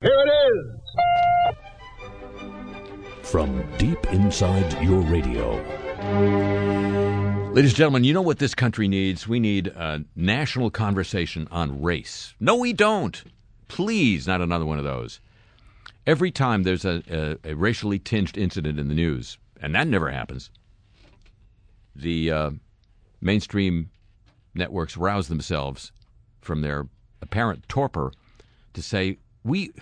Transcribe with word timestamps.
Here 0.00 0.12
it 0.12 0.30
is. 0.54 1.58
From 3.28 3.68
deep 3.78 4.06
inside 4.12 4.80
your 4.80 5.00
radio. 5.00 5.56
Ladies 7.52 7.72
and 7.72 7.76
gentlemen, 7.76 8.04
you 8.04 8.14
know 8.14 8.22
what 8.22 8.38
this 8.38 8.54
country 8.54 8.86
needs? 8.86 9.26
We 9.26 9.40
need 9.40 9.66
a 9.66 10.04
national 10.14 10.70
conversation 10.70 11.48
on 11.50 11.82
race. 11.82 12.32
No, 12.38 12.54
we 12.54 12.72
don't. 12.72 13.20
Please, 13.66 14.28
not 14.28 14.40
another 14.40 14.64
one 14.64 14.78
of 14.78 14.84
those. 14.84 15.18
Every 16.06 16.30
time 16.30 16.62
there's 16.62 16.84
a, 16.84 17.02
a, 17.44 17.50
a 17.50 17.54
racially 17.56 17.98
tinged 17.98 18.38
incident 18.38 18.78
in 18.78 18.86
the 18.86 18.94
news, 18.94 19.36
and 19.60 19.74
that 19.74 19.88
never 19.88 20.12
happens, 20.12 20.48
the 21.96 22.30
uh, 22.30 22.50
mainstream 23.20 23.90
networks 24.54 24.96
rouse 24.96 25.26
themselves 25.26 25.90
from 26.40 26.60
their 26.60 26.86
apparent 27.20 27.68
torpor 27.68 28.12
to 28.74 28.80
say, 28.80 29.18
we 29.48 29.72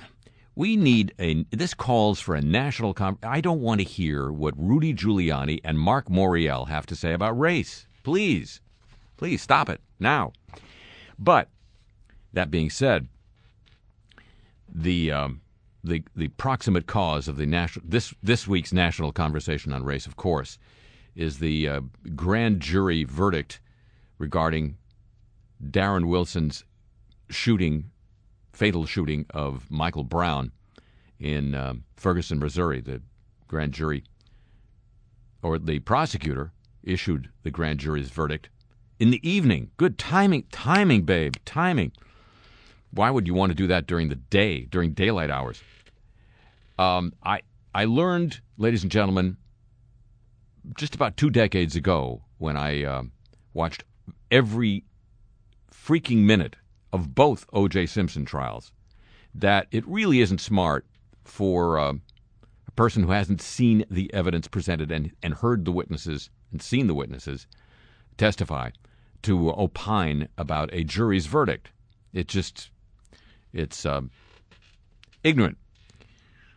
we 0.54 0.76
need 0.76 1.12
a 1.18 1.44
this 1.50 1.74
calls 1.74 2.20
for 2.20 2.34
a 2.34 2.41
national 2.41 2.95
con- 2.95 3.18
I 3.22 3.41
don't 3.41 3.60
want 3.60 3.80
to 3.80 3.86
hear 3.86 4.32
what 4.32 4.54
Rudy 4.56 4.95
Giuliani 4.95 5.60
and 5.64 5.78
Marc 5.78 6.08
Morial 6.08 6.68
have 6.68 6.86
to 6.86 6.96
say 6.96 7.12
about 7.12 7.38
race. 7.38 7.86
Please. 8.02 8.60
Please 9.16 9.42
stop 9.42 9.68
it 9.68 9.80
now. 9.98 10.32
But 11.18 11.48
that 12.32 12.50
being 12.50 12.70
said, 12.70 13.08
the 14.72 15.10
um, 15.12 15.41
the 15.83 16.02
the 16.14 16.28
proximate 16.28 16.86
cause 16.86 17.28
of 17.28 17.36
the 17.36 17.46
national 17.46 17.84
this 17.88 18.14
this 18.22 18.46
week's 18.46 18.72
national 18.72 19.12
conversation 19.12 19.72
on 19.72 19.84
race, 19.84 20.06
of 20.06 20.16
course, 20.16 20.58
is 21.14 21.38
the 21.38 21.69
uh, 21.69 21.80
grand 22.14 22.60
jury 22.60 23.05
verdict 23.05 23.60
regarding 24.19 24.77
Darren 25.62 26.06
Wilson's 26.06 26.64
shooting 27.30 27.91
fatal 28.56 28.87
shooting 28.87 29.27
of 29.30 29.70
Michael 29.70 30.05
Brown 30.05 30.51
in 31.20 31.55
uh, 31.55 31.74
Ferguson, 31.97 32.38
Missouri. 32.38 32.80
The 32.80 33.02
grand 33.48 33.73
jury, 33.73 34.03
or 35.42 35.58
the 35.58 35.78
prosecutor, 35.80 36.53
issued 36.83 37.28
the 37.42 37.50
grand 37.50 37.80
jury's 37.80 38.08
verdict 38.08 38.48
in 38.98 39.11
the 39.11 39.28
evening. 39.28 39.70
Good 39.77 39.98
timing, 39.98 40.45
timing, 40.50 41.03
babe, 41.03 41.34
timing. 41.45 41.92
Why 42.91 43.11
would 43.11 43.27
you 43.27 43.34
want 43.34 43.50
to 43.50 43.55
do 43.55 43.67
that 43.67 43.86
during 43.86 44.08
the 44.08 44.17
day, 44.17 44.62
during 44.64 44.92
daylight 44.92 45.30
hours? 45.30 45.62
Um, 46.78 47.12
I 47.23 47.42
I 47.75 47.84
learned, 47.84 48.41
ladies 48.56 48.83
and 48.83 48.91
gentlemen, 48.91 49.36
just 50.78 50.95
about 50.95 51.19
two 51.19 51.28
decades 51.28 51.77
ago 51.77 52.23
when 52.39 52.56
I 52.56 52.84
uh, 52.84 53.02
watched 53.52 53.84
every 54.30 54.84
freaking 55.70 56.25
minute 56.25 56.56
of 56.92 57.15
both 57.15 57.47
O.J. 57.53 57.87
Simpson 57.87 58.25
trials 58.25 58.73
that 59.34 59.67
it 59.70 59.87
really 59.87 60.20
isn't 60.20 60.41
smart 60.41 60.87
for 61.25 61.79
uh, 61.79 61.92
a 62.67 62.70
person 62.73 63.03
who 63.03 63.11
hasn't 63.11 63.41
seen 63.42 63.84
the 63.91 64.12
evidence 64.15 64.48
presented 64.48 64.91
and, 64.91 65.12
and 65.23 65.34
heard 65.34 65.64
the 65.64 65.73
witnesses 65.73 66.31
and 66.53 66.62
seen 66.62 66.87
the 66.87 66.95
witnesses 66.95 67.47
testify 68.17 68.70
to 69.23 69.51
opine 69.51 70.29
about 70.39 70.70
a 70.73 70.84
jury's 70.84 71.27
verdict. 71.27 71.70
It 72.12 72.29
just, 72.29 72.70
it's 73.53 73.84
uh, 73.84 74.03
ignorant. 75.23 75.59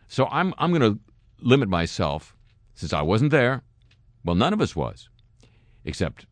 So 0.08 0.26
I'm, 0.30 0.54
I'm 0.58 0.70
going 0.70 0.94
to 0.94 1.00
limit 1.40 1.68
myself, 1.68 2.34
since 2.74 2.92
I 2.92 3.02
wasn't 3.02 3.30
there, 3.30 3.62
well, 4.24 4.36
none 4.36 4.52
of 4.52 4.60
us 4.60 4.76
was, 4.76 5.08
except 5.84 6.26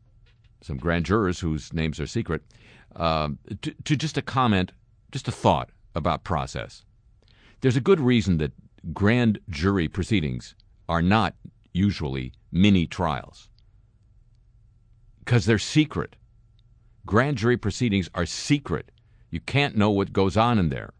some 0.60 0.76
grand 0.76 1.06
jurors 1.06 1.40
whose 1.40 1.72
names 1.72 2.00
are 2.00 2.06
secret, 2.06 2.42
uh, 2.96 3.28
to, 3.62 3.74
to 3.84 3.96
just 3.96 4.16
a 4.16 4.22
comment, 4.22 4.72
just 5.12 5.28
a 5.28 5.32
thought 5.32 5.70
about 5.94 6.24
process. 6.24 6.84
There's 7.60 7.76
a 7.76 7.80
good 7.80 8.00
reason 8.00 8.38
that 8.38 8.52
grand 8.92 9.38
jury 9.48 9.88
proceedings 9.88 10.54
are 10.88 11.02
not 11.02 11.34
usually 11.72 12.32
mini 12.50 12.86
trials 12.86 13.48
because 15.18 15.46
they're 15.46 15.58
secret. 15.58 16.16
Grand 17.04 17.36
jury 17.36 17.56
proceedings 17.56 18.08
are 18.14 18.26
secret. 18.26 18.90
You 19.30 19.40
can't 19.40 19.76
know 19.76 19.90
what 19.90 20.12
goes 20.12 20.36
on 20.36 20.58
in 20.58 20.68
there. 20.68 20.92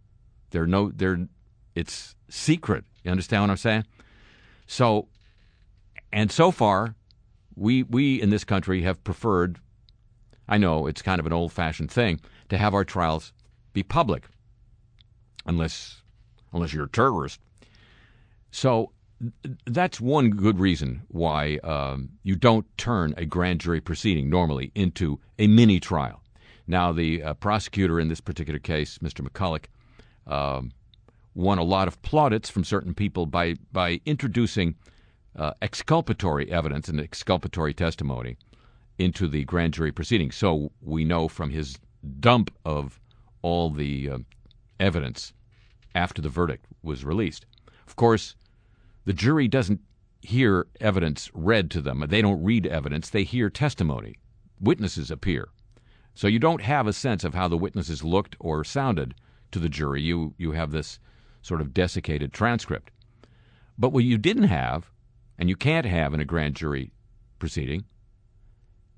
They're 0.51 0.67
no, 0.67 0.91
they're, 0.95 1.29
it's 1.75 2.15
secret. 2.29 2.85
You 3.05 3.11
understand 3.11 3.43
what 3.43 3.51
I'm 3.51 3.57
saying? 3.57 3.87
So, 4.67 5.09
and 6.13 6.31
so 6.31 6.51
far, 6.51 6.95
we 7.55 7.83
we 7.83 8.21
in 8.21 8.31
this 8.31 8.45
country 8.45 8.83
have 8.83 9.03
preferred 9.03 9.59
I 10.49 10.59
know 10.59 10.87
it's 10.87 11.03
kind 11.03 11.21
of 11.21 11.27
an 11.27 11.33
old 11.33 11.53
fashioned 11.53 11.91
thing 11.91 12.21
to 12.49 12.57
have 12.57 12.75
our 12.75 12.85
trials 12.85 13.33
be 13.73 13.83
public, 13.83 14.25
unless 15.47 16.03
unless 16.53 16.73
you're 16.73 16.87
a 16.87 16.91
terrorist. 16.91 17.41
So 18.51 18.93
that's 19.67 20.01
one 20.01 20.31
good 20.31 20.59
reason 20.59 21.03
why 21.09 21.59
um, 21.59 22.11
you 22.23 22.37
don't 22.37 22.67
turn 22.79 23.15
a 23.17 23.27
grand 23.27 23.61
jury 23.61 23.81
proceeding 23.81 24.31
normally 24.31 24.71
into 24.75 25.21
a 25.39 25.47
mini 25.47 25.81
trial. 25.81 26.23
Now, 26.67 26.93
the 26.93 27.23
uh, 27.23 27.35
prosecutor 27.35 27.99
in 27.99 28.09
this 28.09 28.21
particular 28.21 28.59
case, 28.59 28.99
Mr. 28.99 29.27
McCulloch, 29.27 29.65
um, 30.27 30.73
won 31.35 31.59
a 31.59 31.63
lot 31.63 31.89
of 31.89 32.01
plaudits 32.03 32.51
from 32.51 32.65
certain 32.65 32.95
people 32.95 33.27
by 33.27 33.55
by 33.73 34.01
introducing 34.05 34.75
uh, 35.37 35.53
exculpatory 35.63 36.51
evidence 36.51 36.89
and 36.89 37.01
exculpatory 37.01 37.73
testimony 37.73 38.37
into 38.99 39.29
the 39.29 39.45
grand 39.45 39.75
jury 39.75 39.93
proceedings. 39.93 40.37
So 40.37 40.73
we 40.81 41.05
know 41.05 41.29
from 41.29 41.51
his 41.51 41.79
dump 42.21 42.53
of 42.65 43.01
all 43.43 43.71
the 43.71 44.11
uh, 44.11 44.19
evidence 44.81 45.33
after 45.95 46.21
the 46.21 46.29
verdict 46.29 46.67
was 46.83 47.05
released. 47.05 47.47
Of 47.87 47.97
course, 47.97 48.35
the 49.05 49.13
jury 49.13 49.49
doesn't 49.49 49.81
hear 50.21 50.67
evidence 50.81 51.31
read 51.33 51.71
to 51.71 51.81
them. 51.81 52.05
They 52.09 52.21
don't 52.21 52.43
read 52.43 52.67
evidence, 52.67 53.11
they 53.11 53.25
hear 53.25 53.49
testimony. 53.51 54.17
Witnesses 54.61 55.11
appear. 55.11 55.49
So 56.15 56.27
you 56.27 56.41
don't 56.41 56.63
have 56.63 56.89
a 56.89 56.93
sense 56.93 57.23
of 57.23 57.35
how 57.35 57.47
the 57.47 57.57
witnesses 57.57 58.03
looked 58.03 58.37
or 58.41 58.65
sounded 58.65 59.15
to 59.53 59.61
the 59.61 59.69
jury. 59.69 60.03
You 60.03 60.35
you 60.37 60.53
have 60.53 60.73
this 60.73 60.99
sort 61.43 61.61
of 61.61 61.73
desiccated 61.73 62.33
transcript. 62.33 62.91
But 63.79 63.93
what 63.93 64.05
you 64.05 64.19
didn't 64.19 64.49
have, 64.49 64.91
and 65.39 65.49
you 65.49 65.55
can't 65.55 65.87
have 65.87 66.13
in 66.13 66.21
a 66.21 66.25
grand 66.25 66.57
jury 66.57 66.91
proceeding, 67.39 67.85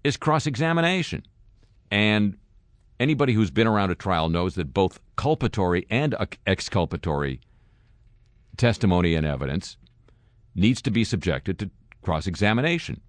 is 0.04 0.16
cross 0.16 0.46
examination. 0.46 1.22
And 1.90 2.36
anybody 2.98 3.32
who's 3.32 3.50
been 3.50 3.66
around 3.66 3.90
a 3.90 3.94
trial 3.94 4.28
knows 4.28 4.54
that 4.54 4.72
both 4.72 5.00
culpatory 5.16 5.86
and 5.90 6.14
exculpatory 6.46 7.40
testimony 8.56 9.14
and 9.14 9.26
evidence 9.26 9.76
needs 10.54 10.82
to 10.82 10.90
be 10.90 11.04
subjected 11.04 11.58
to 11.58 11.70
cross 12.02 12.26
examination 12.26 13.00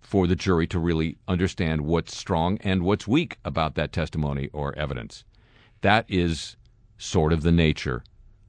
for 0.00 0.26
the 0.26 0.36
jury 0.36 0.66
to 0.68 0.78
really 0.78 1.16
understand 1.26 1.80
what's 1.80 2.16
strong 2.16 2.58
and 2.58 2.82
what's 2.82 3.08
weak 3.08 3.38
about 3.44 3.74
that 3.74 3.92
testimony 3.92 4.48
or 4.52 4.76
evidence. 4.78 5.24
That 5.80 6.04
is 6.08 6.56
sort 6.96 7.32
of 7.32 7.42
the 7.42 7.52
nature 7.52 8.04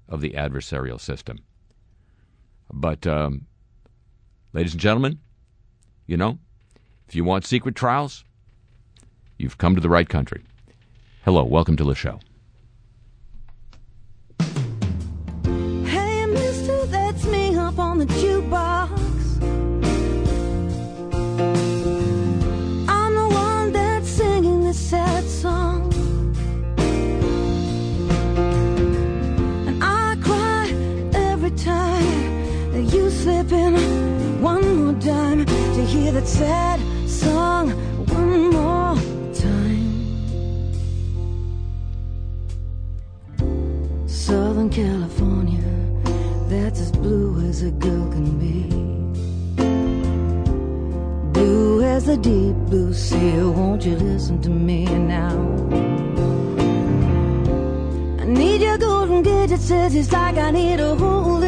of 0.08 0.22
the 0.22 0.32
adversarial 0.32 1.00
system. 1.00 1.40
But, 2.72 3.08
um, 3.08 3.48
ladies 4.54 4.74
and 4.74 4.82
gentlemen, 4.82 5.20
you 6.06 6.16
know, 6.16 6.38
if 7.08 7.16
you 7.16 7.24
want 7.24 7.46
secret 7.46 7.76
trials, 7.76 8.26
you've 9.38 9.58
come 9.58 9.76
to 9.76 9.82
the 9.82 9.90
right 9.90 10.10
country. 10.10 10.44
Hello, 11.24 11.44
welcome 11.46 11.78
to 11.78 11.86
the 11.86 11.96
show. 11.96 12.20
Hey, 15.86 16.26
mister, 16.26 16.86
that's 16.88 17.26
me 17.26 17.56
up 17.56 17.80
on 17.80 18.00
the 18.00 18.06
jukebox. 18.08 18.92
I'm 22.90 23.14
the 23.16 23.30
one 23.34 23.72
that's 23.72 24.10
singing 24.10 24.66
this 24.66 24.78
sad 24.78 25.24
song. 25.24 25.94
And 29.68 29.82
I 29.82 30.18
cry 30.22 30.70
every 31.14 31.52
time 31.52 32.72
that 32.74 32.94
you 32.94 33.10
slip 33.10 33.52
in 33.54 34.42
one 34.42 34.86
more 34.86 35.02
time 35.02 35.46
to 35.46 35.86
hear 35.86 36.12
that 36.12 36.28
sad 36.28 36.67
as 47.58 47.64
a 47.64 47.72
girl 47.72 48.08
can 48.12 48.30
be. 48.38 48.56
Blue 51.34 51.82
as 51.82 52.06
the 52.06 52.18
deep 52.18 52.56
blue 52.70 52.94
sea. 52.94 53.38
Won't 53.58 53.84
you 53.84 53.96
listen 53.96 54.40
to 54.42 54.50
me 54.50 54.86
now? 54.86 55.36
I 58.22 58.26
need 58.26 58.62
your 58.62 58.78
golden 58.78 59.24
says 59.58 59.96
it's 59.96 60.12
like 60.12 60.38
I 60.38 60.52
need 60.52 60.80
a 60.80 60.94
hole 60.96 61.44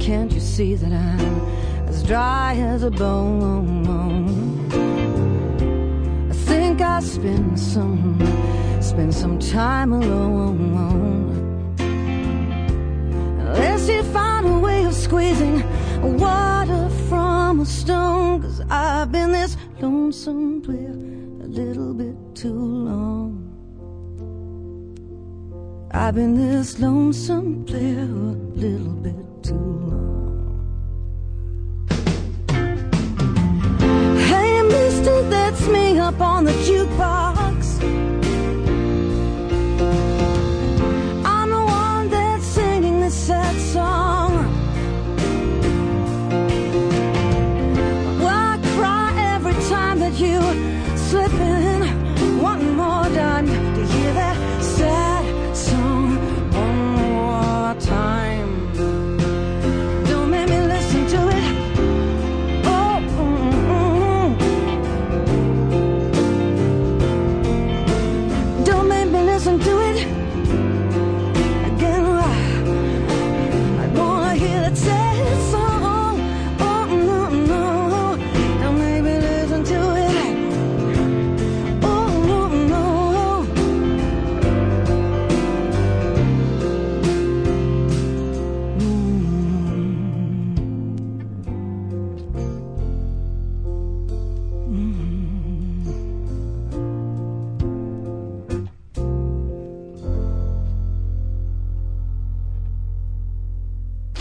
can't 0.00 0.32
you 0.32 0.40
see 0.40 0.74
that 0.74 0.92
I'm 0.92 1.88
as 1.88 2.02
dry 2.02 2.54
as 2.56 2.82
a 2.82 2.90
bone? 2.90 4.70
I 6.30 6.34
think 6.34 6.80
I 6.80 7.00
spend 7.00 7.58
some 7.58 8.18
spend 8.80 9.14
some 9.14 9.38
time 9.38 9.92
alone. 9.92 11.38
Unless 13.40 13.88
you 13.88 14.02
find 14.04 14.46
a 14.46 14.58
way 14.58 14.84
of 14.84 14.94
squeezing 14.94 15.62
water 16.00 16.88
from 17.08 17.60
a 17.60 17.66
stone, 17.66 18.42
cause 18.42 18.60
I've 18.70 19.10
been 19.12 19.32
this 19.32 19.56
lonesome 19.80 20.62
player 20.62 20.96
a 21.44 21.48
little 21.48 21.94
bit 21.94 22.16
too 22.34 22.52
long. 22.52 23.38
I've 25.90 26.14
been 26.14 26.34
this 26.36 26.78
lonesome 26.78 27.64
player 27.64 28.02
a 28.02 28.34
little 28.56 28.94
bit 28.94 29.31
up 36.02 36.20
on 36.20 36.44
the 36.44 36.52
jukebox. 36.66 37.11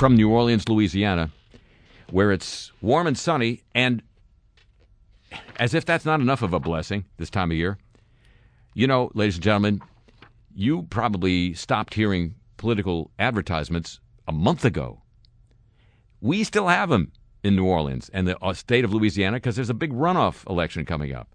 From 0.02 0.16
New 0.16 0.32
Orleans, 0.32 0.68
Louisiana, 0.68 1.30
where 2.10 2.32
it's 2.32 2.72
warm 2.82 3.06
and 3.06 3.16
sunny, 3.16 3.62
and 3.76 4.02
as 5.58 5.76
if 5.76 5.86
that's 5.86 6.06
not 6.06 6.20
enough 6.20 6.42
of 6.42 6.56
a 6.56 6.60
blessing 6.60 7.06
this 7.18 7.30
time 7.30 7.52
of 7.52 7.58
year, 7.58 7.78
you 8.74 8.88
know, 8.88 9.12
ladies 9.14 9.36
and 9.36 9.44
gentlemen, 9.44 9.80
you 10.56 10.88
probably 10.90 11.54
stopped 11.54 11.94
hearing 11.94 12.34
political 12.58 13.12
advertisements 13.20 14.00
a 14.28 14.32
month 14.32 14.66
ago. 14.66 15.04
We 16.20 16.44
still 16.46 16.68
have 16.68 16.90
them 16.90 17.12
in 17.44 17.56
New 17.56 17.68
Orleans 17.68 18.10
and 18.12 18.28
the 18.28 18.44
uh, 18.44 18.54
state 18.54 18.84
of 18.84 18.92
Louisiana 18.92 19.38
because 19.38 19.56
there's 19.56 19.70
a 19.70 19.76
big 19.76 19.94
runoff 19.94 20.50
election 20.50 20.84
coming 20.84 21.14
up. 21.14 21.30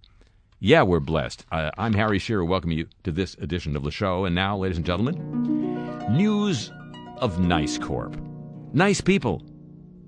Yeah, 0.59 0.83
we're 0.83 0.99
blessed. 0.99 1.47
Uh, 1.53 1.71
I'm 1.79 1.93
Harry 1.93 2.19
Shearer, 2.19 2.45
welcoming 2.45 2.79
you 2.79 2.89
to 3.05 3.13
this 3.13 3.35
edition 3.35 3.77
of 3.77 3.85
the 3.85 3.93
show. 3.93 4.25
And 4.25 4.35
now, 4.35 4.57
ladies 4.57 4.77
and 4.77 4.85
gentlemen, 4.85 6.09
news 6.11 6.73
of 7.19 7.39
Nice 7.39 7.79
Corp. 7.79 8.17
Nice 8.73 9.01
people 9.01 9.43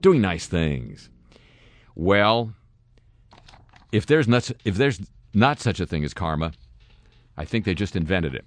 doing 0.00 0.20
nice 0.20 0.46
things. 0.46 1.10
Well, 1.94 2.54
if 3.92 4.06
there's 4.06 4.28
not 4.28 4.50
if 4.64 4.76
there's 4.76 5.00
not 5.34 5.60
such 5.60 5.80
a 5.80 5.86
thing 5.86 6.04
as 6.04 6.14
karma, 6.14 6.52
I 7.36 7.44
think 7.44 7.64
they 7.64 7.74
just 7.74 7.96
invented 7.96 8.34
it. 8.34 8.44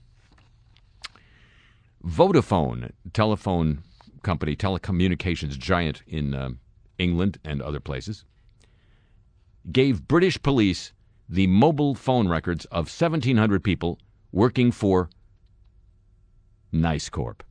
Vodafone, 2.06 2.92
telephone 3.14 3.84
company, 4.24 4.56
telecommunications 4.56 5.58
giant 5.58 6.02
in 6.08 6.34
um, 6.34 6.60
England 6.98 7.40
and 7.44 7.62
other 7.62 7.80
places, 7.80 8.26
gave 9.72 10.08
British 10.08 10.42
police 10.42 10.94
the 11.30 11.48
mobile 11.48 11.96
phone 11.96 12.28
records 12.28 12.66
of 12.66 12.86
1,700 12.88 13.64
people 13.64 14.00
working 14.32 14.72
for 14.72 15.10
News 16.72 17.10
Corp. 17.10 17.44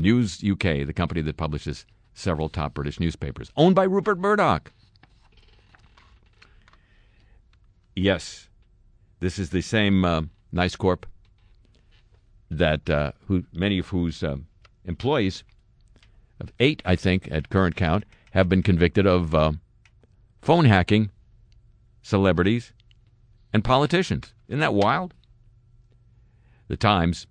News 0.00 0.42
UK, 0.42 0.86
the 0.86 0.94
company 0.94 1.20
that 1.20 1.36
publishes 1.36 1.84
several 2.14 2.48
top 2.48 2.72
British 2.72 2.98
newspapers, 2.98 3.52
owned 3.56 3.74
by 3.74 3.84
Rupert 3.84 4.18
Murdoch. 4.18 4.72
Yes, 7.94 8.48
this 9.20 9.38
is 9.38 9.50
the 9.50 9.60
same 9.60 10.04
uh, 10.04 10.22
News 10.52 10.74
Corp 10.74 11.06
that 12.50 12.88
uh, 12.88 13.12
who 13.26 13.44
many 13.52 13.78
of 13.78 13.88
whose 13.88 14.22
uh, 14.22 14.36
employees, 14.86 15.44
of 16.40 16.50
eight, 16.58 16.82
I 16.86 16.96
think, 16.96 17.28
at 17.30 17.50
current 17.50 17.76
count, 17.76 18.04
have 18.30 18.48
been 18.48 18.62
convicted 18.62 19.06
of 19.06 19.34
uh, 19.34 19.52
phone 20.40 20.64
hacking 20.64 21.10
celebrities 22.02 22.72
and 23.52 23.62
politicians. 23.62 24.32
Isn't 24.48 24.60
that 24.60 24.72
wild? 24.72 25.12
The 26.68 26.76
Times 26.78 27.26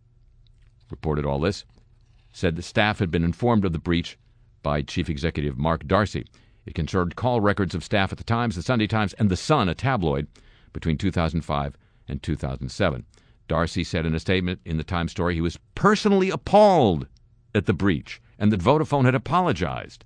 reported 0.91 1.25
all 1.25 1.39
this, 1.39 1.65
said 2.39 2.55
the 2.55 2.61
staff 2.61 2.99
had 2.99 3.11
been 3.11 3.23
informed 3.23 3.65
of 3.65 3.73
the 3.73 3.79
breach 3.79 4.17
by 4.63 4.81
Chief 4.81 5.09
Executive 5.09 5.57
Mark 5.57 5.83
Darcey. 5.83 6.25
It 6.65 6.73
concerned 6.73 7.17
call 7.17 7.41
records 7.41 7.75
of 7.75 7.83
staff 7.83 8.13
at 8.13 8.17
the 8.17 8.23
Times, 8.23 8.55
the 8.55 8.63
Sunday 8.63 8.87
Times, 8.87 9.13
and 9.13 9.29
the 9.29 9.35
Sun, 9.35 9.67
a 9.67 9.75
tabloid, 9.75 10.27
between 10.71 10.97
2005 10.97 11.75
and 12.07 12.23
2007. 12.23 13.05
Darcey 13.49 13.85
said 13.85 14.05
in 14.05 14.15
a 14.15 14.19
statement 14.19 14.61
in 14.63 14.77
the 14.77 14.83
Times 14.83 15.11
story 15.11 15.33
he 15.33 15.41
was 15.41 15.59
personally 15.75 16.29
appalled 16.29 17.07
at 17.53 17.65
the 17.65 17.73
breach 17.73 18.21
and 18.37 18.53
that 18.53 18.61
Vodafone 18.61 19.05
had 19.05 19.15
apologized. 19.15 20.05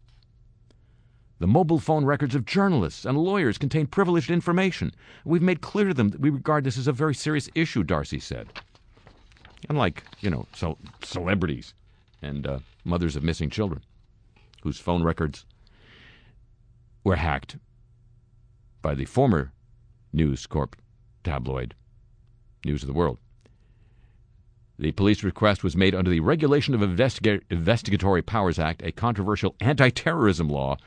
The 1.37 1.47
mobile 1.47 1.79
phone 1.79 2.05
records 2.05 2.33
of 2.33 2.45
journalists 2.45 3.05
and 3.05 3.17
lawyers 3.17 3.57
contain 3.59 3.85
privileged 3.85 4.31
information. 4.31 4.91
We've 5.25 5.41
made 5.41 5.61
clear 5.61 5.89
to 5.89 5.93
them 5.93 6.09
that 6.09 6.21
we 6.21 6.29
regard 6.29 6.63
this 6.63 6.77
as 6.77 6.87
a 6.87 6.93
very 6.93 7.13
serious 7.13 7.49
issue, 7.53 7.83
Darcey 7.83 8.21
said. 8.21 8.47
Unlike, 9.69 10.03
you 10.21 10.29
know, 10.29 10.47
so 10.53 10.77
celebrities 11.03 11.73
and 12.23 12.47
uh, 12.47 12.59
mothers 12.83 13.15
of 13.15 13.23
missing 13.23 13.49
children 13.49 13.81
whose 14.61 14.79
phone 14.79 15.03
records 15.03 15.45
were 17.03 17.17
hacked 17.17 17.57
by 18.81 18.95
the 18.95 19.05
former 19.05 19.51
News 20.13 20.45
Corp 20.47 20.75
tabloid, 21.23 21.73
News 22.65 22.83
of 22.83 22.87
the 22.87 22.93
World. 22.93 23.17
The 24.79 24.91
police 24.91 25.23
request 25.23 25.63
was 25.63 25.75
made 25.75 25.93
under 25.93 26.09
the 26.09 26.19
Regulation 26.19 26.73
of 26.73 26.81
Investiga- 26.81 27.41
Investigatory 27.49 28.21
Powers 28.21 28.57
Act, 28.57 28.81
a 28.83 28.91
controversial 28.91 29.55
anti 29.59 29.89
terrorism 29.89 30.49
law 30.49 30.77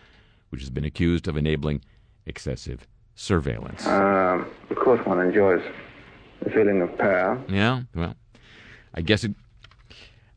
which 0.51 0.61
has 0.61 0.71
been 0.71 0.85
accused 0.85 1.29
of 1.29 1.37
enabling 1.37 1.83
excessive 2.25 2.87
surveillance. 3.15 3.87
Uh, 3.87 4.45
of 4.71 4.77
course, 4.77 5.05
one 5.05 5.21
enjoys 5.21 5.63
the 6.43 6.51
feeling 6.51 6.83
of 6.83 6.97
power. 6.99 7.41
Yeah, 7.49 7.83
well, 7.95 8.15
I 8.95 9.01
guess 9.01 9.25
it. 9.25 9.35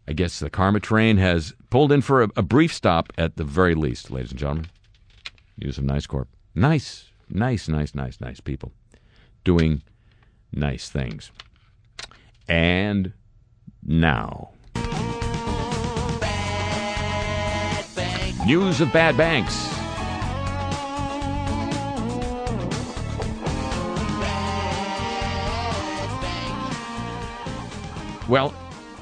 I 0.10 0.14
guess 0.14 0.40
the 0.40 0.50
karma 0.50 0.80
train 0.80 1.18
has 1.18 1.54
pulled 1.70 1.92
in 1.92 2.02
for 2.02 2.24
a, 2.24 2.30
a 2.36 2.42
brief 2.42 2.74
stop 2.74 3.14
at 3.16 3.38
the 3.38 3.44
very 3.44 3.76
least, 3.76 4.10
ladies 4.10 4.32
and 4.32 4.40
gentlemen. 4.40 4.66
News 5.60 5.78
of 5.78 5.84
Nice 5.84 6.08
Corp. 6.08 6.28
Nice, 6.56 7.12
nice, 7.30 7.68
nice, 7.68 7.94
nice, 7.94 8.20
nice 8.20 8.40
people 8.40 8.72
doing 9.44 9.84
nice 10.52 10.90
things. 10.90 11.32
And 12.48 13.14
now. 13.86 14.50
News 18.48 18.82
of 18.82 18.92
bad 18.92 19.16
banks. 19.16 19.68
Well, 28.28 28.56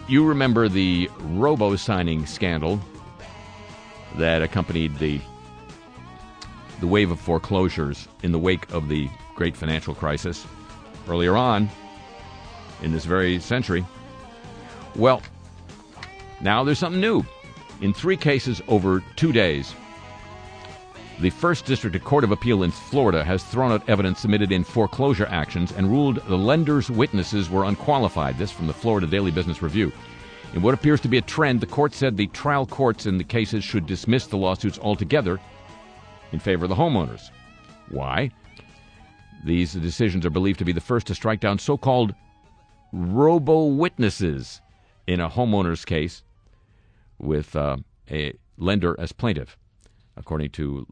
you 0.07 0.25
remember 0.25 0.69
the 0.69 1.09
robo 1.19 1.75
signing 1.75 2.25
scandal 2.25 2.79
that 4.15 4.41
accompanied 4.41 4.97
the 4.99 5.19
the 6.79 6.87
wave 6.87 7.11
of 7.11 7.19
foreclosures 7.19 8.07
in 8.23 8.31
the 8.31 8.39
wake 8.39 8.71
of 8.71 8.87
the 8.87 9.09
great 9.35 9.57
financial 9.57 9.95
crisis 9.95 10.45
earlier 11.07 11.35
on 11.35 11.69
in 12.81 12.91
this 12.91 13.05
very 13.05 13.39
century. 13.39 13.85
Well, 14.95 15.21
now 16.39 16.63
there's 16.63 16.79
something 16.79 17.01
new. 17.01 17.25
In 17.81 17.93
three 17.93 18.17
cases 18.17 18.61
over 18.67 19.03
two 19.15 19.31
days, 19.31 19.73
the 21.19 21.29
First 21.31 21.65
District 21.65 22.03
Court 22.03 22.23
of 22.23 22.31
Appeal 22.31 22.61
in 22.61 22.69
Florida 22.69 23.23
has 23.23 23.43
thrown 23.43 23.71
out 23.71 23.87
evidence 23.89 24.19
submitted 24.19 24.51
in 24.51 24.63
foreclosure 24.63 25.25
actions 25.25 25.71
and 25.71 25.89
ruled 25.89 26.17
the 26.27 26.37
lender's 26.37 26.91
witnesses 26.91 27.49
were 27.49 27.65
unqualified. 27.65 28.37
This 28.37 28.51
from 28.51 28.67
the 28.67 28.73
Florida 28.73 29.07
Daily 29.07 29.31
Business 29.31 29.63
Review. 29.63 29.91
In 30.53 30.61
what 30.61 30.75
appears 30.75 31.01
to 31.01 31.07
be 31.07 31.17
a 31.17 31.21
trend, 31.21 31.59
the 31.59 31.65
court 31.65 31.95
said 31.95 32.15
the 32.15 32.27
trial 32.27 32.67
courts 32.67 33.07
in 33.07 33.17
the 33.17 33.23
cases 33.23 33.63
should 33.63 33.87
dismiss 33.87 34.27
the 34.27 34.37
lawsuits 34.37 34.77
altogether 34.77 35.39
in 36.31 36.39
favor 36.39 36.65
of 36.65 36.69
the 36.69 36.75
homeowners. 36.75 37.31
Why? 37.89 38.29
These 39.43 39.73
decisions 39.73 40.23
are 40.23 40.31
believed 40.31 40.59
to 40.59 40.65
be 40.65 40.71
the 40.71 40.81
first 40.81 41.07
to 41.07 41.15
strike 41.15 41.39
down 41.39 41.57
so 41.57 41.77
called 41.77 42.13
robo 42.93 43.65
witnesses 43.65 44.61
in 45.07 45.19
a 45.19 45.29
homeowner's 45.29 45.83
case 45.83 46.23
with 47.17 47.55
uh, 47.55 47.77
a 48.11 48.33
lender 48.57 48.95
as 48.99 49.11
plaintiff 49.11 49.57
according 50.17 50.49
to 50.51 50.85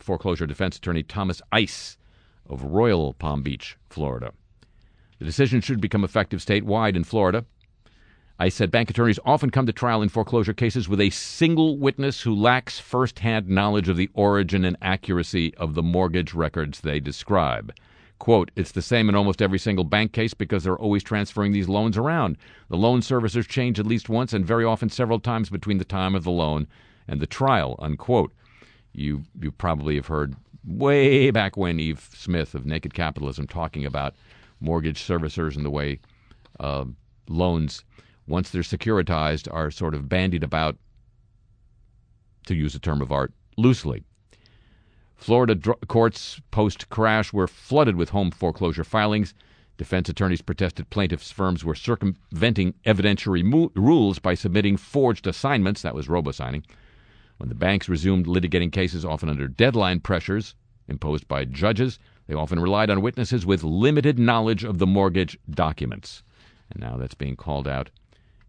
foreclosure 0.00 0.46
defense 0.46 0.76
attorney 0.76 1.02
Thomas 1.02 1.42
Ice 1.50 1.96
of 2.48 2.62
Royal 2.62 3.14
Palm 3.14 3.42
Beach, 3.42 3.76
Florida. 3.88 4.32
The 5.18 5.24
decision 5.24 5.60
should 5.60 5.80
become 5.80 6.04
effective 6.04 6.40
statewide 6.40 6.94
in 6.94 7.04
Florida. 7.04 7.44
Ice 8.38 8.54
said 8.54 8.70
bank 8.70 8.88
attorneys 8.88 9.18
often 9.24 9.50
come 9.50 9.66
to 9.66 9.72
trial 9.72 10.00
in 10.00 10.08
foreclosure 10.08 10.52
cases 10.52 10.88
with 10.88 11.00
a 11.00 11.10
single 11.10 11.76
witness 11.76 12.20
who 12.20 12.32
lacks 12.32 12.78
firsthand 12.78 13.48
knowledge 13.48 13.88
of 13.88 13.96
the 13.96 14.10
origin 14.14 14.64
and 14.64 14.76
accuracy 14.80 15.52
of 15.56 15.74
the 15.74 15.82
mortgage 15.82 16.34
records 16.34 16.80
they 16.80 17.00
describe. 17.00 17.74
Quote, 18.20 18.52
it's 18.54 18.72
the 18.72 18.82
same 18.82 19.08
in 19.08 19.16
almost 19.16 19.42
every 19.42 19.58
single 19.58 19.84
bank 19.84 20.12
case 20.12 20.34
because 20.34 20.62
they're 20.62 20.78
always 20.78 21.02
transferring 21.02 21.52
these 21.52 21.68
loans 21.68 21.96
around. 21.96 22.36
The 22.68 22.76
loan 22.76 23.00
servicers 23.00 23.48
change 23.48 23.80
at 23.80 23.86
least 23.86 24.08
once 24.08 24.32
and 24.32 24.46
very 24.46 24.64
often 24.64 24.88
several 24.88 25.18
times 25.18 25.50
between 25.50 25.78
the 25.78 25.84
time 25.84 26.14
of 26.14 26.22
the 26.22 26.30
loan 26.30 26.68
and 27.08 27.20
the 27.20 27.26
trial, 27.26 27.74
unquote 27.80 28.32
you 28.92 29.22
you 29.40 29.50
probably 29.50 29.96
have 29.96 30.06
heard 30.06 30.34
way 30.64 31.30
back 31.30 31.56
when 31.56 31.78
Yves 31.78 32.10
Smith 32.14 32.54
of 32.54 32.66
Naked 32.66 32.94
Capitalism 32.94 33.46
talking 33.46 33.84
about 33.84 34.14
mortgage 34.60 35.02
servicers 35.02 35.56
and 35.56 35.64
the 35.64 35.70
way 35.70 36.00
uh, 36.60 36.84
loans, 37.28 37.84
once 38.26 38.50
they're 38.50 38.62
securitized, 38.62 39.52
are 39.52 39.70
sort 39.70 39.94
of 39.94 40.08
bandied 40.08 40.42
about, 40.42 40.76
to 42.46 42.54
use 42.54 42.74
a 42.74 42.80
term 42.80 43.00
of 43.00 43.12
art, 43.12 43.32
loosely. 43.56 44.04
Florida 45.16 45.54
dr- 45.54 45.78
courts 45.88 46.40
post 46.50 46.88
crash 46.90 47.32
were 47.32 47.48
flooded 47.48 47.96
with 47.96 48.10
home 48.10 48.30
foreclosure 48.30 48.84
filings. 48.84 49.34
Defense 49.76 50.08
attorneys 50.08 50.42
protested 50.42 50.90
plaintiffs' 50.90 51.30
firms 51.30 51.64
were 51.64 51.74
circumventing 51.74 52.74
evidentiary 52.84 53.44
mo- 53.44 53.70
rules 53.74 54.18
by 54.18 54.34
submitting 54.34 54.76
forged 54.76 55.26
assignments, 55.26 55.82
that 55.82 55.94
was 55.94 56.08
robo 56.08 56.32
signing, 56.32 56.64
when 57.38 57.48
the 57.48 57.54
banks 57.54 57.88
resumed 57.88 58.26
litigating 58.26 58.70
cases, 58.70 59.04
often 59.04 59.28
under 59.28 59.48
deadline 59.48 60.00
pressures 60.00 60.54
imposed 60.88 61.26
by 61.28 61.44
judges, 61.44 61.98
they 62.26 62.34
often 62.34 62.60
relied 62.60 62.90
on 62.90 63.00
witnesses 63.00 63.46
with 63.46 63.64
limited 63.64 64.18
knowledge 64.18 64.64
of 64.64 64.78
the 64.78 64.86
mortgage 64.86 65.38
documents. 65.50 66.22
And 66.70 66.80
now 66.80 66.96
that's 66.96 67.14
being 67.14 67.36
called 67.36 67.66
out 67.66 67.90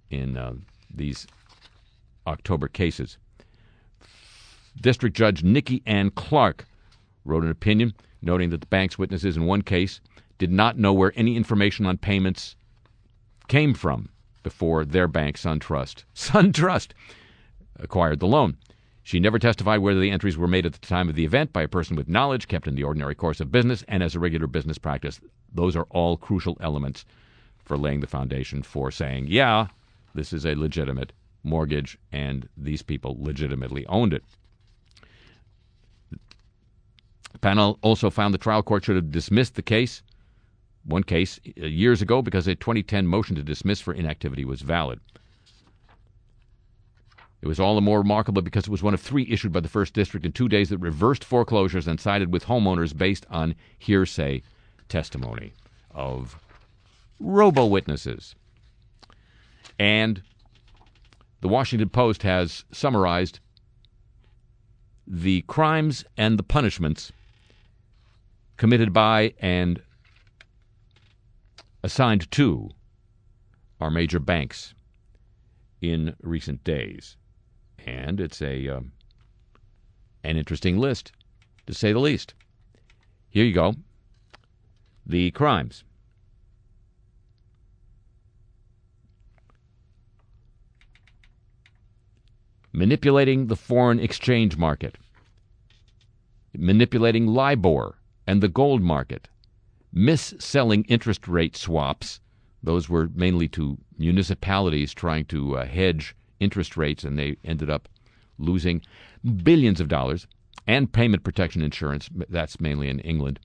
in 0.09 0.37
uh, 0.37 0.53
these 0.93 1.27
October 2.27 2.67
cases. 2.67 3.17
District 4.81 5.15
Judge 5.15 5.43
Nikki 5.43 5.81
Ann 5.85 6.09
Clark 6.11 6.65
wrote 7.25 7.43
an 7.43 7.51
opinion 7.51 7.93
noting 8.21 8.49
that 8.49 8.61
the 8.61 8.67
bank's 8.67 8.97
witnesses 8.97 9.37
in 9.37 9.45
one 9.45 9.61
case 9.61 10.01
did 10.37 10.51
not 10.51 10.77
know 10.77 10.93
where 10.93 11.13
any 11.15 11.35
information 11.35 11.85
on 11.85 11.97
payments 11.97 12.55
came 13.47 13.73
from 13.73 14.09
before 14.41 14.85
their 14.85 15.07
bank, 15.07 15.37
SunTrust, 15.37 16.03
SunTrust, 16.15 16.89
acquired 17.77 18.19
the 18.19 18.27
loan. 18.27 18.57
She 19.09 19.19
never 19.19 19.39
testified 19.39 19.79
whether 19.79 19.99
the 19.99 20.11
entries 20.11 20.37
were 20.37 20.47
made 20.47 20.67
at 20.67 20.73
the 20.73 20.85
time 20.85 21.09
of 21.09 21.15
the 21.15 21.25
event 21.25 21.51
by 21.51 21.63
a 21.63 21.67
person 21.67 21.95
with 21.95 22.07
knowledge 22.07 22.47
kept 22.47 22.67
in 22.67 22.75
the 22.75 22.83
ordinary 22.83 23.15
course 23.15 23.39
of 23.39 23.51
business 23.51 23.83
and 23.87 24.03
as 24.03 24.13
a 24.13 24.19
regular 24.19 24.45
business 24.45 24.77
practice. 24.77 25.19
Those 25.51 25.75
are 25.75 25.87
all 25.89 26.15
crucial 26.15 26.55
elements 26.61 27.05
for 27.65 27.75
laying 27.75 28.01
the 28.01 28.05
foundation 28.05 28.61
for 28.61 28.91
saying, 28.91 29.25
yeah, 29.27 29.69
this 30.13 30.31
is 30.31 30.45
a 30.45 30.53
legitimate 30.53 31.11
mortgage 31.41 31.97
and 32.11 32.47
these 32.55 32.83
people 32.83 33.17
legitimately 33.19 33.83
owned 33.87 34.13
it. 34.13 34.23
The 36.11 37.39
panel 37.39 37.79
also 37.81 38.11
found 38.11 38.35
the 38.35 38.37
trial 38.37 38.61
court 38.61 38.85
should 38.85 38.95
have 38.95 39.09
dismissed 39.09 39.55
the 39.55 39.63
case, 39.63 40.03
one 40.83 41.01
case, 41.01 41.39
uh, 41.59 41.65
years 41.65 42.03
ago 42.03 42.21
because 42.21 42.47
a 42.47 42.53
2010 42.53 43.07
motion 43.07 43.35
to 43.37 43.41
dismiss 43.41 43.81
for 43.81 43.91
inactivity 43.91 44.45
was 44.45 44.61
valid. 44.61 44.99
It 47.41 47.47
was 47.47 47.59
all 47.59 47.75
the 47.75 47.81
more 47.81 47.99
remarkable 47.99 48.41
because 48.41 48.65
it 48.65 48.69
was 48.69 48.83
one 48.83 48.93
of 48.93 48.99
three 48.99 49.25
issued 49.29 49.53
by 49.53 49.61
the 49.61 49.69
First 49.69 49.93
District 49.93 50.25
in 50.25 50.33
two 50.33 50.49
days 50.49 50.69
that 50.69 50.77
reversed 50.79 51.23
foreclosures 51.23 51.87
and 51.87 51.99
sided 51.99 52.33
with 52.33 52.45
homeowners 52.45 52.97
based 52.97 53.25
on 53.29 53.55
hearsay 53.77 54.41
testimony 54.89 55.53
of 55.91 56.37
robo 57.19 57.65
witnesses. 57.65 58.35
And 59.77 60.21
the 61.39 61.47
Washington 61.47 61.89
Post 61.89 62.23
has 62.23 62.65
summarized 62.71 63.39
the 65.07 65.41
crimes 65.43 66.03
and 66.17 66.37
the 66.37 66.43
punishments 66.43 67.13
committed 68.57 68.91
by 68.91 69.33
and 69.39 69.81
assigned 71.83 72.29
to 72.31 72.69
our 73.79 73.89
major 73.89 74.19
banks 74.19 74.73
in 75.81 76.13
recent 76.21 76.61
days 76.65 77.15
and 77.89 78.19
it's 78.19 78.41
a 78.41 78.67
um, 78.69 78.91
an 80.23 80.37
interesting 80.37 80.77
list, 80.77 81.11
to 81.65 81.73
say 81.73 81.91
the 81.91 81.99
least. 81.99 82.33
Here 83.29 83.45
you 83.45 83.53
go. 83.53 83.75
The 85.05 85.31
crimes. 85.31 85.83
Manipulating 92.71 93.47
the 93.47 93.55
foreign 93.55 93.99
exchange 93.99 94.55
market, 94.57 94.97
manipulating 96.55 97.27
LIBOR 97.27 97.97
and 98.27 98.41
the 98.41 98.47
gold 98.47 98.81
market, 98.81 99.27
mis-selling 99.91 100.83
interest 100.83 101.27
rate 101.27 101.55
swaps. 101.55 102.19
Those 102.61 102.87
were 102.89 103.09
mainly 103.15 103.47
to 103.49 103.77
municipalities 103.97 104.93
trying 104.93 105.25
to 105.25 105.57
uh, 105.57 105.65
hedge 105.65 106.15
interest 106.39 106.77
rates, 106.77 107.03
and 107.03 107.17
they 107.17 107.37
ended 107.43 107.69
up 107.69 107.87
losing 108.37 108.81
billions 109.43 109.81
of 109.81 109.87
dollars, 109.87 110.27
and 110.67 110.91
payment 110.91 111.23
protection 111.23 111.61
insurance, 111.61 112.09
that's 112.29 112.59
mainly 112.59 112.89
in 112.89 112.99
England, 112.99 113.39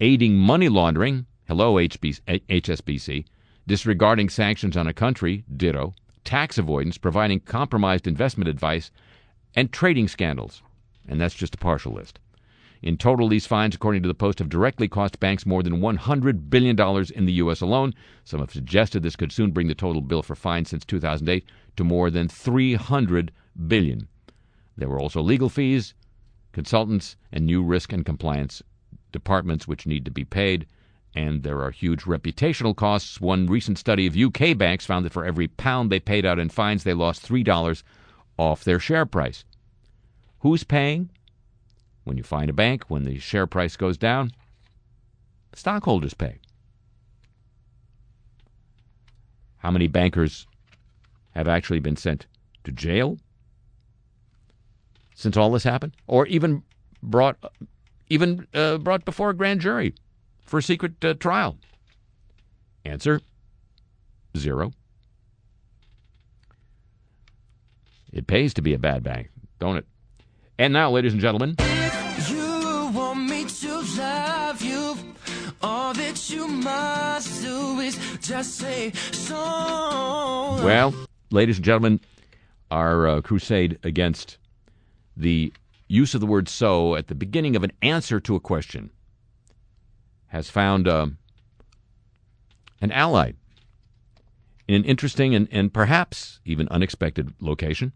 aiding 0.00 0.36
money 0.36 0.68
laundering, 0.68 1.26
hello 1.46 1.74
HSBC, 1.74 3.24
disregarding 3.66 4.28
sanctions 4.28 4.76
on 4.76 4.86
a 4.86 4.94
country, 4.94 5.44
ditto, 5.56 5.94
tax 6.24 6.58
avoidance, 6.58 6.98
providing 6.98 7.40
compromised 7.40 8.06
investment 8.06 8.48
advice, 8.48 8.90
and 9.54 9.72
trading 9.72 10.08
scandals. 10.08 10.62
And 11.08 11.20
that's 11.20 11.34
just 11.34 11.54
a 11.54 11.58
partial 11.58 11.92
list. 11.92 12.18
In 12.82 12.96
total, 12.96 13.28
these 13.28 13.46
fines, 13.46 13.74
according 13.74 14.02
to 14.02 14.08
the 14.08 14.14
Post, 14.14 14.38
have 14.38 14.48
directly 14.48 14.86
cost 14.86 15.18
banks 15.18 15.44
more 15.44 15.62
than 15.62 15.80
$100 15.80 16.48
billion 16.48 16.78
in 17.14 17.26
the 17.26 17.32
U.S. 17.32 17.60
alone. 17.60 17.92
Some 18.24 18.40
have 18.40 18.52
suggested 18.52 19.02
this 19.02 19.16
could 19.16 19.32
soon 19.32 19.50
bring 19.50 19.66
the 19.66 19.74
total 19.74 20.00
bill 20.00 20.22
for 20.22 20.36
fines 20.36 20.68
since 20.68 20.84
2008 20.84 21.44
to 21.78 21.84
more 21.84 22.10
than 22.10 22.28
300 22.28 23.30
billion. 23.68 24.08
There 24.76 24.88
were 24.88 24.98
also 25.00 25.22
legal 25.22 25.48
fees, 25.48 25.94
consultants, 26.52 27.16
and 27.30 27.46
new 27.46 27.62
risk 27.62 27.92
and 27.92 28.04
compliance 28.04 28.62
departments 29.12 29.68
which 29.68 29.86
need 29.86 30.04
to 30.04 30.10
be 30.10 30.24
paid. 30.24 30.66
And 31.14 31.44
there 31.44 31.62
are 31.62 31.70
huge 31.70 32.02
reputational 32.02 32.74
costs. 32.74 33.20
One 33.20 33.46
recent 33.46 33.78
study 33.78 34.08
of 34.08 34.16
UK 34.16 34.58
banks 34.58 34.86
found 34.86 35.04
that 35.04 35.12
for 35.12 35.24
every 35.24 35.46
pound 35.46 35.90
they 35.90 36.00
paid 36.00 36.26
out 36.26 36.40
in 36.40 36.48
fines, 36.48 36.82
they 36.82 36.94
lost 36.94 37.26
$3 37.26 37.82
off 38.36 38.64
their 38.64 38.80
share 38.80 39.06
price. 39.06 39.44
Who's 40.40 40.64
paying? 40.64 41.10
When 42.02 42.16
you 42.16 42.24
find 42.24 42.50
a 42.50 42.52
bank, 42.52 42.84
when 42.88 43.04
the 43.04 43.20
share 43.20 43.46
price 43.46 43.76
goes 43.76 43.96
down, 43.96 44.32
stockholders 45.54 46.14
pay. 46.14 46.38
How 49.58 49.70
many 49.70 49.86
bankers 49.86 50.46
have 51.38 51.46
actually 51.46 51.78
been 51.78 51.94
sent 51.94 52.26
to 52.64 52.72
jail 52.72 53.16
since 55.14 55.36
all 55.36 55.52
this 55.52 55.62
happened, 55.62 55.96
or 56.08 56.26
even 56.26 56.64
brought 57.00 57.36
even 58.08 58.48
uh, 58.52 58.76
brought 58.78 59.04
before 59.04 59.30
a 59.30 59.34
grand 59.34 59.60
jury 59.60 59.94
for 60.42 60.58
a 60.58 60.62
secret 60.62 60.92
uh, 61.04 61.14
trial? 61.14 61.56
Answer: 62.84 63.20
zero. 64.36 64.72
It 68.12 68.26
pays 68.26 68.52
to 68.54 68.62
be 68.62 68.74
a 68.74 68.78
bad 68.78 69.04
bank, 69.04 69.30
don't 69.60 69.76
it? 69.76 69.86
And 70.58 70.72
now, 70.72 70.90
ladies 70.90 71.12
and 71.12 71.22
gentlemen. 71.22 71.54
You 72.28 72.90
want 72.92 73.30
me 73.30 73.44
to 73.44 73.80
love 73.96 74.60
you. 74.60 74.96
All 75.62 75.94
that 75.94 76.30
you 76.30 76.48
must 76.48 77.42
do 77.42 77.78
is 77.78 77.96
just 78.20 78.56
say 78.56 78.90
so. 79.12 79.36
Well, 80.64 80.94
ladies 81.30 81.56
and 81.56 81.64
gentlemen, 81.64 82.00
our 82.70 83.06
uh, 83.06 83.20
crusade 83.20 83.78
against 83.82 84.38
the 85.16 85.52
use 85.88 86.14
of 86.14 86.20
the 86.20 86.26
word 86.26 86.48
so 86.48 86.94
at 86.94 87.08
the 87.08 87.14
beginning 87.14 87.56
of 87.56 87.64
an 87.64 87.72
answer 87.82 88.20
to 88.20 88.36
a 88.36 88.40
question 88.40 88.90
has 90.28 90.50
found 90.50 90.86
um, 90.86 91.18
an 92.80 92.92
ally 92.92 93.32
in 94.68 94.74
an 94.74 94.84
interesting 94.84 95.34
and, 95.34 95.48
and 95.50 95.72
perhaps 95.72 96.40
even 96.44 96.68
unexpected 96.68 97.32
location. 97.40 97.92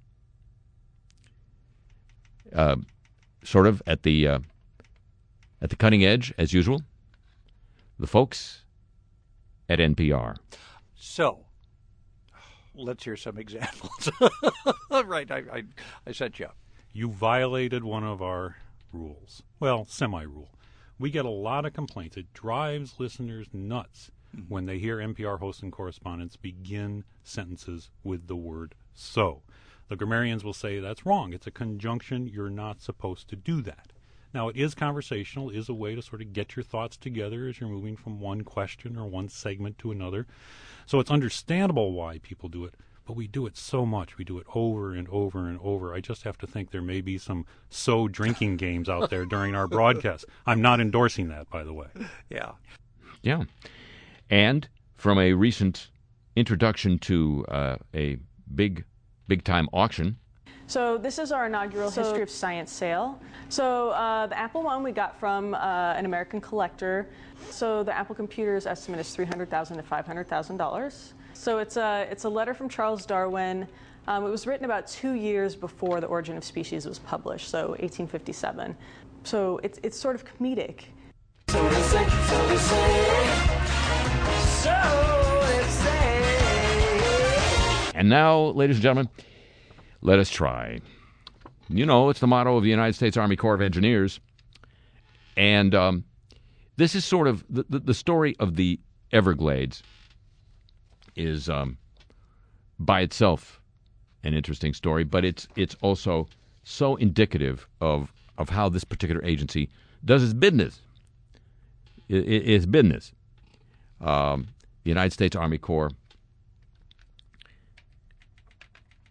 Uh, 2.54 2.76
sort 3.44 3.66
of 3.66 3.82
at 3.86 4.02
the 4.02 4.26
uh, 4.26 4.38
at 5.60 5.70
the 5.70 5.76
cutting 5.76 6.04
edge, 6.04 6.34
as 6.36 6.52
usual. 6.52 6.82
The 7.98 8.06
folks 8.06 8.64
at 9.68 9.78
NPR. 9.78 10.36
So, 10.94 11.44
let's 12.74 13.04
hear 13.04 13.16
some 13.16 13.38
examples. 13.38 14.10
right, 14.90 15.30
I, 15.30 15.42
I, 15.52 15.62
I 16.06 16.12
set 16.12 16.38
you 16.38 16.46
up. 16.46 16.56
You 16.92 17.08
violated 17.08 17.84
one 17.84 18.04
of 18.04 18.20
our 18.20 18.56
rules. 18.92 19.42
Well, 19.60 19.86
semi 19.86 20.22
rule. 20.22 20.50
We 20.98 21.10
get 21.10 21.24
a 21.24 21.30
lot 21.30 21.64
of 21.64 21.72
complaints. 21.72 22.16
It 22.16 22.32
drives 22.34 22.94
listeners 22.98 23.48
nuts 23.52 24.10
mm-hmm. 24.36 24.52
when 24.52 24.66
they 24.66 24.78
hear 24.78 24.98
NPR 24.98 25.38
hosts 25.38 25.62
and 25.62 25.72
correspondents 25.72 26.36
begin 26.36 27.04
sentences 27.24 27.90
with 28.04 28.26
the 28.26 28.36
word 28.36 28.74
so. 28.94 29.42
The 29.88 29.96
grammarians 29.96 30.44
will 30.44 30.52
say 30.52 30.78
that's 30.78 31.04
wrong. 31.04 31.32
It's 31.32 31.46
a 31.46 31.50
conjunction. 31.50 32.26
You're 32.26 32.50
not 32.50 32.80
supposed 32.80 33.28
to 33.28 33.36
do 33.36 33.60
that. 33.62 33.92
Now, 34.34 34.48
it 34.48 34.56
is 34.56 34.74
conversational, 34.74 35.50
is 35.50 35.68
a 35.68 35.74
way 35.74 35.94
to 35.94 36.02
sort 36.02 36.22
of 36.22 36.32
get 36.32 36.56
your 36.56 36.62
thoughts 36.62 36.96
together 36.96 37.46
as 37.46 37.60
you're 37.60 37.68
moving 37.68 37.96
from 37.96 38.20
one 38.20 38.42
question 38.42 38.96
or 38.96 39.06
one 39.06 39.28
segment 39.28 39.78
to 39.78 39.90
another. 39.90 40.26
So 40.86 41.00
it's 41.00 41.10
understandable 41.10 41.92
why 41.92 42.18
people 42.18 42.48
do 42.48 42.64
it, 42.64 42.74
but 43.06 43.14
we 43.14 43.26
do 43.26 43.46
it 43.46 43.56
so 43.56 43.84
much. 43.84 44.16
We 44.16 44.24
do 44.24 44.38
it 44.38 44.46
over 44.54 44.94
and 44.94 45.08
over 45.08 45.48
and 45.48 45.58
over. 45.62 45.94
I 45.94 46.00
just 46.00 46.22
have 46.22 46.38
to 46.38 46.46
think 46.46 46.70
there 46.70 46.82
may 46.82 47.00
be 47.00 47.18
some 47.18 47.44
so 47.68 48.08
drinking 48.08 48.56
games 48.56 48.88
out 48.88 49.10
there 49.10 49.26
during 49.26 49.54
our 49.54 49.68
broadcast. 49.68 50.24
I'm 50.46 50.62
not 50.62 50.80
endorsing 50.80 51.28
that, 51.28 51.50
by 51.50 51.62
the 51.62 51.74
way. 51.74 51.88
Yeah. 52.30 52.52
Yeah. 53.22 53.44
And 54.30 54.68
from 54.96 55.18
a 55.18 55.34
recent 55.34 55.90
introduction 56.36 56.98
to 57.00 57.44
uh, 57.48 57.76
a 57.94 58.16
big, 58.54 58.84
big 59.28 59.44
time 59.44 59.68
auction. 59.72 60.16
So 60.72 60.96
this 60.96 61.18
is 61.18 61.32
our 61.32 61.44
inaugural 61.44 61.90
so, 61.90 62.02
History 62.02 62.22
of 62.22 62.30
Science 62.30 62.72
sale. 62.72 63.20
So 63.50 63.90
uh, 63.90 64.26
the 64.28 64.38
Apple 64.38 64.62
one 64.62 64.82
we 64.82 64.90
got 64.90 65.20
from 65.20 65.52
uh, 65.52 65.58
an 65.98 66.06
American 66.06 66.40
collector. 66.40 67.10
So 67.50 67.82
the 67.82 67.94
Apple 67.94 68.14
computer's 68.14 68.64
estimate 68.64 68.98
is 68.98 69.14
$300,000 69.14 69.76
to 69.76 69.82
$500,000. 69.82 71.12
So 71.34 71.58
it's 71.58 71.76
a, 71.76 72.08
it's 72.10 72.24
a 72.24 72.28
letter 72.30 72.54
from 72.54 72.70
Charles 72.70 73.04
Darwin. 73.04 73.68
Um, 74.08 74.24
it 74.24 74.30
was 74.30 74.46
written 74.46 74.64
about 74.64 74.86
two 74.86 75.12
years 75.12 75.54
before 75.54 76.00
The 76.00 76.06
Origin 76.06 76.38
of 76.38 76.44
Species 76.44 76.86
was 76.86 76.98
published, 77.00 77.50
so 77.50 77.72
1857. 77.72 78.74
So 79.24 79.60
it's, 79.62 79.78
it's 79.82 79.98
sort 79.98 80.14
of 80.14 80.24
comedic. 80.24 80.84
So 81.48 81.60
and 87.94 88.08
now, 88.08 88.40
ladies 88.40 88.76
and 88.76 88.82
gentlemen, 88.82 89.10
let 90.02 90.18
us 90.18 90.28
try. 90.28 90.80
You 91.68 91.86
know, 91.86 92.10
it's 92.10 92.20
the 92.20 92.26
motto 92.26 92.56
of 92.56 92.64
the 92.64 92.70
United 92.70 92.94
States 92.94 93.16
Army 93.16 93.36
Corps 93.36 93.54
of 93.54 93.62
Engineers. 93.62 94.20
And 95.36 95.74
um, 95.74 96.04
this 96.76 96.94
is 96.94 97.04
sort 97.04 97.28
of 97.28 97.44
the, 97.48 97.64
the, 97.70 97.78
the, 97.78 97.94
story 97.94 98.36
of 98.38 98.56
the 98.56 98.78
Everglades 99.12 99.82
is 101.16 101.48
um, 101.48 101.78
by 102.78 103.00
itself 103.00 103.60
an 104.24 104.34
interesting 104.34 104.74
story, 104.74 105.04
but 105.04 105.24
it's 105.24 105.48
it's 105.56 105.76
also 105.80 106.28
so 106.64 106.96
indicative 106.96 107.66
of 107.80 108.12
of 108.38 108.48
how 108.48 108.68
this 108.68 108.84
particular 108.84 109.24
agency 109.24 109.68
does 110.04 110.22
its 110.22 110.34
business. 110.34 110.80
Its 112.08 112.66
business. 112.66 113.12
Um, 114.00 114.48
the 114.84 114.90
United 114.90 115.12
States 115.12 115.36
Army 115.36 115.58
Corps 115.58 115.90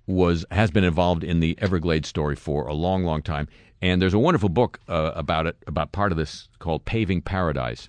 was 0.07 0.45
has 0.51 0.71
been 0.71 0.83
involved 0.83 1.23
in 1.23 1.39
the 1.39 1.57
Everglades 1.59 2.07
story 2.07 2.35
for 2.35 2.67
a 2.67 2.73
long, 2.73 3.03
long 3.03 3.21
time, 3.21 3.47
and 3.81 4.01
there's 4.01 4.13
a 4.13 4.19
wonderful 4.19 4.49
book 4.49 4.79
uh, 4.87 5.11
about 5.15 5.47
it, 5.47 5.57
about 5.67 5.91
part 5.91 6.11
of 6.11 6.17
this 6.17 6.49
called 6.59 6.85
"Paving 6.85 7.21
Paradise." 7.21 7.87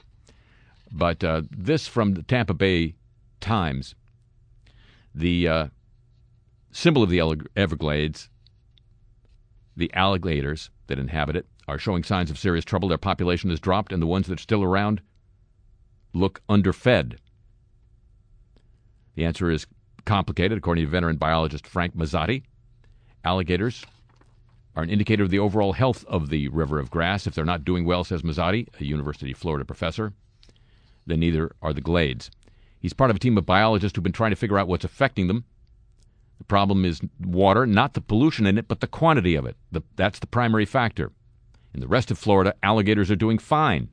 But 0.91 1.25
uh, 1.25 1.43
this 1.51 1.87
from 1.87 2.15
the 2.15 2.23
Tampa 2.23 2.55
Bay 2.55 2.95
Times, 3.41 3.95
the 5.15 5.49
uh, 5.49 5.67
symbol 6.71 7.03
of 7.03 7.11
the 7.11 7.21
Everglades, 7.57 8.29
the 9.77 9.93
alligators 9.95 10.71
that 10.87 10.99
inhabit 10.99 11.37
it, 11.37 11.47
are 11.67 11.79
showing 11.79 12.05
signs 12.05 12.31
of 12.31 12.39
serious 12.39 12.65
trouble. 12.65 12.89
Their 12.89 12.99
population 12.99 13.51
has 13.51 13.61
dropped, 13.61 13.93
and 13.93 14.03
the 14.03 14.07
ones 14.07 14.27
that 14.27 14.39
are 14.39 14.43
still 14.43 14.63
around 14.63 15.01
look 16.13 16.43
underfed. 16.49 17.17
The 19.15 19.25
answer 19.25 19.51
is 19.51 19.67
complicated, 20.05 20.59
according 20.59 20.85
to 20.85 20.91
veteran 20.91 21.17
biologist 21.17 21.67
Frank 21.67 21.97
Mazzotti. 21.97 22.43
Alligators 23.25 23.85
are 24.75 24.83
an 24.83 24.91
indicator 24.91 25.23
of 25.23 25.31
the 25.31 25.39
overall 25.39 25.75
health 25.75 26.05
of 26.07 26.29
the 26.29 26.49
river 26.49 26.79
of 26.79 26.91
grass. 26.91 27.27
If 27.27 27.35
they're 27.35 27.45
not 27.45 27.65
doing 27.65 27.85
well, 27.85 28.05
says 28.05 28.23
Mazzotti, 28.23 28.69
a 28.81 28.85
University 28.85 29.33
of 29.33 29.39
Florida 29.39 29.65
professor, 29.65 30.13
then 31.07 31.21
neither 31.21 31.55
are 31.61 31.73
the 31.73 31.81
glades. 31.81 32.31
He's 32.81 32.93
part 32.93 33.11
of 33.11 33.17
a 33.17 33.21
team 33.21 33.39
of 33.39 33.47
biologists 33.47 33.95
who've 33.95 34.03
been 34.03 34.13
trying 34.13 34.33
to 34.33 34.37
figure 34.37 34.59
out 34.59 34.69
what's 34.69 34.85
affecting 34.85 35.29
them. 35.29 35.45
The 36.39 36.45
problem 36.45 36.85
is 36.85 37.01
water, 37.21 37.67
not 37.67 37.95
the 37.95 38.01
pollution 38.01 38.47
in 38.47 38.59
it, 38.59 38.67
but 38.67 38.81
the 38.81 38.89
quantity 38.89 39.37
of 39.37 39.47
it. 39.47 39.57
The, 39.71 39.83
that's 39.95 40.19
the 40.19 40.27
primary 40.27 40.65
factor. 40.65 41.13
In 41.75 41.81
the 41.81 41.87
rest 41.87 42.11
of 42.11 42.19
Florida, 42.19 42.55
alligators 42.63 43.11
are 43.11 43.17
doing 43.17 43.39
fine. 43.39 43.89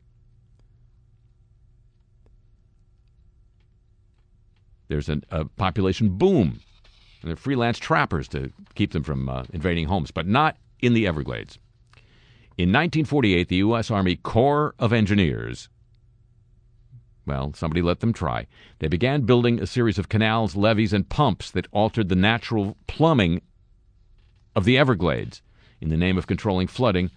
There's 4.90 5.08
an, 5.08 5.24
a 5.32 5.46
population 5.46 6.10
boom. 6.10 6.60
And 7.22 7.30
they're 7.30 7.36
freelance 7.36 7.80
trappers 7.80 8.28
to 8.30 8.52
keep 8.76 8.92
them 8.92 9.04
from 9.04 9.30
uh, 9.30 9.44
invading 9.54 9.88
homes, 9.88 10.12
but 10.12 10.28
not 10.28 10.58
in 10.82 10.94
the 10.94 11.08
Everglades. 11.08 11.58
In 12.58 12.70
1948, 12.70 13.48
the 13.48 13.56
U.S. 13.58 13.90
Army 13.90 14.18
Corps 14.18 14.76
of 14.80 14.92
Engineers, 14.92 15.70
well, 17.26 17.54
somebody 17.54 17.82
let 17.82 18.02
them 18.02 18.12
try. 18.12 18.48
They 18.80 18.88
began 18.88 19.22
building 19.22 19.60
a 19.62 19.68
series 19.68 19.98
of 19.98 20.10
canals, 20.10 20.56
levees, 20.56 20.92
and 20.92 21.08
pumps 21.08 21.52
that 21.52 21.68
altered 21.72 22.10
the 22.10 22.16
natural 22.16 22.76
plumbing 22.88 23.42
of 24.56 24.66
the 24.66 24.78
Everglades 24.78 25.42
in 25.80 25.90
the 25.90 25.98
name 25.98 26.18
of 26.18 26.28
controlling 26.28 26.68
flooding 26.68 27.12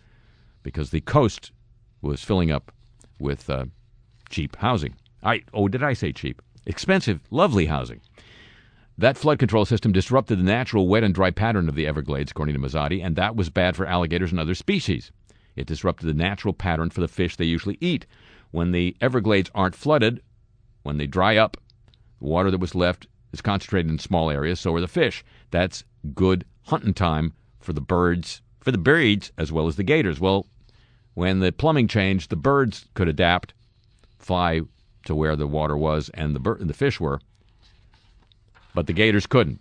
because 0.62 0.90
the 0.90 1.00
coast 1.00 1.50
was 2.02 2.22
filling 2.22 2.52
up 2.52 2.72
with 3.18 3.48
uh, 3.48 3.64
cheap 4.28 4.56
housing. 4.56 4.94
I 5.22 5.42
oh, 5.54 5.68
did 5.68 5.82
I 5.82 5.92
say 5.92 6.12
cheap? 6.12 6.42
Expensive, 6.66 7.20
lovely 7.30 7.66
housing. 7.66 8.00
That 8.98 9.16
flood 9.16 9.38
control 9.38 9.64
system 9.64 9.90
disrupted 9.90 10.38
the 10.38 10.44
natural 10.44 10.86
wet 10.86 11.02
and 11.02 11.14
dry 11.14 11.30
pattern 11.30 11.68
of 11.68 11.74
the 11.74 11.86
Everglades, 11.86 12.30
according 12.30 12.54
to 12.54 12.60
Mazzotti, 12.60 13.02
and 13.02 13.16
that 13.16 13.34
was 13.34 13.50
bad 13.50 13.74
for 13.74 13.86
alligators 13.86 14.30
and 14.30 14.38
other 14.38 14.54
species. 14.54 15.10
It 15.56 15.66
disrupted 15.66 16.08
the 16.08 16.14
natural 16.14 16.54
pattern 16.54 16.90
for 16.90 17.00
the 17.00 17.08
fish 17.08 17.36
they 17.36 17.44
usually 17.44 17.78
eat. 17.80 18.06
When 18.50 18.70
the 18.70 18.96
Everglades 19.00 19.50
aren't 19.54 19.74
flooded, 19.74 20.22
when 20.82 20.98
they 20.98 21.06
dry 21.06 21.36
up, 21.36 21.56
the 22.20 22.26
water 22.26 22.50
that 22.50 22.60
was 22.60 22.74
left 22.74 23.06
is 23.32 23.40
concentrated 23.40 23.90
in 23.90 23.98
small 23.98 24.30
areas, 24.30 24.60
so 24.60 24.74
are 24.74 24.80
the 24.80 24.88
fish. 24.88 25.24
That's 25.50 25.84
good 26.14 26.44
hunting 26.64 26.94
time 26.94 27.32
for 27.60 27.72
the 27.72 27.80
birds, 27.80 28.42
for 28.60 28.70
the 28.70 28.78
birds 28.78 29.32
as 29.36 29.50
well 29.50 29.66
as 29.66 29.76
the 29.76 29.82
gators. 29.82 30.20
Well, 30.20 30.46
when 31.14 31.40
the 31.40 31.52
plumbing 31.52 31.88
changed, 31.88 32.30
the 32.30 32.36
birds 32.36 32.86
could 32.94 33.08
adapt, 33.08 33.54
fly 34.18 34.62
to 35.04 35.14
where 35.14 35.36
the 35.36 35.46
water 35.46 35.76
was 35.76 36.08
and 36.10 36.34
the 36.34 36.56
the 36.60 36.74
fish 36.74 37.00
were, 37.00 37.20
but 38.74 38.86
the 38.86 38.92
gators 38.92 39.26
couldn't. 39.26 39.60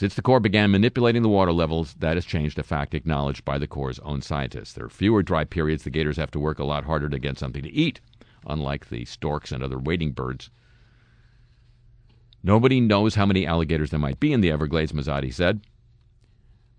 Since 0.00 0.14
the 0.14 0.22
Corps 0.22 0.40
began 0.40 0.70
manipulating 0.70 1.20
the 1.20 1.28
water 1.28 1.52
levels, 1.52 1.92
that 1.98 2.16
has 2.16 2.24
changed, 2.24 2.58
a 2.58 2.62
fact 2.62 2.94
acknowledged 2.94 3.44
by 3.44 3.58
the 3.58 3.66
Corps' 3.66 4.00
own 4.02 4.22
scientists. 4.22 4.72
There 4.72 4.86
are 4.86 4.88
fewer 4.88 5.22
dry 5.22 5.44
periods. 5.44 5.84
The 5.84 5.90
gators 5.90 6.16
have 6.16 6.30
to 6.30 6.40
work 6.40 6.58
a 6.58 6.64
lot 6.64 6.84
harder 6.84 7.10
to 7.10 7.18
get 7.18 7.38
something 7.38 7.62
to 7.62 7.70
eat, 7.70 8.00
unlike 8.46 8.88
the 8.88 9.04
storks 9.04 9.52
and 9.52 9.62
other 9.62 9.78
wading 9.78 10.12
birds. 10.12 10.48
Nobody 12.42 12.80
knows 12.80 13.14
how 13.14 13.26
many 13.26 13.46
alligators 13.46 13.90
there 13.90 14.00
might 14.00 14.20
be 14.20 14.32
in 14.32 14.40
the 14.40 14.50
Everglades, 14.50 14.92
Mazzotti 14.92 15.34
said, 15.34 15.60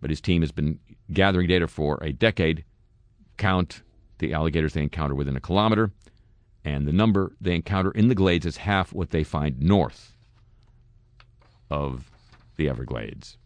but 0.02 0.10
his 0.10 0.20
team 0.20 0.41
has 0.41 0.52
been 0.52 0.80
gathering 1.13 1.48
data 1.48 1.67
for 1.67 2.00
a 2.02 2.12
decade. 2.12 2.63
Count 3.38 3.84
the 4.17 4.34
alligators 4.34 4.74
they 4.74 4.82
encounter 4.82 5.13
within 5.13 5.38
a 5.38 5.41
kilometer 5.41 5.91
and 6.63 6.88
the 6.88 6.93
number 6.93 7.36
they 7.41 7.56
encounter 7.56 7.91
in 7.91 8.08
the 8.08 8.15
glades 8.15 8.45
is 8.45 8.58
half 8.58 8.93
what 8.93 9.10
they 9.10 9.24
find 9.24 9.60
north 9.60 10.13
of 11.69 12.12
the 12.58 12.69
Everglades. 12.69 13.38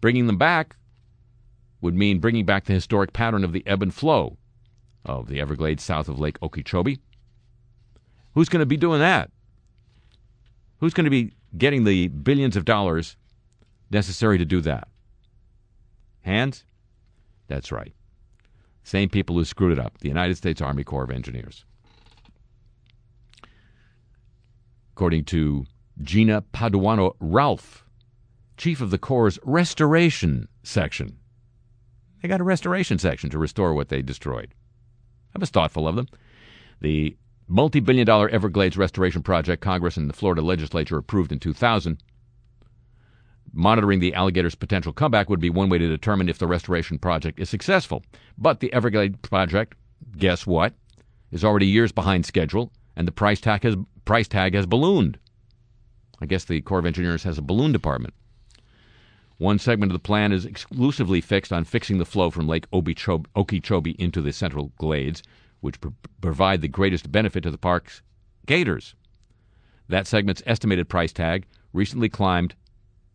Bringing 0.00 0.26
them 0.26 0.38
back 0.38 0.76
would 1.80 1.94
mean 1.94 2.18
bringing 2.18 2.44
back 2.44 2.64
the 2.64 2.72
historic 2.72 3.12
pattern 3.12 3.44
of 3.44 3.52
the 3.52 3.64
ebb 3.66 3.82
and 3.82 3.94
flow 3.94 4.36
of 5.04 5.28
the 5.28 5.40
Everglades 5.40 5.82
south 5.82 6.08
of 6.08 6.18
Lake 6.18 6.38
Okeechobee. 6.42 6.98
Who's 8.34 8.48
going 8.48 8.60
to 8.60 8.66
be 8.66 8.76
doing 8.76 9.00
that? 9.00 9.30
Who's 10.78 10.94
going 10.94 11.04
to 11.04 11.10
be 11.10 11.32
getting 11.56 11.84
the 11.84 12.08
billions 12.08 12.56
of 12.56 12.64
dollars 12.64 13.16
necessary 13.90 14.38
to 14.38 14.44
do 14.44 14.60
that? 14.62 14.88
Hands? 16.22 16.64
That's 17.48 17.70
right. 17.70 17.94
Same 18.84 19.08
people 19.08 19.36
who 19.36 19.44
screwed 19.44 19.72
it 19.72 19.78
up 19.78 19.98
the 19.98 20.08
United 20.08 20.36
States 20.36 20.60
Army 20.60 20.84
Corps 20.84 21.04
of 21.04 21.10
Engineers. 21.10 21.64
According 24.92 25.24
to 25.26 25.66
Gina 26.02 26.42
Paduano 26.52 27.16
Ralph, 27.20 27.84
chief 28.56 28.80
of 28.80 28.90
the 28.90 28.98
Corps' 28.98 29.38
restoration 29.44 30.48
section. 30.62 31.18
They 32.20 32.28
got 32.28 32.40
a 32.40 32.44
restoration 32.44 32.98
section 32.98 33.30
to 33.30 33.38
restore 33.38 33.74
what 33.74 33.88
they 33.88 34.02
destroyed. 34.02 34.54
That 35.32 35.40
was 35.40 35.50
thoughtful 35.50 35.88
of 35.88 35.96
them. 35.96 36.08
The 36.80 37.16
multi 37.48 37.80
billion 37.80 38.06
dollar 38.06 38.28
Everglades 38.28 38.76
restoration 38.76 39.22
project 39.22 39.62
Congress 39.62 39.96
and 39.96 40.08
the 40.08 40.14
Florida 40.14 40.42
legislature 40.42 40.98
approved 40.98 41.32
in 41.32 41.38
2000. 41.38 42.02
Monitoring 43.52 44.00
the 44.00 44.14
alligator's 44.14 44.54
potential 44.54 44.92
comeback 44.92 45.28
would 45.28 45.40
be 45.40 45.50
one 45.50 45.68
way 45.68 45.78
to 45.78 45.88
determine 45.88 46.28
if 46.28 46.38
the 46.38 46.46
restoration 46.46 46.98
project 46.98 47.38
is 47.38 47.50
successful. 47.50 48.02
But 48.38 48.60
the 48.60 48.72
Everglades 48.72 49.18
project, 49.22 49.74
guess 50.16 50.46
what, 50.46 50.74
is 51.30 51.44
already 51.44 51.66
years 51.66 51.92
behind 51.92 52.24
schedule, 52.24 52.72
and 52.96 53.06
the 53.06 53.12
price 53.12 53.40
tag 53.40 53.62
has, 53.62 53.76
price 54.04 54.28
tag 54.28 54.54
has 54.54 54.66
ballooned. 54.66 55.18
I 56.20 56.26
guess 56.26 56.44
the 56.44 56.60
Corps 56.60 56.78
of 56.78 56.86
Engineers 56.86 57.24
has 57.24 57.36
a 57.36 57.42
balloon 57.42 57.72
department. 57.72 58.14
One 59.38 59.58
segment 59.58 59.90
of 59.90 59.94
the 59.94 60.06
plan 60.06 60.30
is 60.30 60.46
exclusively 60.46 61.20
fixed 61.20 61.52
on 61.52 61.64
fixing 61.64 61.98
the 61.98 62.04
flow 62.04 62.30
from 62.30 62.46
Lake 62.46 62.66
Okeechobee 62.72 63.96
into 63.98 64.22
the 64.22 64.32
Central 64.32 64.72
Glades, 64.76 65.22
which 65.60 65.80
pr- 65.80 65.88
provide 66.20 66.60
the 66.60 66.68
greatest 66.68 67.10
benefit 67.10 67.42
to 67.42 67.50
the 67.50 67.58
park's 67.58 68.02
gators. 68.46 68.94
That 69.88 70.06
segment's 70.06 70.42
estimated 70.46 70.88
price 70.88 71.12
tag 71.12 71.46
recently 71.72 72.08
climbed 72.08 72.54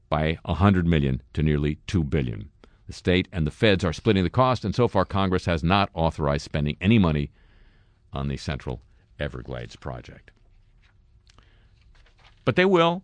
by 0.09 0.37
100 0.45 0.85
million 0.85 1.21
to 1.33 1.43
nearly 1.43 1.75
2 1.87 2.03
billion. 2.03 2.49
The 2.87 2.93
state 2.93 3.27
and 3.31 3.45
the 3.45 3.51
feds 3.51 3.83
are 3.83 3.93
splitting 3.93 4.23
the 4.23 4.29
cost, 4.29 4.63
and 4.63 4.73
so 4.73 4.87
far 4.87 5.03
Congress 5.03 5.45
has 5.45 5.63
not 5.63 5.89
authorized 5.93 6.45
spending 6.45 6.77
any 6.79 6.97
money 6.97 7.31
on 8.13 8.29
the 8.29 8.37
Central 8.37 8.81
Everglades 9.19 9.75
project. 9.75 10.31
But 12.45 12.55
they 12.55 12.65
will 12.65 13.03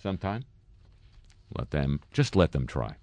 sometime. 0.00 0.44
Let 1.56 1.70
them 1.70 2.00
just 2.12 2.36
let 2.36 2.52
them 2.52 2.66
try. 2.66 2.94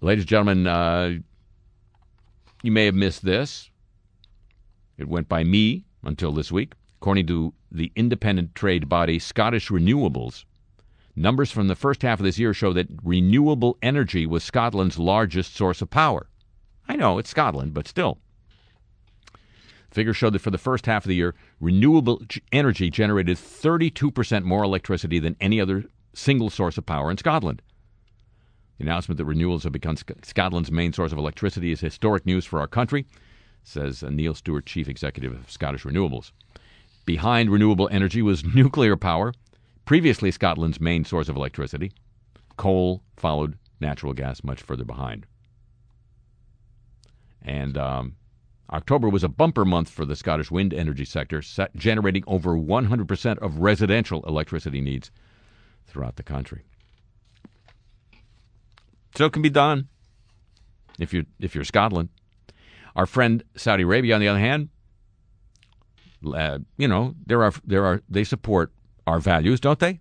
Ladies 0.00 0.22
and 0.22 0.28
gentlemen, 0.28 0.66
uh, 0.66 1.14
you 2.62 2.70
may 2.70 2.84
have 2.84 2.94
missed 2.94 3.24
this. 3.24 3.70
It 4.98 5.08
went 5.08 5.28
by 5.28 5.44
me 5.44 5.84
until 6.04 6.32
this 6.32 6.52
week. 6.52 6.74
According 7.00 7.26
to 7.28 7.54
the 7.70 7.90
independent 7.96 8.54
trade 8.54 8.88
body 8.88 9.18
Scottish 9.18 9.68
Renewables, 9.68 10.44
numbers 11.14 11.50
from 11.50 11.68
the 11.68 11.76
first 11.76 12.02
half 12.02 12.20
of 12.20 12.24
this 12.24 12.38
year 12.38 12.54
show 12.54 12.72
that 12.72 12.88
renewable 13.02 13.78
energy 13.82 14.26
was 14.26 14.42
Scotland's 14.42 14.98
largest 14.98 15.54
source 15.54 15.82
of 15.82 15.90
power. 15.90 16.28
I 16.88 16.96
know 16.96 17.18
it's 17.18 17.30
Scotland, 17.30 17.74
but 17.74 17.88
still. 17.88 18.18
Figures 19.90 20.16
show 20.16 20.30
that 20.30 20.38
for 20.40 20.50
the 20.50 20.58
first 20.58 20.86
half 20.86 21.04
of 21.04 21.08
the 21.08 21.14
year, 21.14 21.34
renewable 21.60 22.22
energy 22.50 22.88
generated 22.88 23.36
32% 23.36 24.42
more 24.42 24.64
electricity 24.64 25.18
than 25.18 25.36
any 25.38 25.60
other 25.60 25.84
single 26.14 26.48
source 26.48 26.78
of 26.78 26.86
power 26.86 27.10
in 27.10 27.18
Scotland. 27.18 27.60
The 28.78 28.84
announcement 28.84 29.18
that 29.18 29.26
renewables 29.26 29.64
have 29.64 29.72
become 29.72 29.96
Scotland's 30.22 30.72
main 30.72 30.94
source 30.94 31.12
of 31.12 31.18
electricity 31.18 31.72
is 31.72 31.80
historic 31.80 32.24
news 32.24 32.46
for 32.46 32.58
our 32.58 32.66
country, 32.66 33.06
says 33.62 34.02
Niall 34.02 34.34
Stuart, 34.34 34.66
Chief 34.66 34.88
Executive 34.88 35.32
of 35.32 35.50
Scottish 35.50 35.84
Renewables. 35.84 36.32
Behind 37.04 37.50
renewable 37.50 37.88
energy 37.92 38.22
was 38.22 38.44
nuclear 38.54 38.96
power, 38.96 39.34
previously 39.84 40.30
Scotland's 40.30 40.80
main 40.80 41.04
source 41.04 41.28
of 41.28 41.36
electricity. 41.36 41.92
Coal 42.56 43.02
followed 43.16 43.58
natural 43.80 44.12
gas 44.12 44.44
much 44.44 44.62
further 44.62 44.84
behind. 44.84 45.26
And 47.42 47.76
um, 47.76 48.16
October 48.70 49.08
was 49.08 49.24
a 49.24 49.28
bumper 49.28 49.64
month 49.64 49.90
for 49.90 50.04
the 50.04 50.16
Scottish 50.16 50.50
wind 50.50 50.72
energy 50.72 51.04
sector, 51.04 51.42
generating 51.76 52.24
over 52.26 52.56
100% 52.56 53.38
of 53.38 53.58
residential 53.58 54.22
electricity 54.22 54.80
needs 54.80 55.10
throughout 55.86 56.16
the 56.16 56.22
country. 56.22 56.62
So 59.14 59.26
it 59.26 59.32
can 59.32 59.42
be 59.42 59.50
done 59.50 59.88
if 60.98 61.12
you're 61.12 61.24
if 61.38 61.54
you're 61.54 61.64
Scotland. 61.64 62.08
Our 62.96 63.06
friend 63.06 63.42
Saudi 63.56 63.82
Arabia, 63.82 64.14
on 64.14 64.20
the 64.20 64.28
other 64.28 64.38
hand, 64.38 64.70
uh, 66.34 66.60
you 66.78 66.88
know 66.88 67.14
there 67.26 67.42
are 67.42 67.52
there 67.64 67.84
are 67.84 68.00
they 68.08 68.24
support 68.24 68.72
our 69.06 69.20
values, 69.20 69.60
don't 69.60 69.78
they? 69.78 70.00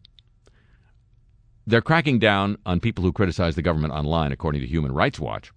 They're 1.68 1.82
cracking 1.82 2.20
down 2.20 2.58
on 2.66 2.80
people 2.80 3.04
who 3.04 3.14
criticize 3.14 3.56
the 3.56 3.62
government 3.62 3.94
online, 3.94 4.32
according 4.32 4.62
to 4.62 4.68
Human 4.68 4.92
Rights 4.92 5.20
Watch. 5.20 5.52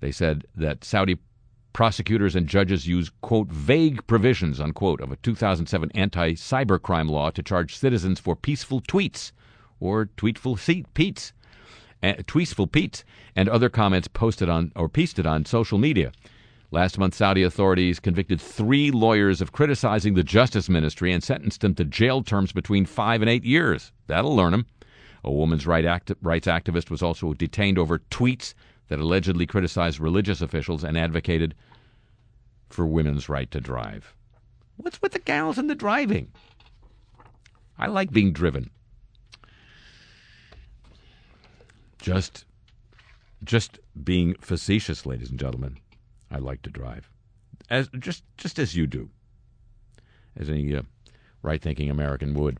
They 0.00 0.12
said 0.12 0.44
that 0.54 0.84
Saudi 0.84 1.18
prosecutors 1.72 2.36
and 2.36 2.46
judges 2.46 2.86
use, 2.86 3.10
quote, 3.20 3.48
vague 3.48 4.06
provisions, 4.06 4.60
unquote, 4.60 5.00
of 5.00 5.12
a 5.12 5.16
2007 5.16 5.90
anti 5.94 6.32
cybercrime 6.32 7.10
law 7.10 7.30
to 7.30 7.42
charge 7.42 7.76
citizens 7.76 8.20
for 8.20 8.34
peaceful 8.36 8.80
tweets 8.80 9.32
or 9.80 10.06
tweetful 10.16 10.56
Pete's, 10.94 11.32
uh, 12.02 12.12
tweetful 12.26 12.70
Pete's, 12.70 13.04
and 13.36 13.48
other 13.48 13.68
comments 13.68 14.08
posted 14.08 14.48
on 14.48 14.72
or 14.76 14.88
pasted 14.88 15.26
on 15.26 15.44
social 15.44 15.78
media. 15.78 16.12
Last 16.74 16.98
month, 16.98 17.14
Saudi 17.14 17.44
authorities 17.44 18.00
convicted 18.00 18.40
three 18.40 18.90
lawyers 18.90 19.40
of 19.40 19.52
criticizing 19.52 20.14
the 20.14 20.24
Justice 20.24 20.68
Ministry 20.68 21.12
and 21.12 21.22
sentenced 21.22 21.60
them 21.60 21.76
to 21.76 21.84
jail 21.84 22.20
terms 22.20 22.50
between 22.50 22.84
five 22.84 23.22
and 23.22 23.30
eight 23.30 23.44
years. 23.44 23.92
That'll 24.08 24.34
learn 24.34 24.50
them. 24.50 24.66
A 25.22 25.30
woman's 25.30 25.68
right 25.68 25.84
rights 26.20 26.48
activist 26.48 26.90
was 26.90 27.00
also 27.00 27.32
detained 27.32 27.78
over 27.78 28.00
tweets 28.10 28.54
that 28.88 28.98
allegedly 28.98 29.46
criticized 29.46 30.00
religious 30.00 30.42
officials 30.42 30.82
and 30.82 30.98
advocated 30.98 31.54
for 32.70 32.84
women's 32.88 33.28
right 33.28 33.52
to 33.52 33.60
drive. 33.60 34.12
What's 34.76 35.00
with 35.00 35.12
the 35.12 35.20
gals 35.20 35.58
and 35.58 35.70
the 35.70 35.76
driving? 35.76 36.32
I 37.78 37.86
like 37.86 38.10
being 38.10 38.32
driven. 38.32 38.68
Just, 42.00 42.44
just 43.44 43.78
being 44.02 44.34
facetious, 44.40 45.06
ladies 45.06 45.30
and 45.30 45.38
gentlemen. 45.38 45.78
I 46.30 46.38
like 46.38 46.62
to 46.62 46.70
drive, 46.70 47.08
as 47.70 47.88
just 47.98 48.24
just 48.36 48.58
as 48.58 48.74
you 48.74 48.86
do, 48.86 49.10
as 50.36 50.48
any 50.50 50.74
uh, 50.74 50.82
right-thinking 51.42 51.90
American 51.90 52.34
would. 52.34 52.58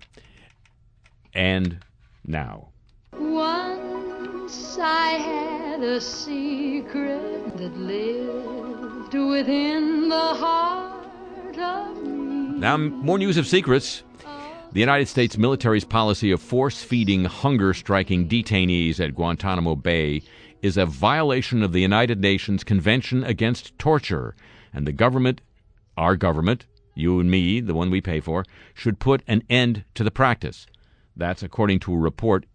And 1.35 1.79
now. 2.25 2.69
Once 3.13 4.79
I 4.79 5.11
had 5.13 5.83
a 5.83 6.01
secret 6.01 7.57
that 7.57 7.77
lived 7.77 9.15
within 9.15 10.09
the 10.09 10.35
heart 10.35 11.59
of 11.59 12.03
me. 12.03 12.59
Now, 12.59 12.77
more 12.77 13.19
news 13.19 13.37
of 13.37 13.47
secrets. 13.47 14.03
The 14.73 14.81
United 14.81 15.07
States 15.07 15.39
military's 15.39 15.85
policy 15.85 16.33
of 16.33 16.43
force 16.43 16.83
feeding 16.83 17.27
hunger 17.27 17.75
striking 17.75 18.29
detainees 18.29 18.99
at 18.99 19.15
Guantanamo 19.15 19.77
Bay 19.77 20.23
is 20.65 20.79
a 20.79 20.87
violation 20.87 21.63
of 21.63 21.75
the 21.75 21.83
United 21.83 22.19
Nations 22.19 22.65
Convention 22.65 23.23
Against 23.23 23.79
Torture, 23.79 24.35
and 24.73 24.87
the 24.87 24.93
government, 24.93 25.43
our 25.99 26.17
government, 26.17 26.65
you 26.95 27.21
and 27.21 27.31
me, 27.31 27.61
the 27.61 27.75
one 27.75 27.91
we 27.91 28.01
pay 28.01 28.19
for, 28.19 28.47
should 28.73 28.99
put 28.99 29.23
an 29.29 29.43
end 29.51 29.85
to 29.95 30.03
the 30.03 30.11
practice. 30.11 30.67
That's 31.15 31.43
according 31.43 31.81
to 31.81 31.93
a 31.93 31.99
report 31.99 32.47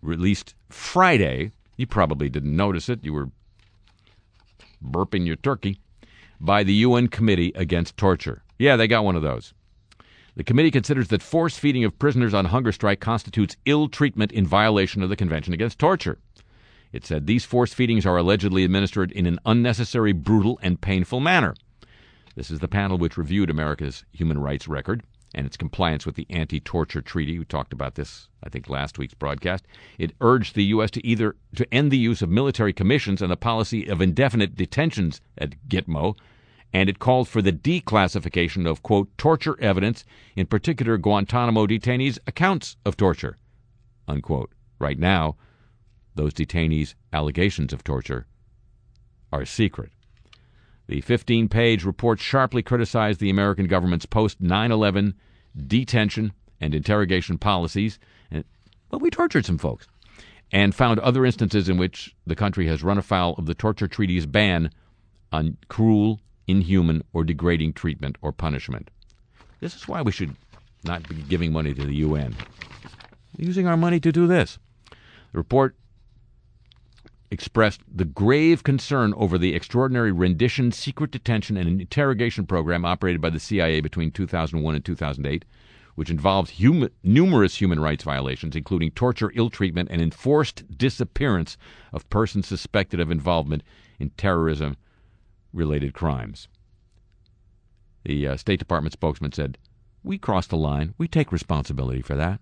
released 0.00 0.54
Friday. 0.70 1.50
You 1.76 1.86
probably 1.86 2.30
didn't 2.30 2.56
notice 2.56 2.88
it. 2.88 3.04
You 3.04 3.12
were 3.12 3.28
burping 4.82 5.26
your 5.26 5.36
turkey. 5.36 5.80
By 6.40 6.62
the 6.62 6.72
UN 6.72 7.08
Committee 7.08 7.52
Against 7.54 7.98
Torture. 7.98 8.42
Yeah, 8.58 8.76
they 8.76 8.88
got 8.88 9.04
one 9.04 9.16
of 9.16 9.22
those. 9.22 9.52
The 10.34 10.44
committee 10.44 10.70
considers 10.70 11.08
that 11.08 11.20
force 11.20 11.58
feeding 11.58 11.84
of 11.84 11.98
prisoners 11.98 12.32
on 12.32 12.46
hunger 12.46 12.72
strike 12.72 13.00
constitutes 13.00 13.58
ill 13.66 13.88
treatment 13.88 14.32
in 14.32 14.46
violation 14.46 15.02
of 15.02 15.10
the 15.10 15.16
Convention 15.16 15.52
Against 15.52 15.78
Torture. 15.78 16.18
It 16.92 17.06
said 17.06 17.26
these 17.26 17.44
force 17.44 17.72
feedings 17.72 18.04
are 18.04 18.16
allegedly 18.16 18.64
administered 18.64 19.12
in 19.12 19.26
an 19.26 19.38
unnecessary, 19.46 20.12
brutal, 20.12 20.58
and 20.62 20.80
painful 20.80 21.20
manner. 21.20 21.54
This 22.34 22.50
is 22.50 22.60
the 22.60 22.68
panel 22.68 22.98
which 22.98 23.16
reviewed 23.16 23.50
America's 23.50 24.04
human 24.12 24.38
rights 24.38 24.68
record 24.68 25.02
and 25.34 25.46
its 25.46 25.56
compliance 25.56 26.04
with 26.04 26.14
the 26.14 26.26
anti 26.28 26.60
torture 26.60 27.00
treaty. 27.00 27.38
We 27.38 27.44
talked 27.44 27.72
about 27.72 27.94
this, 27.94 28.28
I 28.42 28.48
think, 28.50 28.68
last 28.68 28.98
week's 28.98 29.14
broadcast. 29.14 29.66
It 29.98 30.14
urged 30.20 30.54
the 30.54 30.64
U.S. 30.64 30.90
to 30.92 31.06
either 31.06 31.36
to 31.56 31.74
end 31.74 31.90
the 31.90 31.98
use 31.98 32.20
of 32.22 32.28
military 32.28 32.72
commissions 32.72 33.22
and 33.22 33.30
the 33.30 33.36
policy 33.36 33.86
of 33.88 34.00
indefinite 34.00 34.56
detentions 34.56 35.20
at 35.38 35.54
Gitmo 35.68 36.16
and 36.72 36.88
it 36.88 36.98
called 36.98 37.28
for 37.28 37.42
the 37.42 37.52
declassification 37.52 38.68
of, 38.68 38.82
quote, 38.82 39.08
torture 39.18 39.60
evidence, 39.60 40.04
in 40.36 40.46
particular 40.46 40.96
Guantanamo 40.96 41.66
detainees' 41.66 42.18
accounts 42.26 42.76
of 42.84 42.96
torture, 42.96 43.36
unquote. 44.08 44.50
Right 44.78 44.98
now, 44.98 45.36
those 46.14 46.32
detainees' 46.32 46.94
allegations 47.12 47.72
of 47.72 47.84
torture 47.84 48.26
are 49.32 49.44
secret. 49.44 49.90
The 50.86 51.00
15 51.00 51.48
page 51.48 51.84
report 51.84 52.20
sharply 52.20 52.62
criticized 52.62 53.20
the 53.20 53.30
American 53.30 53.66
government's 53.66 54.06
post 54.06 54.40
9 54.40 54.70
11 54.70 55.14
detention 55.66 56.32
and 56.60 56.74
interrogation 56.74 57.38
policies. 57.38 57.98
And, 58.30 58.44
well, 58.90 59.00
we 59.00 59.10
tortured 59.10 59.46
some 59.46 59.58
folks 59.58 59.86
and 60.50 60.74
found 60.74 61.00
other 61.00 61.24
instances 61.24 61.68
in 61.68 61.78
which 61.78 62.14
the 62.26 62.36
country 62.36 62.66
has 62.66 62.82
run 62.82 62.98
afoul 62.98 63.34
of 63.38 63.46
the 63.46 63.54
torture 63.54 63.88
treaty's 63.88 64.26
ban 64.26 64.70
on 65.32 65.56
cruel, 65.68 66.20
inhuman, 66.46 67.02
or 67.12 67.24
degrading 67.24 67.72
treatment 67.72 68.18
or 68.20 68.32
punishment. 68.32 68.90
This 69.60 69.74
is 69.74 69.88
why 69.88 70.02
we 70.02 70.12
should 70.12 70.36
not 70.84 71.08
be 71.08 71.14
giving 71.14 71.52
money 71.52 71.72
to 71.72 71.84
the 71.86 71.94
UN. 71.96 72.34
Using 73.38 73.66
our 73.66 73.76
money 73.76 74.00
to 74.00 74.12
do 74.12 74.26
this. 74.26 74.58
The 74.90 75.38
report 75.38 75.74
expressed 77.32 77.80
the 77.90 78.04
grave 78.04 78.62
concern 78.62 79.14
over 79.16 79.38
the 79.38 79.54
extraordinary 79.54 80.12
rendition, 80.12 80.70
secret 80.70 81.10
detention, 81.10 81.56
and 81.56 81.80
interrogation 81.80 82.46
program 82.46 82.84
operated 82.84 83.22
by 83.22 83.30
the 83.30 83.40
CIA 83.40 83.80
between 83.80 84.10
2001 84.10 84.74
and 84.74 84.84
2008, 84.84 85.46
which 85.94 86.10
involved 86.10 86.52
numerous 87.02 87.56
human 87.56 87.80
rights 87.80 88.04
violations, 88.04 88.54
including 88.54 88.90
torture, 88.90 89.32
ill 89.34 89.48
treatment, 89.48 89.88
and 89.90 90.02
enforced 90.02 90.76
disappearance 90.76 91.56
of 91.90 92.08
persons 92.10 92.46
suspected 92.46 93.00
of 93.00 93.10
involvement 93.10 93.62
in 93.98 94.10
terrorism 94.10 94.76
related 95.54 95.94
crimes. 95.94 96.48
The 98.04 98.28
uh, 98.28 98.36
State 98.36 98.58
Department 98.58 98.92
spokesman 98.92 99.32
said, 99.32 99.56
We 100.04 100.18
crossed 100.18 100.50
the 100.50 100.58
line. 100.58 100.92
We 100.98 101.08
take 101.08 101.32
responsibility 101.32 102.02
for 102.02 102.14
that. 102.14 102.40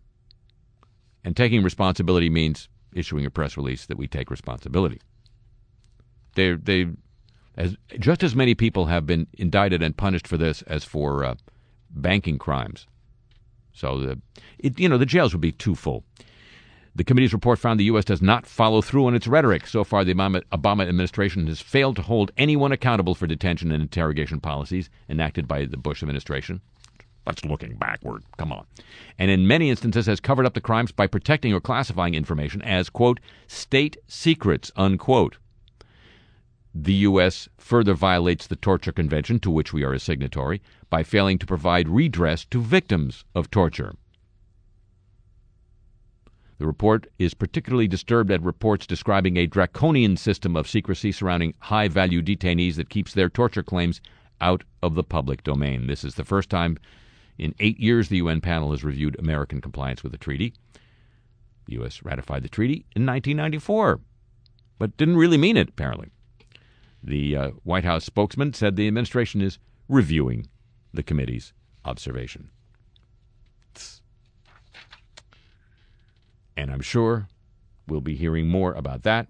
And 1.23 1.37
taking 1.37 1.63
responsibility 1.63 2.29
means 2.29 2.69
issuing 2.95 3.27
a 3.27 3.31
press 3.31 3.57
release 3.57 3.87
that 3.87 3.99
we 3.99 4.07
take 4.07 4.31
responsibility. 4.31 5.01
They 6.35 6.55
they 6.55 6.89
as 7.57 7.77
just 7.99 8.23
as 8.23 8.37
many 8.37 8.55
people 8.55 8.87
have 8.87 9.07
been 9.07 9.27
indicted 9.37 9.83
and 9.83 9.97
punished 9.97 10.27
for 10.27 10.37
this 10.37 10.63
as 10.63 10.85
for 10.85 11.25
uh, 11.25 11.35
banking 11.91 12.39
crimes. 12.39 12.87
So 13.73 13.99
the 13.99 14.21
it, 14.59 14.79
you 14.79 14.89
know 14.89 14.99
the 14.99 15.07
jails 15.07 15.33
would 15.33 15.41
be 15.41 15.53
too 15.53 15.75
full. 15.75 16.05
The 16.95 17.05
committee's 17.05 17.33
report 17.33 17.61
found 17.61 17.79
the 17.79 17.85
U.S. 17.85 18.05
does 18.05 18.21
not 18.21 18.47
follow 18.47 18.83
through 18.83 19.07
on 19.07 19.15
its 19.15 19.29
rhetoric. 19.29 19.69
So 19.69 19.85
far, 19.85 20.05
the 20.05 20.13
Obama, 20.13 20.43
Obama 20.53 20.89
administration 20.89 21.47
has 21.47 21.61
failed 21.61 21.95
to 21.97 22.03
hold 22.03 22.33
anyone 22.37 22.73
accountable 22.73 23.15
for 23.15 23.29
detention 23.29 23.71
and 23.71 23.81
interrogation 23.81 24.41
policies 24.41 24.91
enacted 25.09 25.47
by 25.47 25.67
the 25.67 25.77
Bush 25.77 26.03
administration. 26.03 26.61
That's 27.27 27.45
looking 27.45 27.77
backward. 27.77 28.23
Come 28.39 28.53
on. 28.53 28.67
And 29.19 29.31
in 29.31 29.47
many 29.47 29.71
instances 29.71 30.07
has 30.07 30.21
covered 30.21 30.47
up 30.47 30.55
the 30.55 30.61
crimes 30.61 30.93
by 30.93 31.07
protecting 31.07 31.53
or 31.53 31.61
classifying 31.61 32.15
information 32.15 32.63
as, 32.63 32.91
quote, 32.91 33.21
state 33.47 33.97
secrets, 34.09 34.73
unquote. 34.77 35.37
The 36.75 36.95
U.S. 36.95 37.49
further 37.59 37.95
violates 37.95 38.47
the 38.47 38.57
Torture 38.57 38.93
Convention, 38.93 39.41
to 39.41 39.51
which 39.51 39.73
we 39.73 39.83
are 39.83 39.93
a 39.93 39.99
signatory, 39.99 40.63
by 40.89 41.03
failing 41.03 41.39
to 41.39 41.47
provide 41.47 41.89
redress 41.89 42.45
to 42.47 42.61
victims 42.61 43.25
of 43.35 43.51
torture. 43.51 43.95
The 46.59 46.67
report 46.67 47.07
is 47.19 47.35
particularly 47.35 47.89
disturbed 47.89 48.31
at 48.31 48.43
reports 48.43 48.87
describing 48.87 49.37
a 49.37 49.47
draconian 49.47 50.17
system 50.17 50.57
of 50.57 50.69
secrecy 50.69 51.11
surrounding 51.11 51.55
high 51.59 51.89
value 51.89 52.23
detainees 52.23 52.77
that 52.77 52.91
keeps 52.91 53.15
their 53.15 53.31
torture 53.31 53.63
claims 53.63 54.01
out 54.41 54.63
of 54.83 54.95
the 54.95 55.03
public 55.03 55.43
domain. 55.43 55.87
This 55.87 56.05
is 56.05 56.17
the 56.17 56.25
first 56.25 56.51
time 56.51 56.79
in 57.41 57.55
eight 57.59 57.81
years 57.81 58.09
the 58.09 58.19
UN 58.19 58.43
panel 58.43 58.71
has 58.71 58.85
reviewed 58.85 59.19
American 59.19 59.63
compliance 59.63 60.03
with 60.03 60.13
the 60.13 60.19
treaty. 60.19 60.53
The 61.65 61.73
U.S. 61.75 62.03
ratified 62.03 62.43
the 62.43 62.49
treaty 62.51 62.85
in 62.95 63.07
1994, 63.07 64.01
but 64.79 64.97
didn't 64.99 65.17
really 65.17 65.39
mean 65.39 65.57
it, 65.57 65.71
apparently. 65.71 66.11
The 67.03 67.37
uh, 67.37 67.51
White 67.65 67.85
House 67.85 68.05
spokesman 68.05 68.53
said 68.53 68.77
the 68.77 68.87
administration 68.87 69.41
is 69.41 69.59
reviewing 69.89 70.49
the 70.93 71.03
committee's 71.03 71.55
observation. 71.85 72.51
And 76.57 76.71
I'm 76.71 76.83
sure 76.83 77.27
we'll 77.89 78.03
be 78.03 78.17
hearing 78.17 78.49
more 78.49 78.75
about 78.75 79.03
that 79.05 79.29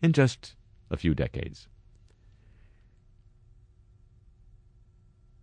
in 0.00 0.14
just 0.14 0.54
a 0.90 0.96
few 0.96 1.14
decades. 1.14 1.68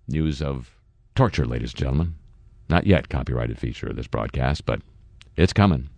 News 0.08 0.42
of 0.42 0.76
torture, 1.16 1.46
ladies 1.46 1.72
and 1.72 1.80
gentlemen. 1.80 2.16
Not 2.70 2.88
yet 2.88 3.10
copyrighted 3.10 3.60
feature 3.60 3.88
of 3.88 3.96
this 3.96 4.08
broadcast, 4.08 4.66
but 4.66 4.82
it's 5.36 5.54
coming. 5.54 5.90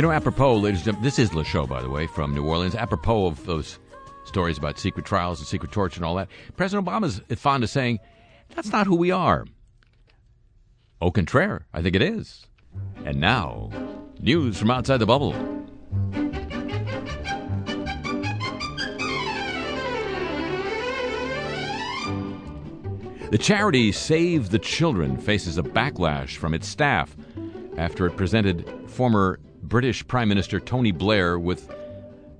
You 0.00 0.06
know, 0.06 0.12
apropos, 0.12 0.54
ladies 0.54 0.78
and 0.78 0.84
gentlemen, 0.86 1.04
this 1.04 1.18
is 1.18 1.34
Le 1.34 1.44
Show, 1.44 1.66
by 1.66 1.82
the 1.82 1.90
way, 1.90 2.06
from 2.06 2.34
New 2.34 2.46
Orleans. 2.46 2.74
Apropos 2.74 3.26
of 3.26 3.44
those 3.44 3.78
stories 4.24 4.56
about 4.56 4.78
secret 4.78 5.04
trials 5.04 5.40
and 5.40 5.46
secret 5.46 5.72
torture 5.72 5.98
and 5.98 6.06
all 6.06 6.14
that, 6.14 6.28
President 6.56 6.88
Obama's 6.88 7.20
fond 7.38 7.62
of 7.62 7.68
saying, 7.68 7.98
that's 8.54 8.72
not 8.72 8.86
who 8.86 8.96
we 8.96 9.10
are. 9.10 9.44
Au 11.02 11.10
contraire, 11.10 11.66
I 11.74 11.82
think 11.82 11.94
it 11.94 12.00
is. 12.00 12.46
And 13.04 13.20
now, 13.20 13.68
news 14.18 14.56
from 14.56 14.70
outside 14.70 14.96
the 14.96 15.04
bubble. 15.04 15.32
The 23.30 23.38
charity 23.38 23.92
Save 23.92 24.48
the 24.48 24.58
Children 24.58 25.18
faces 25.18 25.58
a 25.58 25.62
backlash 25.62 26.36
from 26.38 26.54
its 26.54 26.66
staff 26.66 27.14
after 27.76 28.06
it 28.06 28.16
presented 28.16 28.66
former 28.86 29.38
British 29.70 30.06
Prime 30.08 30.28
Minister 30.28 30.58
Tony 30.58 30.90
Blair 30.90 31.38
with 31.38 31.72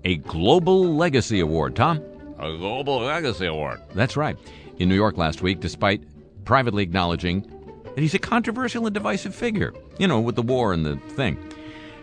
a 0.05 0.17
Global 0.17 0.97
Legacy 0.97 1.39
Award. 1.39 1.77
Tom? 1.77 2.03
A 2.41 2.57
Global 2.57 2.99
Legacy 3.03 3.47
Award. 3.47 3.81
That's 3.95 4.17
right. 4.17 4.37
In 4.79 4.89
New 4.89 4.97
York 4.97 5.17
last 5.17 5.41
week, 5.41 5.61
despite 5.61 6.03
privately 6.45 6.83
acknowledging 6.83 7.43
that 7.85 7.99
he's 7.99 8.15
a 8.15 8.19
controversial 8.19 8.85
and 8.85 8.93
divisive 8.93 9.33
figure, 9.33 9.73
you 9.97 10.09
know, 10.09 10.19
with 10.19 10.35
the 10.35 10.43
war 10.43 10.73
and 10.73 10.85
the 10.85 10.97
thing. 11.15 11.39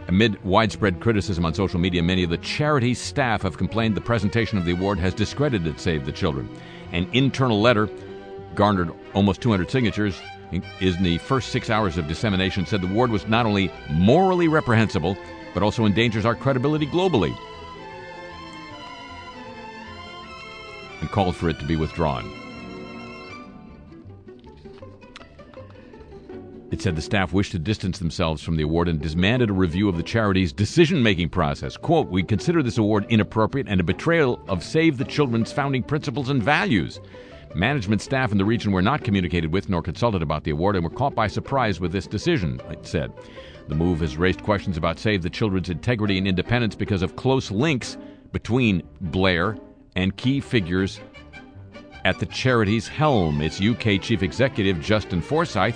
Amid 0.08 0.42
widespread 0.46 1.02
criticism 1.02 1.46
on 1.46 1.54
social 1.54 1.80
media, 1.82 2.02
many 2.02 2.24
of 2.24 2.30
the 2.30 2.38
charity's 2.38 2.98
staff 2.98 3.42
have 3.42 3.58
complained 3.58 3.96
the 3.96 4.02
presentation 4.02 4.58
of 4.58 4.64
the 4.64 4.72
award 4.72 4.98
has 4.98 5.14
discredited 5.14 5.78
Save 5.78 6.06
the 6.06 6.14
Children. 6.14 6.50
An 6.94 7.06
internal 7.12 7.60
letter 7.60 7.90
garnered 8.56 8.94
almost 9.14 9.42
200 9.42 9.70
signatures 9.70 10.18
in 10.52 11.04
the 11.04 11.18
first 11.20 11.50
six 11.50 11.70
hours 11.70 11.98
of 11.98 12.08
dissemination 12.08 12.66
said 12.66 12.82
the 12.82 12.88
award 12.88 13.12
was 13.12 13.28
not 13.28 13.46
only 13.46 13.72
morally 13.90 14.48
reprehensible 14.48 15.18
but 15.54 15.64
also 15.64 15.86
endangers 15.86 16.26
our 16.26 16.36
credibility 16.36 16.88
globally 16.88 17.36
and 21.02 21.10
called 21.12 21.36
for 21.36 21.50
it 21.50 21.60
to 21.60 21.66
be 21.66 21.76
withdrawn 21.76 22.30
It 26.70 26.82
said 26.82 26.98
the 26.98 27.02
staff 27.02 27.32
wished 27.32 27.54
to 27.54 27.60
distance 27.60 27.98
themselves 27.98 28.44
from 28.44 28.58
the 28.58 28.64
award 28.64 28.90
and 28.90 29.02
demanded 29.02 29.50
a 29.50 29.54
review 29.54 29.88
of 29.88 29.96
the 29.96 30.04
charity's 30.04 30.52
decision 30.52 31.02
making 31.02 31.30
process. 31.30 31.78
Quote, 31.78 32.10
We 32.10 32.24
consider 32.24 32.62
this 32.62 32.78
award 32.78 33.06
inappropriate 33.10 33.68
and 33.70 33.80
a 33.80 33.86
betrayal 33.86 34.40
of 34.50 34.64
Save 34.64 34.98
the 34.98 35.06
Children's 35.06 35.52
founding 35.52 35.82
principles 35.82 36.30
and 36.30 36.44
values. 36.44 37.00
Management 37.56 38.02
staff 38.02 38.32
in 38.32 38.38
the 38.38 38.46
region 38.46 38.72
were 38.72 38.82
not 38.82 39.04
communicated 39.04 39.52
with 39.52 39.70
nor 39.70 39.82
consulted 39.82 40.22
about 40.22 40.44
the 40.44 40.52
award 40.52 40.76
and 40.76 40.84
were 40.84 40.90
caught 40.90 41.16
by 41.16 41.28
surprise 41.28 41.80
with 41.80 41.92
this 41.92 42.08
decision, 42.08 42.62
it 42.70 42.86
said. 42.86 43.12
The 43.68 43.76
move 43.76 44.00
has 44.02 44.18
raised 44.18 44.44
questions 44.44 44.78
about 44.78 45.00
Save 45.00 45.24
the 45.24 45.30
Children's 45.30 45.70
integrity 45.70 46.18
and 46.18 46.28
independence 46.28 46.76
because 46.76 47.02
of 47.02 47.16
close 47.16 47.52
links 47.52 47.98
between 48.32 48.84
Blair 49.02 49.58
and 49.96 50.16
key 50.16 50.40
figures 50.40 51.00
at 52.06 52.20
the 52.20 52.26
charity's 52.26 52.88
helm. 52.88 53.42
Its 53.42 53.62
UK 53.62 54.02
chief 54.02 54.24
executive, 54.24 54.80
Justin 54.80 55.22
Forsyth, 55.22 55.76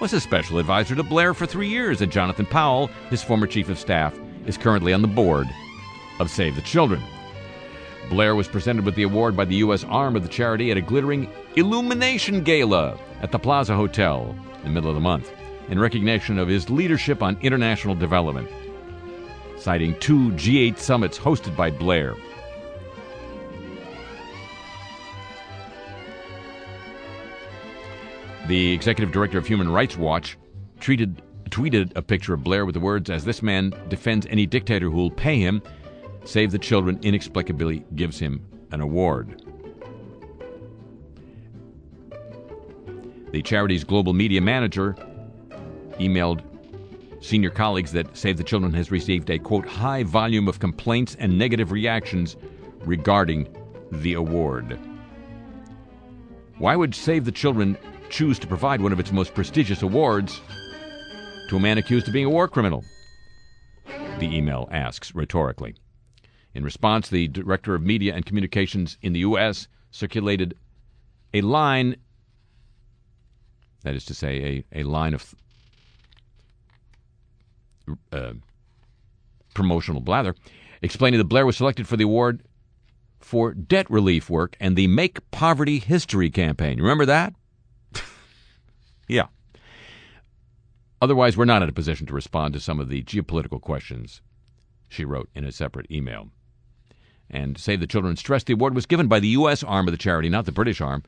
was 0.00 0.12
a 0.12 0.20
special 0.20 0.58
advisor 0.58 0.94
to 0.94 1.02
Blair 1.02 1.34
for 1.34 1.46
three 1.46 1.68
years, 1.68 2.00
and 2.00 2.10
Jonathan 2.10 2.46
Powell, 2.46 2.88
his 3.10 3.22
former 3.22 3.46
chief 3.46 3.68
of 3.68 3.78
staff, 3.78 4.18
is 4.46 4.58
currently 4.58 4.92
on 4.92 5.02
the 5.02 5.08
board 5.08 5.46
of 6.18 6.30
Save 6.30 6.56
the 6.56 6.62
Children. 6.62 7.02
Blair 8.10 8.34
was 8.34 8.48
presented 8.48 8.84
with 8.84 8.94
the 8.94 9.02
award 9.02 9.36
by 9.36 9.44
the 9.44 9.56
U.S. 9.56 9.84
arm 9.84 10.16
of 10.16 10.22
the 10.22 10.28
charity 10.28 10.70
at 10.70 10.76
a 10.76 10.80
glittering 10.80 11.30
illumination 11.56 12.42
gala 12.42 12.98
at 13.22 13.32
the 13.32 13.38
Plaza 13.38 13.74
Hotel 13.74 14.36
in 14.58 14.64
the 14.64 14.70
middle 14.70 14.90
of 14.90 14.94
the 14.94 15.00
month 15.00 15.32
in 15.68 15.78
recognition 15.78 16.38
of 16.38 16.48
his 16.48 16.68
leadership 16.68 17.22
on 17.22 17.38
international 17.40 17.94
development, 17.94 18.48
citing 19.58 19.98
two 19.98 20.30
G8 20.32 20.78
summits 20.78 21.18
hosted 21.18 21.56
by 21.56 21.70
Blair. 21.70 22.14
The 28.46 28.72
executive 28.72 29.10
director 29.10 29.38
of 29.38 29.46
Human 29.46 29.70
Rights 29.70 29.96
Watch 29.96 30.36
treated, 30.78 31.22
tweeted 31.48 31.92
a 31.96 32.02
picture 32.02 32.34
of 32.34 32.44
Blair 32.44 32.66
with 32.66 32.74
the 32.74 32.80
words, 32.80 33.08
As 33.08 33.24
this 33.24 33.42
man 33.42 33.72
defends 33.88 34.26
any 34.26 34.44
dictator 34.44 34.90
who 34.90 34.96
will 34.96 35.10
pay 35.10 35.38
him, 35.38 35.62
Save 36.24 36.52
the 36.52 36.58
Children 36.58 36.98
inexplicably 37.02 37.84
gives 37.94 38.18
him 38.18 38.44
an 38.72 38.80
award. 38.80 39.42
The 43.32 43.42
charity's 43.42 43.84
global 43.84 44.12
media 44.12 44.40
manager 44.40 44.96
emailed 45.98 46.42
senior 47.20 47.50
colleagues 47.50 47.92
that 47.92 48.16
Save 48.16 48.36
the 48.36 48.44
Children 48.44 48.72
has 48.74 48.90
received 48.90 49.28
a 49.30 49.38
quote 49.38 49.66
high 49.66 50.02
volume 50.02 50.48
of 50.48 50.60
complaints 50.60 51.16
and 51.18 51.38
negative 51.38 51.72
reactions 51.72 52.36
regarding 52.80 53.48
the 53.90 54.14
award. 54.14 54.78
Why 56.58 56.76
would 56.76 56.94
Save 56.94 57.24
the 57.24 57.32
Children 57.32 57.76
choose 58.08 58.38
to 58.38 58.46
provide 58.46 58.80
one 58.80 58.92
of 58.92 59.00
its 59.00 59.12
most 59.12 59.34
prestigious 59.34 59.82
awards 59.82 60.40
to 61.48 61.56
a 61.56 61.60
man 61.60 61.78
accused 61.78 62.06
of 62.06 62.14
being 62.14 62.26
a 62.26 62.30
war 62.30 62.48
criminal? 62.48 62.84
The 64.18 64.26
email 64.34 64.68
asks 64.70 65.14
rhetorically. 65.14 65.74
In 66.54 66.62
response, 66.64 67.08
the 67.08 67.28
director 67.28 67.74
of 67.74 67.82
media 67.82 68.14
and 68.14 68.24
communications 68.24 68.96
in 69.02 69.12
the 69.12 69.20
U.S. 69.20 69.66
circulated 69.90 70.56
a 71.32 71.40
line, 71.40 71.96
that 73.82 73.94
is 73.94 74.04
to 74.06 74.14
say, 74.14 74.64
a, 74.72 74.80
a 74.80 74.82
line 74.84 75.14
of 75.14 75.34
uh, 78.12 78.32
promotional 79.52 80.00
blather, 80.00 80.34
explaining 80.80 81.18
that 81.18 81.24
Blair 81.24 81.44
was 81.44 81.56
selected 81.56 81.88
for 81.88 81.96
the 81.96 82.04
award 82.04 82.42
for 83.18 83.54
debt 83.54 83.90
relief 83.90 84.28
work 84.28 84.56
and 84.60 84.76
the 84.76 84.86
Make 84.86 85.30
Poverty 85.30 85.78
History 85.78 86.30
campaign. 86.30 86.80
Remember 86.80 87.06
that? 87.06 87.34
yeah. 89.08 89.26
Otherwise, 91.00 91.36
we're 91.36 91.44
not 91.44 91.62
in 91.62 91.68
a 91.68 91.72
position 91.72 92.06
to 92.06 92.14
respond 92.14 92.54
to 92.54 92.60
some 92.60 92.80
of 92.80 92.88
the 92.88 93.02
geopolitical 93.02 93.60
questions, 93.60 94.20
she 94.88 95.04
wrote 95.04 95.28
in 95.34 95.44
a 95.44 95.52
separate 95.52 95.90
email. 95.90 96.30
And 97.30 97.58
Save 97.58 97.80
the 97.80 97.86
Children 97.86 98.16
stressed 98.16 98.46
the 98.46 98.52
award 98.52 98.74
was 98.74 98.86
given 98.86 99.08
by 99.08 99.20
the 99.20 99.28
U.S. 99.28 99.62
arm 99.62 99.88
of 99.88 99.92
the 99.92 99.98
charity, 99.98 100.28
not 100.28 100.46
the 100.46 100.52
British 100.52 100.80
arm, 100.80 101.02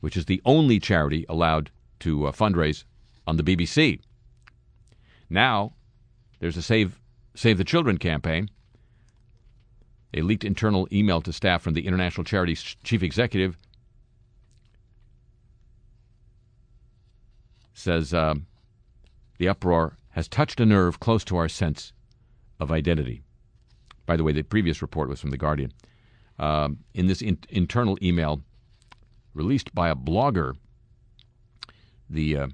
which 0.00 0.16
is 0.16 0.24
the 0.24 0.40
only 0.44 0.80
charity 0.80 1.24
allowed 1.28 1.70
to 2.00 2.26
uh, 2.26 2.32
fundraise 2.32 2.84
on 3.26 3.36
the 3.36 3.42
BBC. 3.42 4.00
Now, 5.28 5.72
there's 6.40 6.56
a 6.56 6.62
Save, 6.62 6.98
Save 7.34 7.58
the 7.58 7.64
Children 7.64 7.98
campaign. 7.98 8.48
A 10.14 10.22
leaked 10.22 10.44
internal 10.44 10.88
email 10.90 11.20
to 11.20 11.32
staff 11.32 11.62
from 11.62 11.74
the 11.74 11.86
international 11.86 12.24
charity's 12.24 12.62
chief 12.82 13.02
executive 13.02 13.58
says 17.74 18.12
um, 18.12 18.46
the 19.36 19.48
uproar 19.48 19.96
has 20.10 20.26
touched 20.26 20.60
a 20.60 20.66
nerve 20.66 20.98
close 20.98 21.24
to 21.24 21.36
our 21.36 21.48
sense 21.48 21.92
of 22.58 22.72
identity. 22.72 23.22
By 24.08 24.16
the 24.16 24.24
way, 24.24 24.32
the 24.32 24.42
previous 24.42 24.80
report 24.80 25.10
was 25.10 25.20
from 25.20 25.32
The 25.32 25.36
Guardian. 25.36 25.70
Um, 26.38 26.78
in 26.94 27.08
this 27.08 27.20
in- 27.20 27.44
internal 27.50 27.98
email 28.00 28.40
released 29.34 29.74
by 29.74 29.90
a 29.90 29.94
blogger, 29.94 30.54
the 32.08 32.36
uh, 32.38 32.48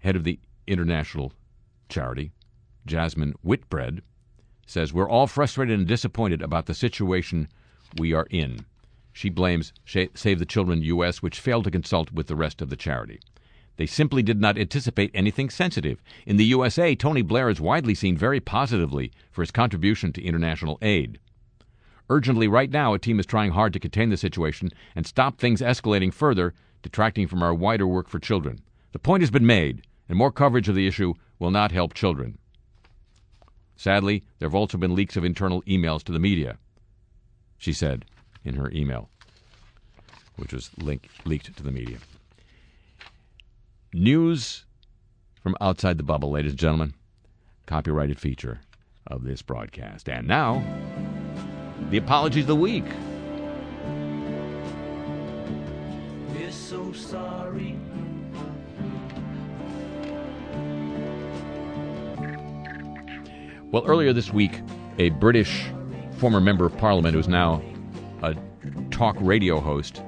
head 0.00 0.14
of 0.14 0.24
the 0.24 0.38
international 0.66 1.32
charity, 1.88 2.32
Jasmine 2.84 3.32
Whitbread, 3.40 4.02
says, 4.66 4.92
We're 4.92 5.08
all 5.08 5.26
frustrated 5.26 5.78
and 5.78 5.88
disappointed 5.88 6.42
about 6.42 6.66
the 6.66 6.74
situation 6.74 7.48
we 7.96 8.12
are 8.12 8.26
in. 8.28 8.66
She 9.14 9.30
blames 9.30 9.72
Save 9.86 10.38
the 10.38 10.44
Children 10.44 10.82
U.S., 10.82 11.22
which 11.22 11.40
failed 11.40 11.64
to 11.64 11.70
consult 11.70 12.12
with 12.12 12.26
the 12.26 12.36
rest 12.36 12.60
of 12.60 12.68
the 12.68 12.76
charity. 12.76 13.20
They 13.76 13.86
simply 13.86 14.22
did 14.22 14.40
not 14.40 14.58
anticipate 14.58 15.10
anything 15.12 15.50
sensitive. 15.50 16.02
In 16.24 16.36
the 16.36 16.44
USA, 16.46 16.94
Tony 16.94 17.22
Blair 17.22 17.50
is 17.50 17.60
widely 17.60 17.94
seen 17.94 18.16
very 18.16 18.40
positively 18.40 19.12
for 19.30 19.42
his 19.42 19.50
contribution 19.50 20.12
to 20.14 20.22
international 20.22 20.78
aid. 20.80 21.18
Urgently, 22.08 22.48
right 22.48 22.70
now, 22.70 22.94
a 22.94 22.98
team 22.98 23.18
is 23.18 23.26
trying 23.26 23.50
hard 23.50 23.72
to 23.72 23.80
contain 23.80 24.10
the 24.10 24.16
situation 24.16 24.70
and 24.94 25.06
stop 25.06 25.38
things 25.38 25.60
escalating 25.60 26.12
further, 26.12 26.54
detracting 26.82 27.26
from 27.26 27.42
our 27.42 27.52
wider 27.52 27.86
work 27.86 28.08
for 28.08 28.18
children. 28.18 28.62
The 28.92 28.98
point 28.98 29.22
has 29.22 29.30
been 29.30 29.46
made, 29.46 29.82
and 30.08 30.16
more 30.16 30.32
coverage 30.32 30.68
of 30.68 30.74
the 30.74 30.86
issue 30.86 31.14
will 31.38 31.50
not 31.50 31.72
help 31.72 31.94
children. 31.94 32.38
Sadly, 33.76 34.24
there 34.38 34.48
have 34.48 34.54
also 34.54 34.78
been 34.78 34.94
leaks 34.94 35.16
of 35.16 35.24
internal 35.24 35.62
emails 35.62 36.02
to 36.04 36.12
the 36.12 36.18
media, 36.18 36.56
she 37.58 37.72
said 37.72 38.06
in 38.44 38.54
her 38.54 38.70
email, 38.70 39.10
which 40.36 40.52
was 40.52 40.70
link, 40.78 41.10
leaked 41.24 41.54
to 41.56 41.62
the 41.62 41.72
media. 41.72 41.98
News 43.98 44.66
from 45.42 45.56
outside 45.58 45.96
the 45.96 46.02
bubble, 46.02 46.32
ladies 46.32 46.52
and 46.52 46.58
gentlemen. 46.58 46.92
Copyrighted 47.64 48.20
feature 48.20 48.60
of 49.06 49.24
this 49.24 49.40
broadcast. 49.40 50.06
And 50.10 50.28
now, 50.28 50.62
the 51.88 51.96
apologies 51.96 52.42
of 52.44 52.48
the 52.48 52.56
week. 52.56 52.84
We're 56.28 56.52
so 56.52 56.92
sorry. 56.92 57.78
Well, 63.72 63.86
earlier 63.86 64.12
this 64.12 64.30
week, 64.30 64.60
a 64.98 65.08
British 65.08 65.64
former 66.18 66.42
member 66.42 66.66
of 66.66 66.76
parliament 66.76 67.14
who's 67.14 67.28
now 67.28 67.62
a 68.22 68.36
talk 68.90 69.16
radio 69.20 69.58
host 69.58 70.02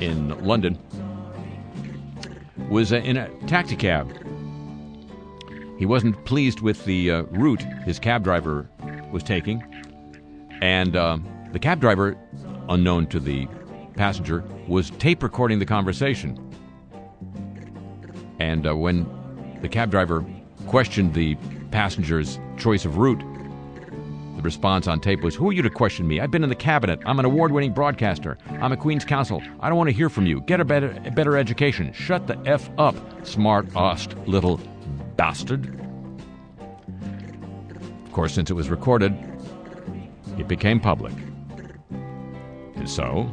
in 0.00 0.28
London 0.46 0.78
was 2.68 2.92
in 2.92 3.16
a 3.16 3.28
taxicab. 3.46 4.12
He 5.78 5.86
wasn't 5.86 6.24
pleased 6.24 6.60
with 6.60 6.84
the 6.84 7.10
uh, 7.10 7.22
route 7.24 7.62
his 7.84 7.98
cab 7.98 8.24
driver 8.24 8.68
was 9.12 9.22
taking, 9.22 9.62
and 10.62 10.96
uh, 10.96 11.18
the 11.52 11.58
cab 11.58 11.80
driver, 11.80 12.16
unknown 12.68 13.06
to 13.08 13.20
the 13.20 13.46
passenger, 13.94 14.42
was 14.68 14.90
tape 14.90 15.22
recording 15.22 15.58
the 15.58 15.66
conversation. 15.66 16.42
And 18.38 18.66
uh, 18.66 18.76
when 18.76 19.06
the 19.62 19.68
cab 19.68 19.90
driver 19.90 20.24
questioned 20.66 21.14
the 21.14 21.36
passenger's 21.70 22.38
choice 22.56 22.84
of 22.84 22.96
route, 22.96 23.22
response 24.46 24.86
on 24.86 25.00
tape 25.00 25.22
was, 25.22 25.34
Who 25.34 25.50
are 25.50 25.52
you 25.52 25.60
to 25.62 25.68
question 25.68 26.06
me? 26.06 26.20
I've 26.20 26.30
been 26.30 26.44
in 26.44 26.48
the 26.48 26.54
cabinet. 26.54 27.00
I'm 27.04 27.18
an 27.18 27.24
award 27.24 27.52
winning 27.52 27.72
broadcaster. 27.72 28.38
I'm 28.48 28.72
a 28.72 28.76
Queen's 28.76 29.04
Counsel. 29.04 29.42
I 29.60 29.68
don't 29.68 29.76
want 29.76 29.88
to 29.90 29.94
hear 29.94 30.08
from 30.08 30.24
you. 30.24 30.40
Get 30.42 30.60
a 30.60 30.64
better, 30.64 30.96
a 31.04 31.10
better 31.10 31.36
education. 31.36 31.92
Shut 31.92 32.26
the 32.28 32.38
F 32.46 32.70
up, 32.78 32.94
smart 33.26 33.66
assed 33.70 34.26
little 34.26 34.58
bastard. 35.16 35.78
Of 38.04 38.12
course, 38.12 38.32
since 38.32 38.48
it 38.48 38.54
was 38.54 38.70
recorded, 38.70 39.12
it 40.38 40.46
became 40.46 40.78
public. 40.78 41.12
And 42.76 42.88
so. 42.88 43.28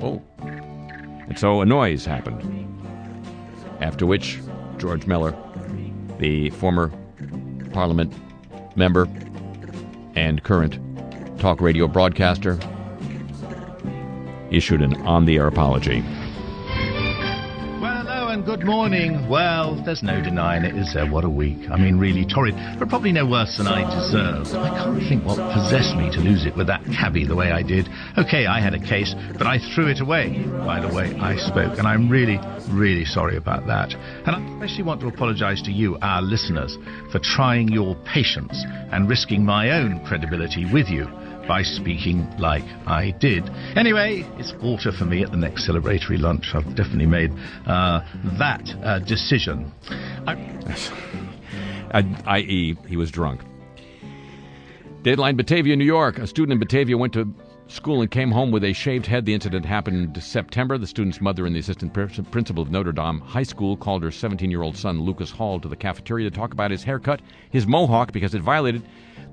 Oh. 0.00 0.22
And 0.40 1.38
so 1.38 1.60
a 1.60 1.66
noise 1.66 2.06
happened. 2.06 2.42
After 3.80 4.06
which, 4.06 4.40
George 4.78 5.06
Miller 5.06 5.36
the 6.22 6.50
former 6.50 6.92
Parliament 7.72 8.14
member 8.76 9.08
and 10.14 10.40
current 10.44 10.78
talk 11.40 11.60
radio 11.60 11.88
broadcaster, 11.88 12.60
issued 14.52 14.82
an 14.82 14.94
on 15.02 15.24
the 15.24 15.36
air 15.38 15.48
apology. 15.48 16.04
Good 18.44 18.64
morning. 18.64 19.28
Well, 19.28 19.80
there's 19.84 20.02
no 20.02 20.20
denying 20.20 20.64
it, 20.64 20.74
is 20.74 20.92
there? 20.94 21.08
What 21.08 21.22
a 21.22 21.30
week. 21.30 21.70
I 21.70 21.76
mean, 21.76 21.96
really 21.96 22.26
torrid, 22.26 22.56
but 22.76 22.88
probably 22.88 23.12
no 23.12 23.24
worse 23.24 23.56
than 23.56 23.68
I 23.68 23.88
deserve. 23.88 24.52
I 24.56 24.68
can't 24.70 24.98
think 24.98 25.24
what 25.24 25.36
possessed 25.36 25.94
me 25.94 26.10
to 26.10 26.18
lose 26.18 26.44
it 26.44 26.56
with 26.56 26.66
that 26.66 26.84
cabby 26.86 27.24
the 27.24 27.36
way 27.36 27.52
I 27.52 27.62
did. 27.62 27.88
Okay, 28.18 28.46
I 28.46 28.58
had 28.60 28.74
a 28.74 28.80
case, 28.80 29.14
but 29.38 29.46
I 29.46 29.58
threw 29.58 29.86
it 29.86 30.00
away 30.00 30.42
by 30.66 30.80
the 30.80 30.92
way 30.92 31.14
I 31.20 31.36
spoke, 31.36 31.78
and 31.78 31.86
I'm 31.86 32.08
really, 32.08 32.40
really 32.68 33.04
sorry 33.04 33.36
about 33.36 33.68
that. 33.68 33.94
And 34.26 34.34
I 34.34 34.54
especially 34.54 34.84
want 34.84 35.00
to 35.02 35.06
apologise 35.06 35.62
to 35.62 35.70
you, 35.70 35.96
our 36.02 36.20
listeners, 36.20 36.76
for 37.12 37.20
trying 37.20 37.68
your 37.68 37.94
patience 38.12 38.64
and 38.90 39.08
risking 39.08 39.44
my 39.44 39.70
own 39.70 40.04
credibility 40.04 40.64
with 40.64 40.88
you 40.88 41.06
by 41.52 41.62
speaking 41.62 42.26
like 42.38 42.64
I 42.86 43.10
did. 43.10 43.46
Anyway, 43.76 44.26
it's 44.38 44.54
water 44.62 44.90
for 44.90 45.04
me 45.04 45.22
at 45.22 45.32
the 45.32 45.36
next 45.36 45.68
celebratory 45.68 46.18
lunch. 46.18 46.54
I've 46.54 46.74
definitely 46.74 47.04
made 47.04 47.30
uh, 47.66 48.00
that 48.38 48.74
uh, 48.82 49.00
decision. 49.00 49.70
I.e., 52.24 52.74
he 52.88 52.96
was 52.96 53.10
drunk. 53.10 53.42
Deadline 55.02 55.36
Batavia, 55.36 55.76
New 55.76 55.84
York. 55.84 56.18
A 56.18 56.26
student 56.26 56.54
in 56.54 56.58
Batavia 56.58 56.96
went 56.96 57.12
to 57.12 57.30
school 57.68 58.00
and 58.00 58.10
came 58.10 58.30
home 58.30 58.50
with 58.50 58.64
a 58.64 58.72
shaved 58.72 59.04
head. 59.04 59.26
The 59.26 59.34
incident 59.34 59.66
happened 59.66 60.16
in 60.16 60.22
September. 60.22 60.78
The 60.78 60.86
student's 60.86 61.20
mother 61.20 61.44
and 61.44 61.54
the 61.54 61.60
assistant 61.60 61.92
principal 61.92 62.62
of 62.62 62.70
Notre 62.70 62.92
Dame 62.92 63.20
High 63.20 63.42
School 63.42 63.76
called 63.76 64.02
her 64.04 64.10
17 64.10 64.50
year 64.50 64.62
old 64.62 64.78
son, 64.78 65.02
Lucas 65.02 65.30
Hall, 65.30 65.60
to 65.60 65.68
the 65.68 65.76
cafeteria 65.76 66.30
to 66.30 66.34
talk 66.34 66.54
about 66.54 66.70
his 66.70 66.82
haircut, 66.82 67.20
his 67.50 67.66
mohawk, 67.66 68.10
because 68.10 68.34
it 68.34 68.40
violated 68.40 68.82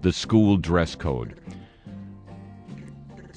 the 0.02 0.12
school 0.12 0.58
dress 0.58 0.96
code. 0.96 1.40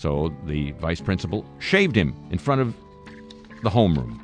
So 0.03 0.34
the 0.46 0.72
vice 0.72 1.00
principal 1.00 1.46
shaved 1.61 1.94
him 1.94 2.12
in 2.32 2.38
front 2.38 2.61
of 2.61 2.74
the 3.62 3.70
homeroom. 3.70 4.18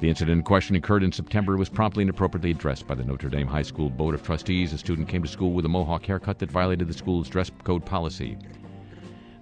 The 0.00 0.08
incident 0.08 0.38
in 0.38 0.44
question 0.44 0.76
occurred 0.76 1.02
in 1.02 1.10
September. 1.10 1.54
It 1.54 1.58
was 1.58 1.68
promptly 1.68 2.04
and 2.04 2.10
appropriately 2.10 2.52
addressed 2.52 2.86
by 2.86 2.94
the 2.94 3.02
Notre 3.02 3.28
Dame 3.28 3.48
High 3.48 3.62
School 3.62 3.90
Board 3.90 4.14
of 4.14 4.22
Trustees. 4.22 4.72
A 4.72 4.78
student 4.78 5.08
came 5.08 5.20
to 5.20 5.28
school 5.28 5.50
with 5.50 5.64
a 5.64 5.68
mohawk 5.68 6.06
haircut 6.06 6.38
that 6.38 6.52
violated 6.52 6.86
the 6.86 6.94
school's 6.94 7.28
dress 7.28 7.50
code 7.64 7.84
policy. 7.84 8.38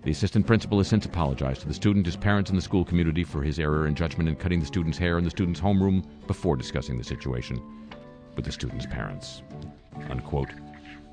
The 0.04 0.10
assistant 0.10 0.46
principal 0.46 0.78
has 0.78 0.88
since 0.88 1.04
apologized 1.04 1.60
to 1.60 1.68
the 1.68 1.74
student, 1.74 2.06
his 2.06 2.16
parents, 2.16 2.48
and 2.48 2.56
the 2.56 2.62
school 2.62 2.86
community 2.86 3.24
for 3.24 3.42
his 3.42 3.58
error 3.58 3.86
in 3.86 3.94
judgment 3.94 4.26
in 4.26 4.36
cutting 4.36 4.60
the 4.60 4.66
student's 4.66 4.96
hair 4.96 5.18
in 5.18 5.24
the 5.24 5.28
student's 5.28 5.60
homeroom 5.60 6.02
before 6.26 6.56
discussing 6.56 6.96
the 6.96 7.04
situation 7.04 7.60
with 8.36 8.46
the 8.46 8.52
student's 8.52 8.86
parents. 8.86 9.42
Unquote. 10.08 10.48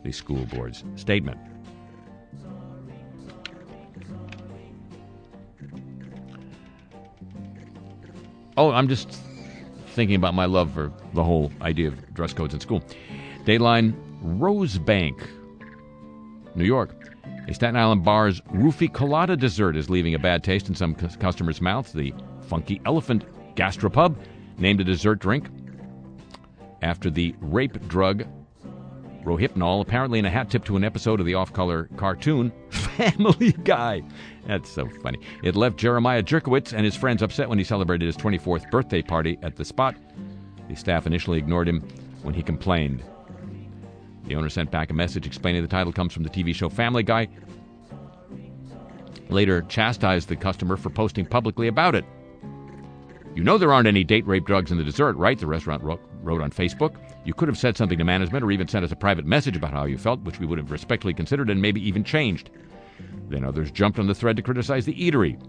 The 0.02 0.14
school 0.14 0.46
board's 0.46 0.86
statement. 0.96 1.38
Oh, 8.60 8.74
I'm 8.74 8.90
just 8.90 9.10
thinking 9.92 10.18
about 10.18 10.34
my 10.34 10.44
love 10.44 10.74
for 10.74 10.92
the 11.14 11.24
whole 11.24 11.50
idea 11.62 11.88
of 11.88 12.14
dress 12.14 12.34
codes 12.34 12.54
in 12.54 12.60
school. 12.60 12.84
Dateline 13.46 13.94
Rosebank, 14.22 15.18
New 16.56 16.66
York. 16.66 16.94
A 17.48 17.54
Staten 17.54 17.78
Island 17.78 18.04
bar's 18.04 18.42
roofie 18.52 18.92
colada 18.92 19.38
dessert 19.38 19.78
is 19.78 19.90
leaving 19.90 20.14
a 20.14 20.20
bad 20.20 20.44
taste 20.44 20.68
in 20.68 20.76
some 20.76 20.94
customers' 20.94 21.62
mouths. 21.62 21.94
The 21.94 22.14
Funky 22.50 22.82
Elephant 22.86 23.24
Gastropub 23.56 24.18
named 24.58 24.82
a 24.82 24.84
dessert 24.84 25.20
drink 25.20 25.48
after 26.82 27.10
the 27.10 27.34
rape 27.40 27.88
drug 27.88 28.26
Rohypnol, 29.24 29.80
apparently 29.80 30.20
in 30.20 30.26
a 30.26 30.30
hat 30.30 30.50
tip 30.50 30.66
to 30.66 30.76
an 30.76 30.84
episode 30.84 31.22
of 31.22 31.26
the 31.26 31.36
off 31.36 31.54
color 31.54 31.88
cartoon 31.96 32.52
Family 33.00 33.52
Guy. 33.64 34.04
That's 34.46 34.70
so 34.70 34.90
funny. 35.02 35.20
It 35.42 35.56
left 35.56 35.78
Jeremiah 35.78 36.22
Jerkowitz 36.22 36.74
and 36.74 36.84
his 36.84 36.98
friends 36.98 37.22
upset 37.22 37.48
when 37.48 37.58
he 37.58 37.64
celebrated 37.64 38.06
his 38.06 38.18
24th 38.18 38.70
birthday 38.70 39.02
party 39.02 39.38
at 39.42 39.56
the 39.56 39.64
spot. 39.64 39.96
The 40.68 40.76
staff 40.76 41.08
initially 41.08 41.38
ignored 41.38 41.70
him 41.70 41.82
when 42.24 42.34
he 42.34 42.44
complained. 42.44 43.02
The 44.26 44.36
owner 44.36 44.50
sent 44.50 44.70
back 44.70 44.92
a 44.92 44.94
message 44.94 45.26
explaining 45.26 45.62
the 45.62 45.68
title 45.70 45.94
comes 45.94 46.14
from 46.14 46.24
the 46.24 46.30
TV 46.30 46.54
show 46.54 46.68
Family 46.68 47.04
Guy. 47.04 47.30
Later, 49.30 49.62
chastised 49.64 50.28
the 50.28 50.36
customer 50.36 50.76
for 50.76 50.90
posting 50.90 51.26
publicly 51.26 51.68
about 51.68 51.96
it. 51.96 52.04
You 53.34 53.44
know 53.44 53.58
there 53.58 53.72
aren't 53.72 53.88
any 53.88 54.04
date 54.04 54.28
rape 54.28 54.46
drugs 54.46 54.72
in 54.72 54.78
the 54.78 54.84
dessert, 54.84 55.16
right? 55.16 55.40
The 55.40 55.48
restaurant 55.48 55.84
wrote, 55.84 56.02
wrote 56.22 56.42
on 56.42 56.52
Facebook. 56.52 56.96
You 57.24 57.34
could 57.34 57.48
have 57.48 57.58
said 57.58 57.78
something 57.78 57.98
to 57.98 58.04
management 58.04 58.44
or 58.44 58.52
even 58.52 58.68
sent 58.68 58.84
us 58.84 58.92
a 58.92 58.96
private 58.96 59.26
message 59.26 59.56
about 59.56 59.72
how 59.72 59.86
you 59.86 59.98
felt, 59.98 60.20
which 60.22 60.40
we 60.40 60.46
would 60.46 60.58
have 60.58 60.72
respectfully 60.72 61.14
considered 61.14 61.50
and 61.50 61.62
maybe 61.62 61.80
even 61.88 62.04
changed. 62.04 62.50
Then 63.30 63.46
others 63.46 63.72
jumped 63.72 64.00
on 64.00 64.08
the 64.08 64.16
thread 64.16 64.36
to 64.36 64.42
criticize 64.42 64.86
the 64.86 64.94
eatery 64.94 65.40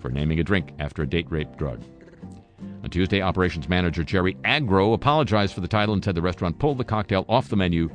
for 0.00 0.10
naming 0.10 0.38
a 0.38 0.44
drink 0.44 0.72
after 0.78 1.02
a 1.02 1.06
date 1.06 1.26
rape 1.30 1.56
drug. 1.56 1.82
On 2.84 2.90
Tuesday, 2.90 3.20
operations 3.20 3.68
manager 3.68 4.04
Jerry 4.04 4.36
Agro 4.44 4.92
apologized 4.92 5.54
for 5.54 5.60
the 5.60 5.68
title 5.68 5.94
and 5.94 6.04
said 6.04 6.14
the 6.14 6.22
restaurant 6.22 6.58
pulled 6.58 6.78
the 6.78 6.84
cocktail 6.84 7.24
off 7.28 7.48
the 7.48 7.56
menu 7.56 7.90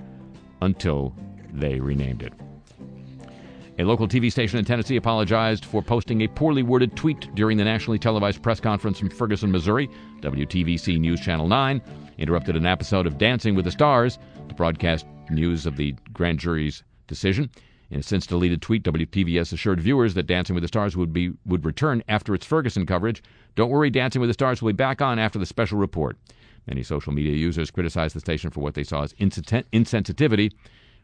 until 0.61 1.15
they 1.53 1.79
renamed 1.79 2.23
it. 2.23 2.34
A 3.79 3.84
local 3.84 4.07
TV 4.07 4.31
station 4.31 4.59
in 4.59 4.65
Tennessee 4.65 4.97
apologized 4.97 5.65
for 5.65 5.81
posting 5.81 6.21
a 6.21 6.27
poorly 6.27 6.61
worded 6.61 6.95
tweet 6.95 7.34
during 7.34 7.57
the 7.57 7.63
nationally 7.63 7.97
televised 7.97 8.43
press 8.43 8.59
conference 8.59 8.99
from 8.99 9.09
Ferguson, 9.09 9.51
Missouri. 9.51 9.89
WTVC 10.21 10.99
News 10.99 11.19
Channel 11.19 11.47
9 11.47 11.81
interrupted 12.19 12.55
an 12.55 12.67
episode 12.67 13.07
of 13.07 13.17
Dancing 13.17 13.55
with 13.55 13.65
the 13.65 13.71
Stars 13.71 14.19
to 14.47 14.53
broadcast 14.53 15.07
news 15.31 15.65
of 15.65 15.75
the 15.75 15.95
grand 16.13 16.38
jury's 16.38 16.84
decision. 17.07 17.49
In 17.93 17.99
a 17.99 18.03
since 18.03 18.25
deleted 18.25 18.59
tweet, 18.59 18.81
WTVC 18.81 19.53
assured 19.53 19.79
viewers 19.79 20.15
that 20.15 20.25
Dancing 20.25 20.55
with 20.55 20.63
the 20.63 20.67
Stars 20.67 20.97
would 20.97 21.13
be 21.13 21.33
would 21.45 21.63
return 21.63 22.01
after 22.07 22.33
its 22.33 22.43
Ferguson 22.43 22.87
coverage. 22.87 23.21
Don't 23.53 23.69
worry, 23.69 23.91
Dancing 23.91 24.19
with 24.19 24.31
the 24.31 24.33
Stars 24.33 24.63
will 24.63 24.71
be 24.71 24.75
back 24.75 24.99
on 24.99 25.19
after 25.19 25.37
the 25.37 25.45
special 25.45 25.77
report. 25.77 26.17
Many 26.65 26.81
social 26.81 27.13
media 27.13 27.35
users 27.35 27.69
criticized 27.69 28.15
the 28.15 28.19
station 28.19 28.49
for 28.49 28.61
what 28.61 28.73
they 28.73 28.83
saw 28.83 29.03
as 29.03 29.13
insensitivity. 29.13 30.51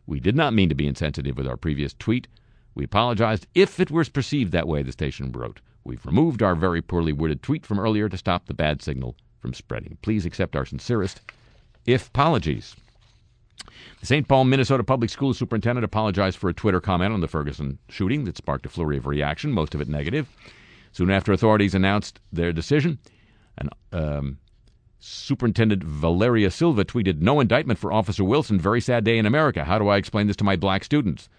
We 0.07 0.19
did 0.19 0.35
not 0.35 0.55
mean 0.55 0.67
to 0.69 0.73
be 0.73 0.87
insensitive 0.87 1.37
with 1.37 1.45
our 1.45 1.57
previous 1.57 1.93
tweet. 1.93 2.27
We 2.73 2.85
apologized 2.85 3.45
if 3.53 3.79
it 3.79 3.91
was 3.91 4.09
perceived 4.09 4.51
that 4.53 4.67
way, 4.67 4.81
the 4.81 4.91
station 4.91 5.31
wrote. 5.31 5.61
We've 5.83 6.03
removed 6.07 6.41
our 6.41 6.55
very 6.55 6.81
poorly 6.81 7.13
worded 7.13 7.43
tweet 7.43 7.67
from 7.67 7.79
earlier 7.79 8.09
to 8.09 8.17
stop 8.17 8.47
the 8.47 8.55
bad 8.55 8.81
signal 8.81 9.15
from 9.39 9.53
spreading. 9.53 9.99
Please 10.01 10.25
accept 10.25 10.55
our 10.55 10.65
sincerest 10.65 11.21
if 11.85 12.07
apologies. 12.07 12.75
St. 14.01 14.27
Paul, 14.27 14.45
Minnesota 14.45 14.83
Public 14.83 15.09
School 15.09 15.33
Superintendent 15.33 15.83
apologized 15.83 16.37
for 16.37 16.49
a 16.49 16.53
Twitter 16.53 16.79
comment 16.79 17.13
on 17.13 17.19
the 17.19 17.27
Ferguson 17.27 17.79
shooting 17.89 18.23
that 18.23 18.37
sparked 18.37 18.65
a 18.65 18.69
flurry 18.69 18.97
of 18.97 19.05
reaction, 19.05 19.51
most 19.51 19.75
of 19.75 19.81
it 19.81 19.89
negative. 19.89 20.27
Soon 20.91 21.11
after 21.11 21.33
authorities 21.33 21.75
announced 21.75 22.19
their 22.31 22.53
decision, 22.53 22.97
and 23.57 23.69
um, 23.91 24.37
Superintendent 24.99 25.83
Valeria 25.83 26.49
Silva 26.49 26.85
tweeted, 26.85 27.19
No 27.19 27.39
indictment 27.39 27.77
for 27.77 27.91
Officer 27.91 28.23
Wilson. 28.23 28.59
Very 28.59 28.81
sad 28.81 29.03
day 29.03 29.17
in 29.17 29.25
America. 29.25 29.65
How 29.65 29.77
do 29.77 29.87
I 29.89 29.97
explain 29.97 30.27
this 30.27 30.35
to 30.37 30.43
my 30.43 30.55
black 30.55 30.83
students? 30.83 31.29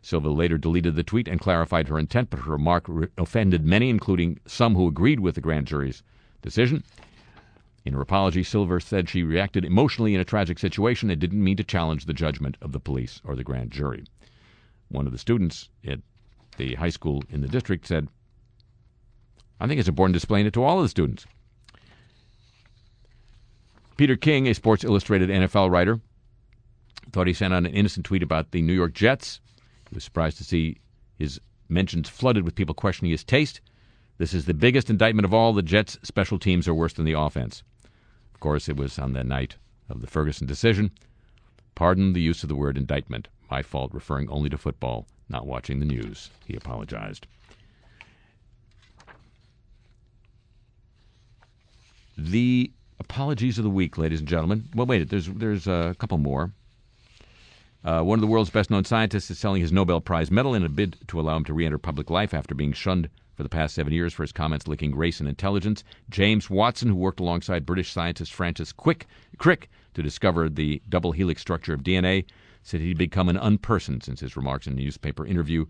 Silva 0.00 0.28
later 0.28 0.58
deleted 0.58 0.96
the 0.96 1.02
tweet 1.02 1.28
and 1.28 1.40
clarified 1.40 1.88
her 1.88 1.98
intent, 1.98 2.30
but 2.30 2.40
her 2.40 2.52
remark 2.52 2.84
re- 2.86 3.08
offended 3.18 3.64
many, 3.64 3.90
including 3.90 4.38
some 4.46 4.74
who 4.74 4.86
agreed 4.86 5.20
with 5.20 5.34
the 5.34 5.40
grand 5.40 5.66
jury's 5.66 6.02
decision. 6.42 6.84
In 7.84 7.92
her 7.92 8.00
apology, 8.00 8.42
Silva 8.42 8.80
said 8.80 9.08
she 9.08 9.22
reacted 9.22 9.64
emotionally 9.64 10.14
in 10.14 10.20
a 10.20 10.24
tragic 10.24 10.58
situation 10.58 11.10
and 11.10 11.20
didn't 11.20 11.44
mean 11.44 11.58
to 11.58 11.64
challenge 11.64 12.06
the 12.06 12.14
judgment 12.14 12.56
of 12.62 12.72
the 12.72 12.80
police 12.80 13.20
or 13.24 13.36
the 13.36 13.44
grand 13.44 13.70
jury. 13.70 14.04
One 14.88 15.06
of 15.06 15.12
the 15.12 15.18
students 15.18 15.68
at 15.86 16.00
the 16.56 16.76
high 16.76 16.88
school 16.88 17.22
in 17.28 17.42
the 17.42 17.48
district 17.48 17.86
said, 17.86 18.08
I 19.60 19.66
think 19.66 19.78
it's 19.78 19.88
important 19.88 20.14
to 20.14 20.18
explain 20.18 20.46
it 20.46 20.54
to 20.54 20.62
all 20.62 20.78
of 20.78 20.84
the 20.84 20.88
students. 20.88 21.26
Peter 23.96 24.16
King, 24.16 24.48
a 24.48 24.54
Sports 24.54 24.82
Illustrated 24.82 25.28
NFL 25.28 25.70
writer, 25.70 26.00
thought 27.12 27.26
he 27.26 27.34
sent 27.34 27.52
out 27.52 27.66
an 27.66 27.66
innocent 27.66 28.06
tweet 28.06 28.22
about 28.22 28.50
the 28.50 28.62
New 28.62 28.72
York 28.72 28.94
Jets. 28.94 29.40
He 29.90 29.94
was 29.94 30.04
surprised 30.04 30.38
to 30.38 30.44
see 30.44 30.80
his 31.16 31.38
mentions 31.68 32.08
flooded 32.08 32.44
with 32.44 32.54
people 32.54 32.74
questioning 32.74 33.12
his 33.12 33.24
taste. 33.24 33.60
This 34.16 34.32
is 34.32 34.46
the 34.46 34.54
biggest 34.54 34.88
indictment 34.88 35.26
of 35.26 35.34
all. 35.34 35.52
The 35.52 35.62
Jets' 35.62 35.98
special 36.02 36.38
teams 36.38 36.66
are 36.66 36.74
worse 36.74 36.94
than 36.94 37.04
the 37.04 37.12
offense. 37.12 37.62
Course, 38.44 38.68
it 38.68 38.76
was 38.76 38.98
on 38.98 39.14
the 39.14 39.24
night 39.24 39.56
of 39.88 40.02
the 40.02 40.06
Ferguson 40.06 40.46
decision. 40.46 40.90
Pardon 41.74 42.12
the 42.12 42.20
use 42.20 42.42
of 42.42 42.50
the 42.50 42.54
word 42.54 42.76
indictment. 42.76 43.28
My 43.50 43.62
fault, 43.62 43.94
referring 43.94 44.28
only 44.28 44.50
to 44.50 44.58
football, 44.58 45.06
not 45.30 45.46
watching 45.46 45.80
the 45.80 45.86
news. 45.86 46.28
He 46.46 46.54
apologized. 46.54 47.26
The 52.18 52.70
apologies 53.00 53.56
of 53.56 53.64
the 53.64 53.70
week, 53.70 53.96
ladies 53.96 54.20
and 54.20 54.28
gentlemen. 54.28 54.68
Well, 54.74 54.86
wait, 54.86 55.08
there's 55.08 55.28
there's 55.28 55.66
a 55.66 55.96
couple 55.98 56.18
more. 56.18 56.52
Uh, 57.82 58.02
one 58.02 58.18
of 58.18 58.20
the 58.20 58.26
world's 58.26 58.50
best 58.50 58.68
known 58.68 58.84
scientists 58.84 59.30
is 59.30 59.38
selling 59.38 59.62
his 59.62 59.72
Nobel 59.72 60.02
Prize 60.02 60.30
medal 60.30 60.54
in 60.54 60.64
a 60.64 60.68
bid 60.68 60.98
to 61.08 61.18
allow 61.18 61.38
him 61.38 61.44
to 61.46 61.54
re 61.54 61.64
enter 61.64 61.78
public 61.78 62.10
life 62.10 62.34
after 62.34 62.54
being 62.54 62.74
shunned 62.74 63.08
for 63.34 63.42
the 63.42 63.48
past 63.48 63.74
seven 63.74 63.92
years 63.92 64.12
for 64.12 64.22
his 64.22 64.32
comments 64.32 64.66
linking 64.66 64.94
race 64.94 65.20
and 65.20 65.28
intelligence. 65.28 65.84
James 66.10 66.48
Watson, 66.48 66.88
who 66.88 66.96
worked 66.96 67.20
alongside 67.20 67.66
British 67.66 67.90
scientist 67.90 68.32
Francis 68.32 68.72
Quick, 68.72 69.06
Crick 69.38 69.70
to 69.94 70.02
discover 70.02 70.48
the 70.48 70.82
double 70.88 71.12
helix 71.12 71.40
structure 71.40 71.74
of 71.74 71.82
DNA, 71.82 72.24
said 72.62 72.80
he'd 72.80 72.98
become 72.98 73.28
an 73.28 73.36
unperson 73.36 74.02
since 74.02 74.20
his 74.20 74.36
remarks 74.36 74.66
in 74.66 74.72
a 74.72 74.76
newspaper 74.76 75.26
interview 75.26 75.66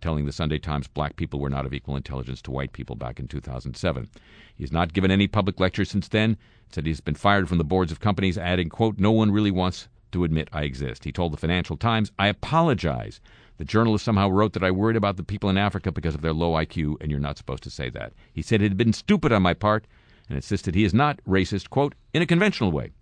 telling 0.00 0.24
the 0.24 0.32
Sunday 0.32 0.58
Times 0.58 0.88
black 0.88 1.16
people 1.16 1.40
were 1.40 1.50
not 1.50 1.66
of 1.66 1.74
equal 1.74 1.96
intelligence 1.96 2.42
to 2.42 2.50
white 2.50 2.72
people 2.72 2.96
back 2.96 3.18
in 3.18 3.28
2007. 3.28 4.08
He 4.54 4.64
has 4.64 4.72
not 4.72 4.92
given 4.92 5.10
any 5.10 5.28
public 5.28 5.60
lectures 5.60 5.90
since 5.90 6.08
then, 6.08 6.36
said 6.70 6.86
he's 6.86 7.00
been 7.00 7.14
fired 7.14 7.48
from 7.48 7.58
the 7.58 7.64
boards 7.64 7.92
of 7.92 8.00
companies, 8.00 8.38
adding, 8.38 8.68
quote, 8.68 8.98
no 8.98 9.12
one 9.12 9.30
really 9.30 9.50
wants 9.50 9.88
to 10.12 10.24
admit 10.24 10.48
I 10.52 10.62
exist. 10.62 11.04
He 11.04 11.12
told 11.12 11.32
the 11.32 11.38
Financial 11.38 11.76
Times, 11.76 12.10
I 12.18 12.28
apologize. 12.28 13.20
The 13.58 13.64
journalist 13.64 14.04
somehow 14.04 14.30
wrote 14.30 14.52
that 14.52 14.62
I 14.62 14.70
worried 14.70 14.96
about 14.96 15.16
the 15.16 15.24
people 15.24 15.50
in 15.50 15.58
Africa 15.58 15.90
because 15.90 16.14
of 16.14 16.22
their 16.22 16.32
low 16.32 16.52
IQ, 16.52 16.96
and 17.00 17.10
you're 17.10 17.20
not 17.20 17.36
supposed 17.36 17.64
to 17.64 17.70
say 17.70 17.90
that. 17.90 18.12
He 18.32 18.40
said 18.40 18.62
it 18.62 18.70
had 18.70 18.76
been 18.76 18.92
stupid 18.92 19.32
on 19.32 19.42
my 19.42 19.52
part 19.52 19.86
and 20.28 20.36
insisted 20.36 20.74
he 20.74 20.84
is 20.84 20.94
not 20.94 21.20
racist, 21.26 21.68
quote, 21.68 21.94
in 22.14 22.22
a 22.22 22.26
conventional 22.26 22.70
way. 22.70 22.92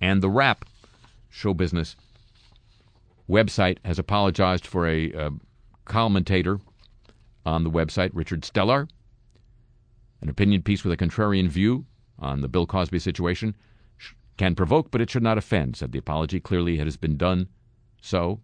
And 0.00 0.22
the 0.22 0.30
Wrap 0.30 0.64
show 1.28 1.52
business 1.52 1.94
website 3.28 3.78
has 3.84 3.98
apologized 3.98 4.66
for 4.66 4.88
a 4.88 5.12
uh, 5.12 5.30
commentator 5.84 6.58
on 7.44 7.64
the 7.64 7.70
website, 7.70 8.10
Richard 8.14 8.44
Stellar. 8.44 8.88
An 10.22 10.28
opinion 10.28 10.62
piece 10.62 10.84
with 10.84 10.92
a 10.92 10.96
contrarian 10.96 11.48
view 11.48 11.84
on 12.18 12.40
the 12.40 12.48
Bill 12.48 12.66
Cosby 12.66 12.98
situation 12.98 13.54
can 14.38 14.54
provoke, 14.54 14.90
but 14.90 15.00
it 15.00 15.10
should 15.10 15.22
not 15.22 15.38
offend, 15.38 15.76
said 15.76 15.92
the 15.92 15.98
apology. 15.98 16.40
Clearly, 16.40 16.80
it 16.80 16.86
has 16.86 16.96
been 16.96 17.16
done 17.16 17.48
so. 18.00 18.40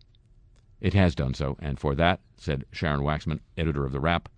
It 0.81 0.95
has 0.95 1.15
done 1.15 1.35
so, 1.35 1.57
and 1.61 1.81
for 1.81 1.95
that, 1.95 2.21
said 2.37 2.65
Sharon 2.71 3.01
Waxman, 3.01 3.41
editor 3.57 3.87
of 3.87 3.93
The 3.93 4.01
Wrap, 4.01 4.29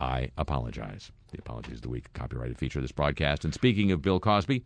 I 0.00 0.30
apologize. 0.38 1.10
The 1.32 1.38
apology 1.38 1.72
is 1.72 1.80
the 1.80 1.88
week 1.88 2.12
copyrighted 2.12 2.56
feature 2.56 2.78
of 2.78 2.84
this 2.84 2.92
broadcast. 2.92 3.44
And 3.44 3.52
speaking 3.52 3.90
of 3.90 4.00
Bill 4.00 4.20
Cosby, 4.20 4.62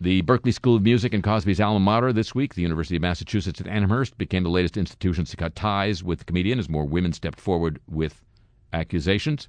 the 0.00 0.20
Berklee 0.22 0.52
School 0.52 0.76
of 0.76 0.82
Music 0.82 1.14
and 1.14 1.24
Cosby's 1.24 1.60
alma 1.60 1.80
mater 1.80 2.12
this 2.12 2.34
week, 2.34 2.54
the 2.54 2.62
University 2.62 2.96
of 2.96 3.02
Massachusetts 3.02 3.60
at 3.60 3.66
Amherst, 3.66 4.18
became 4.18 4.42
the 4.42 4.50
latest 4.50 4.76
institution 4.76 5.24
to 5.24 5.36
cut 5.36 5.56
ties 5.56 6.04
with 6.04 6.18
the 6.18 6.24
comedian 6.26 6.58
as 6.58 6.68
more 6.68 6.84
women 6.84 7.14
stepped 7.14 7.40
forward 7.40 7.80
with 7.88 8.22
accusations. 8.74 9.48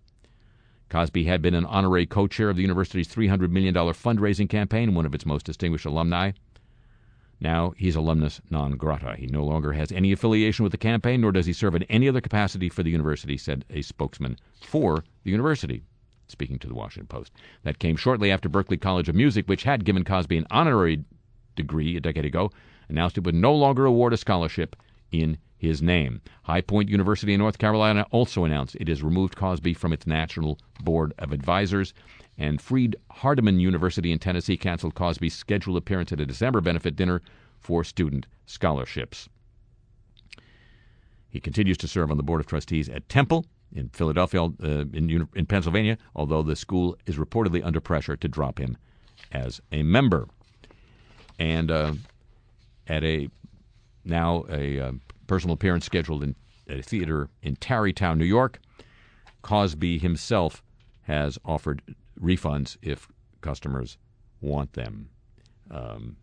Cosby 0.90 1.26
had 1.26 1.42
been 1.42 1.54
an 1.54 1.66
honorary 1.66 2.06
co 2.06 2.28
chair 2.28 2.50
of 2.50 2.56
the 2.56 2.62
university's 2.62 3.14
$300 3.14 3.50
million 3.50 3.74
fundraising 3.74 4.50
campaign, 4.50 4.96
one 4.96 5.06
of 5.06 5.14
its 5.14 5.26
most 5.26 5.46
distinguished 5.46 5.86
alumni. 5.86 6.32
Now 7.40 7.74
he's 7.78 7.96
alumnus 7.96 8.42
non 8.50 8.78
grata. 8.78 9.16
He 9.18 9.28
no 9.28 9.44
longer 9.44 9.74
has 9.74 9.92
any 9.92 10.12
affiliation 10.12 10.64
with 10.64 10.72
the 10.72 10.78
campaign, 10.78 11.22
nor 11.22 11.32
does 11.32 11.46
he 11.46 11.54
serve 11.54 11.76
in 11.76 11.84
any 11.84 12.10
other 12.10 12.22
capacity 12.22 12.70
for 12.70 12.84
the 12.84 12.90
university, 12.90 13.38
said 13.38 13.66
a 13.70 13.82
spokesman 13.82 14.38
for 14.62 15.04
the 15.24 15.32
university 15.32 15.84
speaking 16.28 16.60
to 16.60 16.68
the 16.68 16.74
Washington 16.74 17.08
Post. 17.08 17.32
That 17.64 17.80
came 17.80 17.96
shortly 17.96 18.32
after 18.32 18.50
Berklee 18.50 18.82
College 18.82 19.10
of 19.10 19.16
Music, 19.16 19.48
which 19.48 19.64
had 19.64 19.86
given 19.86 20.04
Cosby 20.04 20.38
an 20.38 20.48
honorary 20.52 21.04
degree 21.56 21.96
a 21.96 22.02
decade 22.02 22.26
ago, 22.26 22.52
announced 22.90 23.18
it 23.18 23.24
would 23.24 23.36
no 23.36 23.54
longer 23.54 23.86
award 23.86 24.14
a 24.14 24.18
scholarship 24.18 24.76
in 25.12 25.38
his 25.58 25.82
name. 25.82 26.22
High 26.44 26.62
Point 26.62 26.90
University 26.90 27.34
in 27.34 27.40
North 27.40 27.58
Carolina 27.58 28.06
also 28.12 28.44
announced 28.44 28.76
it 28.80 28.88
has 28.88 29.02
removed 29.02 29.36
Cosby 29.36 29.74
from 29.74 29.94
its 29.94 30.06
National 30.06 30.60
Board 30.84 31.14
of 31.18 31.32
Advisors. 31.32 31.94
And 32.38 32.62
Freed 32.62 32.96
Hardeman 33.12 33.60
University 33.60 34.12
in 34.12 34.20
Tennessee 34.20 34.58
canceled 34.58 34.96
Cosby's 34.96 35.34
scheduled 35.34 35.78
appearance 35.78 36.12
at 36.12 36.20
a 36.20 36.26
December 36.26 36.62
benefit 36.62 36.96
dinner 36.96 37.22
for 37.60 37.84
student 37.84 38.28
scholarships. 38.46 39.28
He 41.30 41.40
continues 41.40 41.78
to 41.78 41.88
serve 41.88 42.12
on 42.12 42.18
the 42.18 42.24
Board 42.24 42.40
of 42.40 42.48
Trustees 42.48 42.90
at 42.90 43.10
Temple 43.10 43.46
in 43.74 43.90
Philadelphia, 43.90 44.44
uh, 44.44 44.50
in, 44.94 45.28
in 45.36 45.46
Pennsylvania, 45.46 45.98
although 46.16 46.42
the 46.42 46.56
school 46.56 46.98
is 47.06 47.18
reportedly 47.18 47.64
under 47.66 47.82
pressure 47.82 48.16
to 48.16 48.28
drop 48.28 48.60
him 48.60 48.78
as 49.32 49.60
a 49.72 49.84
member. 49.84 50.28
And 51.40 51.70
uh, 51.70 51.94
at 52.88 53.04
a 53.04 53.30
now 54.06 54.46
a 54.50 54.80
uh, 54.80 54.92
personal 55.28 55.54
appearance 55.54 55.86
scheduled 55.86 56.24
in 56.24 56.36
a 56.70 56.82
theater 56.82 57.30
in 57.42 57.56
Tarrytown, 57.58 58.18
New 58.18 58.26
York, 58.26 58.60
Cosby 59.42 59.98
himself 59.98 60.64
has 61.04 61.38
offered 61.46 61.82
refunds 62.22 62.78
if 62.82 63.08
customers 63.42 63.98
want 64.42 64.74
them. 64.74 65.10
Um, 65.72 66.18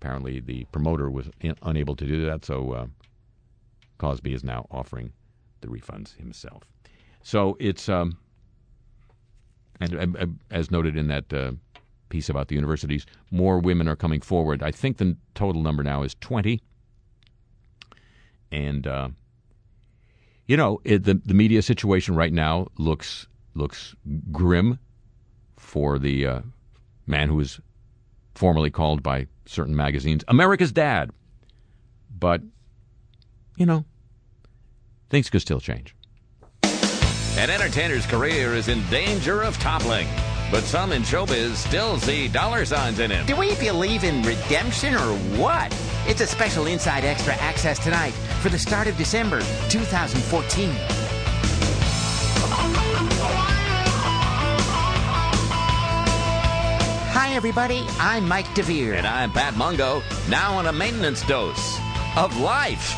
apparently, 0.00 0.40
the 0.40 0.64
promoter 0.66 1.10
was 1.10 1.30
in, 1.40 1.56
unable 1.62 1.96
to 1.96 2.06
do 2.06 2.24
that, 2.26 2.44
so 2.44 2.72
uh, 2.72 2.86
Cosby 3.98 4.34
is 4.34 4.44
now 4.44 4.66
offering 4.70 5.12
the 5.60 5.68
refunds 5.68 6.16
himself. 6.16 6.64
So 7.22 7.56
it's 7.58 7.88
um, 7.88 8.18
and 9.80 10.38
as 10.50 10.70
noted 10.70 10.96
in 10.96 11.08
that 11.08 11.32
uh, 11.32 11.52
piece 12.10 12.28
about 12.28 12.48
the 12.48 12.54
universities, 12.54 13.06
more 13.30 13.58
women 13.58 13.88
are 13.88 13.96
coming 13.96 14.20
forward. 14.20 14.62
I 14.62 14.70
think 14.70 14.98
the 14.98 15.16
total 15.34 15.62
number 15.62 15.82
now 15.82 16.02
is 16.02 16.14
twenty, 16.20 16.60
and 18.52 18.86
uh, 18.86 19.08
you 20.46 20.56
know 20.56 20.80
it, 20.84 21.04
the 21.04 21.14
the 21.24 21.34
media 21.34 21.62
situation 21.62 22.14
right 22.14 22.32
now 22.32 22.68
looks 22.78 23.26
looks 23.54 23.94
grim 24.30 24.78
for 25.56 25.98
the 25.98 26.26
uh, 26.26 26.40
man 27.06 27.28
who 27.28 27.36
was 27.36 27.60
formerly 28.34 28.70
called 28.70 29.02
by 29.02 29.26
certain 29.46 29.76
magazines 29.76 30.24
America's 30.28 30.72
dad, 30.72 31.10
but 32.10 32.42
you 33.56 33.66
know 33.66 33.84
things 35.10 35.30
could 35.30 35.40
still 35.40 35.60
change. 35.60 35.94
An 37.36 37.50
entertainer's 37.50 38.06
career 38.06 38.54
is 38.54 38.68
in 38.68 38.84
danger 38.90 39.42
of 39.42 39.58
toppling, 39.58 40.06
but 40.50 40.62
some 40.62 40.92
in 40.92 41.02
showbiz 41.02 41.56
still 41.56 41.98
see 41.98 42.28
dollar 42.28 42.64
signs 42.64 43.00
in 43.00 43.10
him. 43.10 43.26
Do 43.26 43.36
we 43.36 43.54
believe 43.56 44.04
in 44.04 44.22
redemption 44.22 44.94
or 44.94 45.16
what? 45.36 45.74
It's 46.06 46.20
a 46.20 46.26
special 46.26 46.66
Inside 46.66 47.04
Extra 47.04 47.34
access 47.34 47.78
tonight 47.82 48.12
for 48.40 48.50
the 48.50 48.58
start 48.58 48.86
of 48.86 48.96
December 48.96 49.40
2014. 49.68 51.03
Hi, 57.34 57.38
everybody. 57.38 57.84
I'm 57.98 58.28
Mike 58.28 58.54
DeVere. 58.54 58.96
And 58.96 59.04
I'm 59.08 59.32
Pat 59.32 59.56
Mungo, 59.56 60.04
now 60.28 60.54
on 60.54 60.68
a 60.68 60.72
maintenance 60.72 61.20
dose 61.22 61.80
of 62.14 62.38
life. 62.38 62.94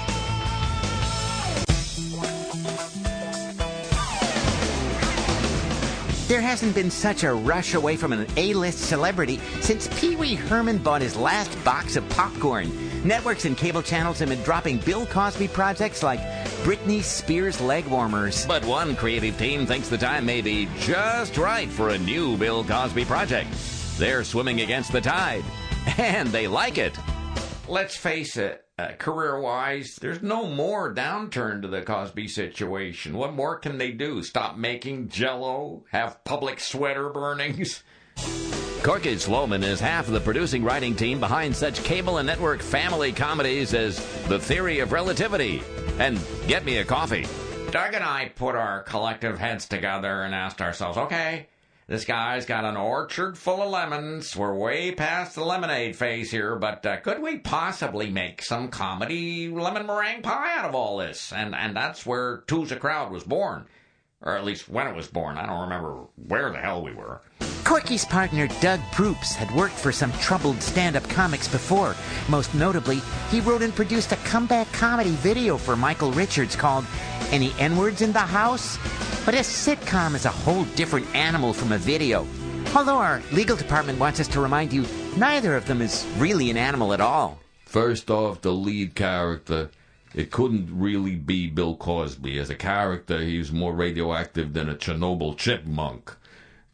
There 6.28 6.42
hasn't 6.42 6.74
been 6.74 6.90
such 6.90 7.24
a 7.24 7.32
rush 7.32 7.72
away 7.72 7.96
from 7.96 8.12
an 8.12 8.26
A-list 8.36 8.80
celebrity 8.80 9.40
since 9.62 9.88
Pee 9.98 10.16
Wee 10.16 10.34
Herman 10.34 10.78
bought 10.82 11.00
his 11.00 11.16
last 11.16 11.64
box 11.64 11.96
of 11.96 12.06
popcorn. 12.10 12.70
Networks 13.08 13.46
and 13.46 13.56
cable 13.56 13.80
channels 13.80 14.18
have 14.18 14.28
been 14.28 14.42
dropping 14.42 14.80
Bill 14.80 15.06
Cosby 15.06 15.48
projects 15.48 16.02
like 16.02 16.20
Britney 16.62 17.02
Spears 17.02 17.58
leg 17.58 17.86
warmers. 17.86 18.44
But 18.44 18.66
one 18.66 18.96
creative 18.96 19.38
team 19.38 19.64
thinks 19.64 19.88
the 19.88 19.96
time 19.96 20.26
may 20.26 20.42
be 20.42 20.68
just 20.80 21.38
right 21.38 21.70
for 21.70 21.88
a 21.88 21.98
new 21.98 22.36
Bill 22.36 22.62
Cosby 22.64 23.06
project. 23.06 23.48
They're 23.98 24.24
swimming 24.24 24.60
against 24.60 24.92
the 24.92 25.00
tide, 25.00 25.44
and 25.98 26.28
they 26.28 26.46
like 26.48 26.78
it. 26.78 26.98
let's 27.68 27.96
face 27.96 28.36
it, 28.36 28.64
uh, 28.78 28.88
career 28.98 29.40
wise, 29.40 29.96
there's 30.00 30.22
no 30.22 30.46
more 30.46 30.94
downturn 30.94 31.62
to 31.62 31.68
the 31.68 31.80
Cosby 31.82 32.28
situation. 32.28 33.16
What 33.16 33.32
more 33.32 33.56
can 33.58 33.78
they 33.78 33.92
do? 33.92 34.22
Stop 34.22 34.56
making 34.58 35.08
jello? 35.08 35.84
Have 35.92 36.22
public 36.24 36.60
sweater 36.60 37.08
burnings? 37.08 37.82
Corky 38.82 39.16
Sloman 39.18 39.64
is 39.64 39.80
half 39.80 40.06
of 40.06 40.12
the 40.12 40.20
producing 40.20 40.62
writing 40.62 40.94
team 40.94 41.18
behind 41.18 41.56
such 41.56 41.82
cable 41.82 42.18
and 42.18 42.26
network 42.26 42.60
family 42.62 43.12
comedies 43.12 43.74
as 43.74 43.96
The 44.28 44.38
Theory 44.38 44.78
of 44.80 44.92
Relativity 44.92 45.62
and 45.98 46.20
Get 46.46 46.64
Me 46.64 46.76
a 46.76 46.84
Coffee. 46.84 47.26
Doug 47.72 47.94
and 47.94 48.04
I 48.04 48.30
put 48.36 48.54
our 48.54 48.82
collective 48.84 49.38
heads 49.38 49.66
together 49.66 50.22
and 50.22 50.34
asked 50.34 50.62
ourselves, 50.62 50.98
okay, 50.98 51.48
this 51.88 52.04
guy's 52.04 52.46
got 52.46 52.64
an 52.64 52.76
orchard 52.76 53.38
full 53.38 53.62
of 53.62 53.70
lemons. 53.70 54.34
We're 54.36 54.54
way 54.54 54.90
past 54.90 55.36
the 55.36 55.44
lemonade 55.44 55.94
phase 55.94 56.32
here, 56.32 56.56
but 56.56 56.84
uh, 56.84 56.96
could 56.96 57.22
we 57.22 57.38
possibly 57.38 58.10
make 58.10 58.42
some 58.42 58.68
comedy 58.68 59.48
lemon 59.48 59.86
meringue 59.86 60.22
pie 60.22 60.58
out 60.58 60.68
of 60.68 60.74
all 60.74 60.96
this? 60.96 61.32
And 61.32 61.54
and 61.54 61.76
that's 61.76 62.04
where 62.04 62.38
Two's 62.48 62.72
a 62.72 62.76
Crowd 62.76 63.12
was 63.12 63.22
born. 63.22 63.66
Or 64.20 64.36
at 64.36 64.44
least 64.44 64.68
when 64.68 64.88
it 64.88 64.96
was 64.96 65.06
born. 65.06 65.36
I 65.36 65.46
don't 65.46 65.60
remember 65.60 66.06
where 66.26 66.50
the 66.50 66.58
hell 66.58 66.82
we 66.82 66.92
were. 66.92 67.20
Corky's 67.62 68.04
partner 68.04 68.48
Doug 68.60 68.80
Proops 68.92 69.34
had 69.34 69.54
worked 69.54 69.74
for 69.74 69.92
some 69.92 70.12
troubled 70.14 70.60
stand-up 70.62 71.08
comics 71.08 71.46
before. 71.46 71.94
Most 72.28 72.54
notably, 72.54 73.00
he 73.30 73.40
wrote 73.40 73.62
and 73.62 73.74
produced 73.74 74.12
a 74.12 74.16
comeback 74.16 74.72
comedy 74.72 75.10
video 75.10 75.56
for 75.56 75.76
Michael 75.76 76.12
Richards 76.12 76.56
called 76.56 76.84
Any 77.30 77.52
N-Words 77.58 78.02
in 78.02 78.12
the 78.12 78.18
House? 78.18 78.78
But 79.26 79.34
a 79.34 79.38
sitcom 79.38 80.14
is 80.14 80.24
a 80.24 80.30
whole 80.30 80.62
different 80.76 81.12
animal 81.12 81.52
from 81.52 81.72
a 81.72 81.78
video. 81.78 82.24
Although 82.76 82.98
our 82.98 83.20
legal 83.32 83.56
department 83.56 83.98
wants 83.98 84.20
us 84.20 84.28
to 84.28 84.40
remind 84.40 84.72
you, 84.72 84.86
neither 85.16 85.56
of 85.56 85.66
them 85.66 85.82
is 85.82 86.06
really 86.16 86.48
an 86.48 86.56
animal 86.56 86.92
at 86.92 87.00
all. 87.00 87.40
First 87.64 88.08
off, 88.08 88.42
the 88.42 88.52
lead 88.52 88.94
character. 88.94 89.70
It 90.14 90.30
couldn't 90.30 90.68
really 90.70 91.16
be 91.16 91.48
Bill 91.48 91.74
Cosby. 91.74 92.38
As 92.38 92.50
a 92.50 92.54
character, 92.54 93.20
he 93.20 93.38
was 93.38 93.50
more 93.50 93.74
radioactive 93.74 94.52
than 94.52 94.68
a 94.68 94.76
Chernobyl 94.76 95.36
chipmunk. 95.36 96.14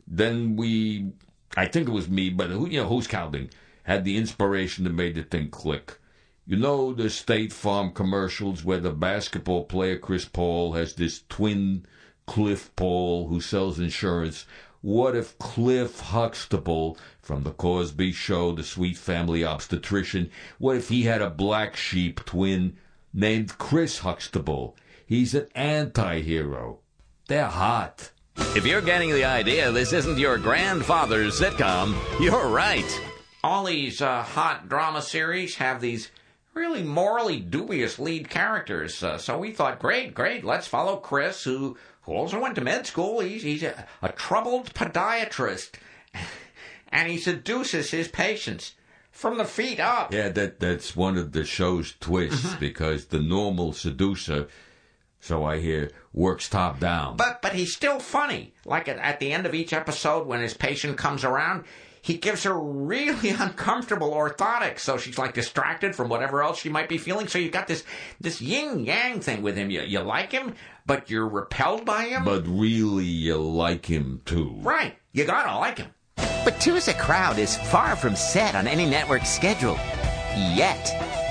Then 0.07 0.55
we, 0.55 1.11
I 1.57 1.65
think 1.65 1.89
it 1.89 1.93
was 1.93 2.11
me, 2.11 2.29
but 2.29 2.51
who, 2.51 2.69
you 2.69 2.83
know, 2.83 2.89
who's 2.89 3.07
counting, 3.07 3.49
had 3.85 4.05
the 4.05 4.19
inspiration 4.19 4.85
that 4.85 4.93
made 4.93 5.15
the 5.15 5.23
thing 5.23 5.49
click. 5.49 5.99
You 6.45 6.59
know 6.59 6.93
the 6.93 7.09
State 7.09 7.51
Farm 7.51 7.93
commercials 7.93 8.63
where 8.63 8.81
the 8.81 8.91
basketball 8.91 9.65
player 9.65 9.97
Chris 9.97 10.27
Paul 10.27 10.75
has 10.75 10.93
this 10.93 11.23
twin 11.31 11.87
Cliff 12.27 12.75
Paul 12.77 13.29
who 13.29 13.41
sells 13.41 13.79
insurance. 13.79 14.47
What 14.81 15.15
if 15.15 15.39
Cliff 15.39 16.01
Huxtable 16.01 16.99
from 17.21 17.45
the 17.45 17.53
Cosby 17.53 18.13
Show, 18.13 18.53
the 18.53 18.65
Sweet 18.65 18.97
Family 18.97 19.45
Obstetrician, 19.45 20.31
what 20.59 20.77
if 20.77 20.89
he 20.89 21.03
had 21.03 21.23
a 21.23 21.31
black 21.31 21.77
sheep 21.77 22.25
twin 22.25 22.77
named 23.15 23.59
Chris 23.59 23.99
Huxtable? 23.99 24.77
He's 25.07 25.35
an 25.35 25.47
anti-hero. 25.55 26.81
They're 27.29 27.47
hot. 27.47 28.11
If 28.57 28.67
you're 28.67 28.81
getting 28.81 29.13
the 29.13 29.25
idea 29.25 29.71
this 29.71 29.93
isn't 29.93 30.19
your 30.19 30.39
grandfather's 30.39 31.39
sitcom, 31.39 31.95
you're 32.21 32.49
right. 32.49 33.01
All 33.45 33.65
these 33.65 34.01
uh, 34.01 34.23
hot 34.23 34.69
drama 34.69 35.03
series 35.03 35.57
have 35.57 35.81
these 35.81 36.11
really 36.55 36.83
morally 36.83 37.41
dubious 37.41 37.99
lead 37.99 38.29
characters. 38.29 39.03
Uh, 39.03 39.19
so 39.19 39.39
we 39.39 39.53
thought, 39.53 39.79
great, 39.79 40.15
great, 40.15 40.45
let's 40.45 40.67
follow 40.67 40.97
Chris, 40.97 41.43
who, 41.45 41.77
who 42.03 42.13
also 42.13 42.41
went 42.41 42.55
to 42.57 42.61
med 42.61 42.87
school. 42.87 43.21
He's, 43.21 43.43
he's 43.43 43.63
a, 43.63 43.87
a 44.03 44.11
troubled 44.11 44.75
podiatrist. 44.75 45.73
and 46.93 47.11
he 47.11 47.19
seduces 47.19 47.91
his 47.91 48.09
patients 48.09 48.75
from 49.11 49.39
the 49.39 49.45
feet 49.45 49.81
up. 49.81 50.13
Yeah, 50.13 50.29
that 50.31 50.61
that's 50.61 50.97
one 50.97 51.17
of 51.17 51.33
the 51.33 51.45
show's 51.45 51.95
twists 52.01 52.47
mm-hmm. 52.47 52.61
because 52.61 53.07
the 53.07 53.21
normal 53.21 53.73
seducer, 53.73 54.49
so 55.23 55.45
I 55.45 55.61
hear, 55.61 55.91
works 56.13 56.49
top 56.49 56.81
down. 56.81 57.17
But 57.17 57.41
but 57.41 57.55
he's 57.55 57.73
still 57.73 58.01
funny. 58.01 58.53
Like 58.67 58.89
at, 58.89 58.99
at 58.99 59.21
the 59.21 59.33
end 59.33 59.47
of 59.47 59.55
each 59.55 59.73
episode, 59.73 60.27
when 60.27 60.41
his 60.41 60.53
patient 60.53 60.99
comes 60.99 61.23
around, 61.23 61.65
he 62.03 62.19
gives 62.19 62.43
her 62.43 62.59
really 62.59 63.31
uncomfortable 63.39 64.11
orthotics, 64.11 64.81
so 64.81 64.99
she's 64.99 65.19
like 65.19 65.33
distracted 65.33 65.95
from 65.95 66.09
whatever 66.09 66.43
else 66.43 66.59
she 66.59 66.69
might 66.69 66.89
be 66.89 66.99
feeling. 66.99 67.29
So 67.29 67.39
you've 67.39 67.53
got 67.53 67.69
this 67.69 67.85
this 68.21 68.43
yin 68.43 68.85
yang 68.85 69.21
thing 69.21 69.43
with 69.43 69.57
him. 69.57 69.71
You 69.71 69.83
you 69.83 70.01
like 70.01 70.33
him, 70.33 70.57
but 70.85 71.09
you're 71.09 71.29
repelled 71.29 71.85
by 71.85 72.07
him. 72.07 72.25
But 72.25 72.45
really, 72.49 73.05
you 73.05 73.37
like 73.37 73.87
him 73.87 74.23
too. 74.25 74.57
right, 74.61 74.97
you 75.13 75.25
gotta 75.25 75.57
like 75.57 75.79
him. 75.79 75.95
But 76.45 76.61
Two's 76.61 76.89
a 76.89 76.95
Crowd 76.95 77.39
is 77.39 77.57
far 77.57 77.95
from 77.95 78.17
set 78.17 78.57
on 78.57 78.67
any 78.67 78.85
network 78.85 79.25
schedule. 79.25 79.79
Yet. 80.35 81.22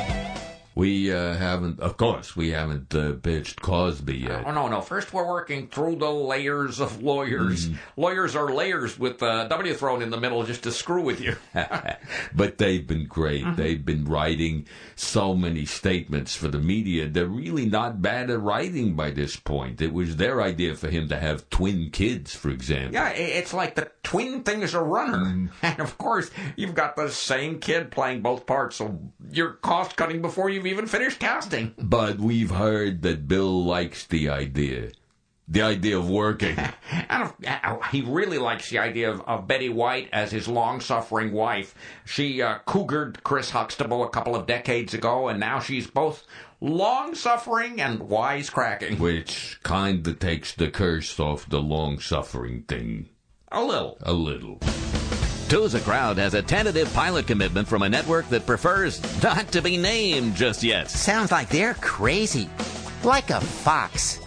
We 0.82 1.14
uh, 1.14 1.36
haven't, 1.36 1.80
of 1.80 1.96
course, 1.96 2.36
we 2.36 2.50
haven't 2.50 2.96
uh, 2.96 3.12
pitched 3.22 3.62
Cosby 3.62 4.18
yet. 4.18 4.46
Oh 4.48 4.52
no 4.52 4.68
no! 4.68 4.82
First, 4.82 5.14
we're 5.14 5.28
working 5.28 5.68
through 5.68 5.98
the 5.98 6.10
layers 6.10 6.80
of 6.80 7.04
lawyers. 7.04 7.70
Lawyers 7.96 8.36
are 8.36 8.52
layers 8.52 8.98
with 8.98 9.22
uh, 9.22 9.48
W 9.48 9.76
thrown 9.76 10.02
in 10.02 10.10
the 10.10 10.20
middle 10.20 10.42
just 10.42 10.64
to 10.64 10.72
screw 10.72 11.04
with 11.04 11.22
you. 11.22 11.36
but 12.34 12.58
they've 12.58 12.88
been 12.88 13.06
great. 13.06 13.44
Mm-hmm. 13.44 13.62
They've 13.62 13.86
been 13.86 14.06
writing 14.06 14.66
so 14.96 15.36
many 15.36 15.66
statements 15.66 16.36
for 16.36 16.48
the 16.48 16.58
media. 16.58 17.08
They're 17.08 17.28
really 17.28 17.68
not 17.68 18.02
bad 18.02 18.32
at 18.32 18.42
writing 18.42 18.96
by 18.96 19.12
this 19.12 19.36
point. 19.36 19.84
It 19.84 19.94
was 19.94 20.16
their 20.16 20.42
idea 20.42 20.74
for 20.74 20.90
him 20.90 21.10
to 21.10 21.20
have 21.20 21.48
twin 21.52 21.92
kids, 21.92 22.34
for 22.34 22.50
example. 22.50 22.96
Yeah, 22.96 23.10
it's 23.10 23.54
like 23.54 23.76
the 23.76 23.92
twin 24.02 24.42
thing 24.42 24.64
is 24.64 24.74
a 24.74 24.82
runner. 24.82 25.50
And 25.62 25.80
of 25.80 25.98
course, 25.98 26.32
you've 26.56 26.74
got 26.74 26.96
the 26.96 27.10
same 27.10 27.60
kid 27.60 27.92
playing 27.92 28.22
both 28.22 28.46
parts, 28.46 28.78
so 28.78 29.00
you're 29.32 29.54
cost 29.54 29.96
cutting 29.96 30.22
before 30.22 30.50
you've 30.50 30.66
even 30.72 30.88
finished 30.88 31.20
casting. 31.20 31.74
But 31.78 32.18
we've 32.18 32.50
heard 32.52 33.04
that 33.04 33.28
Bill 33.28 33.64
likes 33.64 34.06
the 34.08 34.30
idea. 34.30 34.92
The 35.48 35.62
idea 35.64 35.98
of 35.98 36.10
working. 36.10 36.58
And 37.10 37.24
of- 37.24 37.34
uh, 37.46 37.80
he 37.92 38.02
really 38.02 38.38
likes 38.38 38.70
the 38.70 38.80
idea 38.80 39.12
of, 39.12 39.22
of 39.22 39.48
Betty 39.48 39.68
White 39.70 40.08
as 40.14 40.32
his 40.32 40.48
long 40.48 40.80
suffering 40.80 41.34
wife. 41.34 41.76
She 42.06 42.42
uh, 42.42 42.60
cougared 42.66 43.22
Chris 43.24 43.50
Huxtable 43.50 44.04
a 44.04 44.10
couple 44.10 44.36
of 44.36 44.46
decades 44.48 44.94
ago, 44.94 45.28
and 45.28 45.40
now 45.40 45.60
she's 45.60 45.88
both 45.88 46.26
long 46.62 47.16
suffering 47.16 47.82
and 47.82 48.00
wisecracking. 48.00 48.98
Which 49.00 49.60
kinda 49.64 50.14
takes 50.14 50.54
the 50.54 50.70
curse 50.70 51.20
off 51.20 51.50
the 51.50 51.62
long 51.62 52.00
suffering 52.00 52.64
thing. 52.64 53.10
A 53.52 53.62
little. 53.62 53.98
A 54.04 54.14
little. 54.14 54.60
Two's 55.52 55.76
Crowd 55.84 56.18
has 56.18 56.34
a 56.34 56.42
tentative 56.42 56.94
pilot 56.94 57.28
commitment 57.28 57.68
from 57.68 57.82
a 57.82 57.90
network 57.90 58.26
that 58.30 58.46
prefers 58.46 59.02
not 59.22 59.52
to 59.52 59.62
be 59.62 59.76
named 59.76 60.34
just 60.34 60.64
yet. 60.64 60.90
Sounds 60.90 61.30
like 61.30 61.50
they're 61.50 61.74
crazy. 61.74 62.50
Like 63.04 63.32
a 63.32 63.42
fox. 63.42 64.22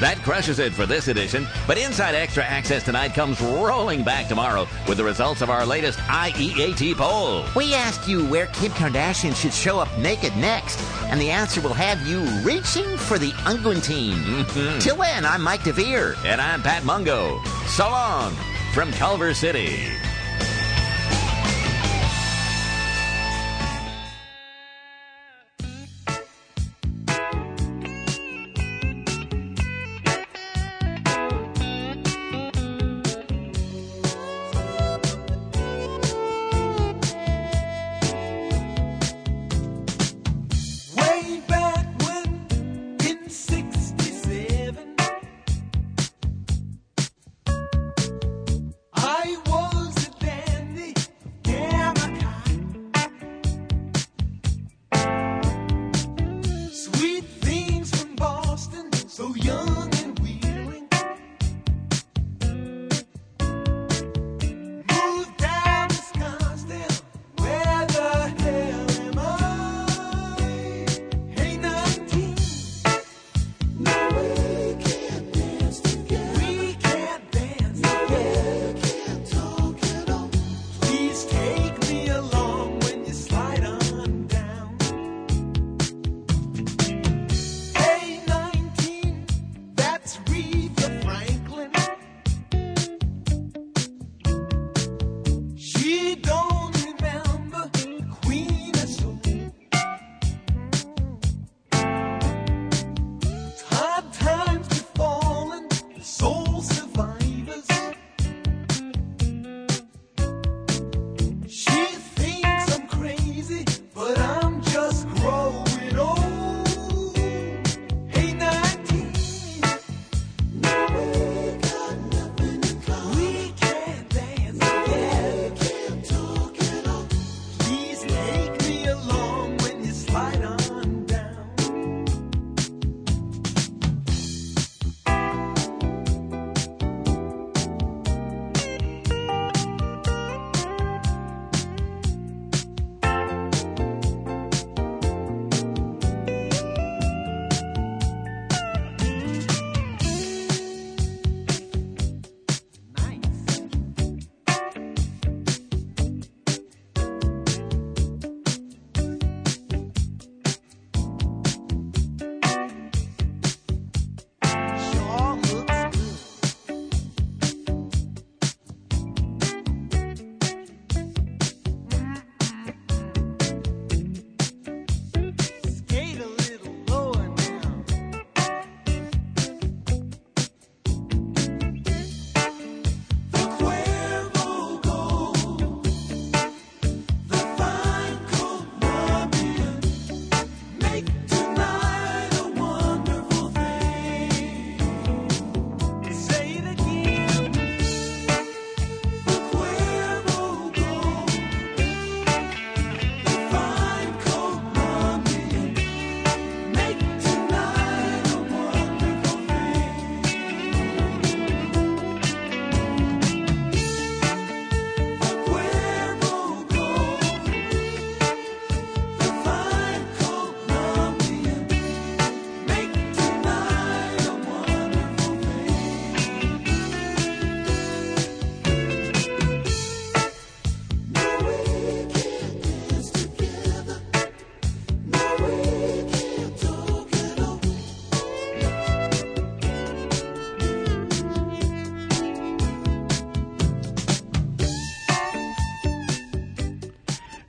That 0.00 0.18
crushes 0.22 0.58
it 0.58 0.74
for 0.74 0.84
this 0.84 1.08
edition, 1.08 1.48
but 1.66 1.78
Inside 1.78 2.14
Extra 2.14 2.44
Access 2.44 2.82
tonight 2.84 3.14
comes 3.14 3.40
rolling 3.40 4.04
back 4.04 4.28
tomorrow 4.28 4.68
with 4.86 4.98
the 4.98 5.04
results 5.04 5.40
of 5.40 5.48
our 5.48 5.64
latest 5.64 5.98
IEAT 6.00 6.96
poll. 6.96 7.46
We 7.56 7.72
asked 7.72 8.06
you 8.06 8.26
where 8.26 8.48
Kim 8.48 8.72
Kardashian 8.72 9.34
should 9.34 9.54
show 9.54 9.78
up 9.78 9.88
naked 9.96 10.36
next, 10.36 10.78
and 11.04 11.18
the 11.18 11.30
answer 11.30 11.62
will 11.62 11.72
have 11.72 12.06
you 12.06 12.20
reaching 12.42 12.98
for 12.98 13.18
the 13.18 13.30
unguentine. 13.46 14.16
Mm-hmm. 14.16 14.78
Till 14.80 14.96
then, 14.96 15.24
I'm 15.24 15.40
Mike 15.40 15.62
DeVere. 15.62 16.16
And 16.26 16.38
I'm 16.38 16.60
Pat 16.60 16.84
Mungo. 16.84 17.42
So 17.64 17.88
long 17.88 18.36
from 18.76 18.92
Culver 18.92 19.32
City. 19.32 19.88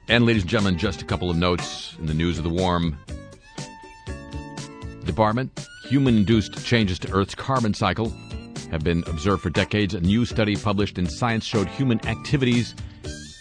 And, 0.09 0.25
ladies 0.25 0.43
and 0.43 0.49
gentlemen, 0.49 0.79
just 0.79 1.01
a 1.01 1.05
couple 1.05 1.29
of 1.29 1.35
notes 1.35 1.93
in 1.99 2.05
the 2.05 2.13
news 2.13 2.37
of 2.37 2.45
the 2.45 2.49
warm 2.49 2.97
department. 5.03 5.67
Human 5.83 6.15
induced 6.15 6.65
changes 6.65 6.97
to 6.99 7.11
Earth's 7.11 7.35
carbon 7.35 7.73
cycle 7.73 8.13
have 8.71 8.85
been 8.85 9.03
observed 9.07 9.43
for 9.43 9.49
decades. 9.49 9.93
A 9.93 9.99
new 9.99 10.25
study 10.25 10.55
published 10.55 10.97
in 10.97 11.07
Science 11.07 11.43
showed 11.43 11.67
human 11.67 12.05
activities, 12.07 12.73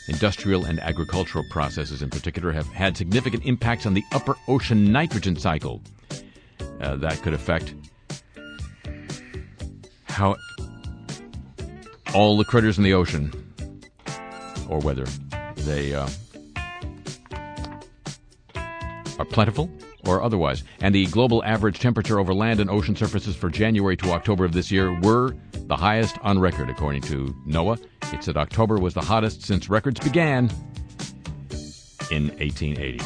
industrial 0.08 0.64
and 0.64 0.80
agricultural 0.80 1.44
processes 1.50 2.02
in 2.02 2.10
particular, 2.10 2.50
have 2.50 2.66
had 2.66 2.96
significant 2.96 3.44
impacts 3.44 3.86
on 3.86 3.94
the 3.94 4.02
upper 4.12 4.34
ocean 4.48 4.90
nitrogen 4.90 5.36
cycle. 5.36 5.80
Uh, 6.80 6.96
that 6.96 7.22
could 7.22 7.32
affect 7.32 7.74
how 10.08 10.34
all 12.12 12.36
the 12.36 12.44
critters 12.44 12.76
in 12.76 12.82
the 12.82 12.92
ocean, 12.92 13.32
or 14.68 14.80
whether 14.80 15.04
they 15.58 15.94
uh, 15.94 16.08
are 19.18 19.24
plentiful 19.24 19.70
or 20.04 20.22
otherwise. 20.22 20.62
And 20.80 20.94
the 20.94 21.06
global 21.06 21.44
average 21.44 21.78
temperature 21.78 22.18
over 22.18 22.34
land 22.34 22.60
and 22.60 22.70
ocean 22.70 22.96
surfaces 22.96 23.36
for 23.36 23.50
January 23.50 23.96
to 23.98 24.12
October 24.12 24.44
of 24.44 24.52
this 24.52 24.70
year 24.70 24.98
were 25.00 25.34
the 25.52 25.76
highest 25.76 26.18
on 26.22 26.38
record, 26.38 26.70
according 26.70 27.02
to 27.02 27.34
NOAA. 27.46 27.82
It 28.12 28.22
said 28.22 28.36
October 28.36 28.78
was 28.78 28.94
the 28.94 29.00
hottest 29.00 29.42
since 29.42 29.68
records 29.68 30.00
began 30.00 30.50
in 32.10 32.28
1880. 32.38 33.00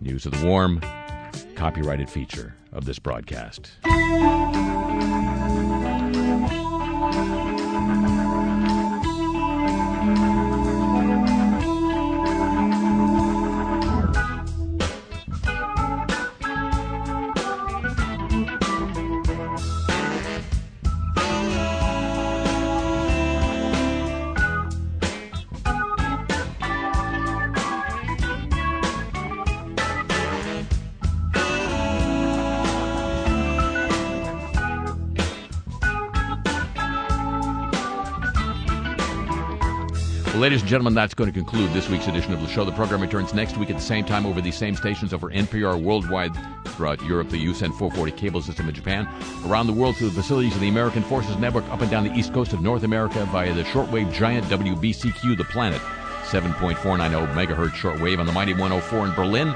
News 0.00 0.24
of 0.24 0.32
the 0.32 0.46
Warm, 0.46 0.80
copyrighted 1.56 2.08
feature 2.08 2.54
of 2.72 2.86
this 2.86 2.98
broadcast. 2.98 3.70
Ladies 40.50 40.62
and 40.62 40.68
gentlemen, 40.68 40.94
that's 40.94 41.14
going 41.14 41.32
to 41.32 41.38
conclude 41.38 41.72
this 41.72 41.88
week's 41.88 42.08
edition 42.08 42.32
of 42.32 42.40
the 42.40 42.48
show. 42.48 42.64
The 42.64 42.72
program 42.72 43.00
returns 43.00 43.32
next 43.32 43.56
week 43.56 43.70
at 43.70 43.76
the 43.76 43.82
same 43.82 44.04
time 44.04 44.26
over 44.26 44.40
these 44.40 44.56
same 44.56 44.74
stations 44.74 45.14
over 45.14 45.30
NPR 45.30 45.80
worldwide 45.80 46.32
throughout 46.70 47.00
Europe, 47.04 47.28
the 47.28 47.36
USEN 47.46 47.72
440 47.72 48.10
cable 48.10 48.42
system 48.42 48.68
in 48.68 48.74
Japan, 48.74 49.08
around 49.46 49.68
the 49.68 49.72
world 49.72 49.96
through 49.96 50.08
the 50.08 50.20
facilities 50.20 50.52
of 50.56 50.60
the 50.60 50.68
American 50.68 51.04
Forces 51.04 51.36
Network 51.36 51.64
up 51.68 51.82
and 51.82 51.88
down 51.88 52.02
the 52.02 52.12
east 52.14 52.32
coast 52.32 52.52
of 52.52 52.62
North 52.62 52.82
America 52.82 53.24
via 53.26 53.54
the 53.54 53.62
shortwave 53.62 54.12
giant 54.12 54.44
WBCQ 54.46 55.38
The 55.38 55.44
Planet, 55.44 55.80
7.490 56.22 57.32
megahertz 57.32 57.70
shortwave 57.70 58.18
on 58.18 58.26
the 58.26 58.32
mighty 58.32 58.52
104 58.52 59.06
in 59.06 59.14
Berlin, 59.14 59.54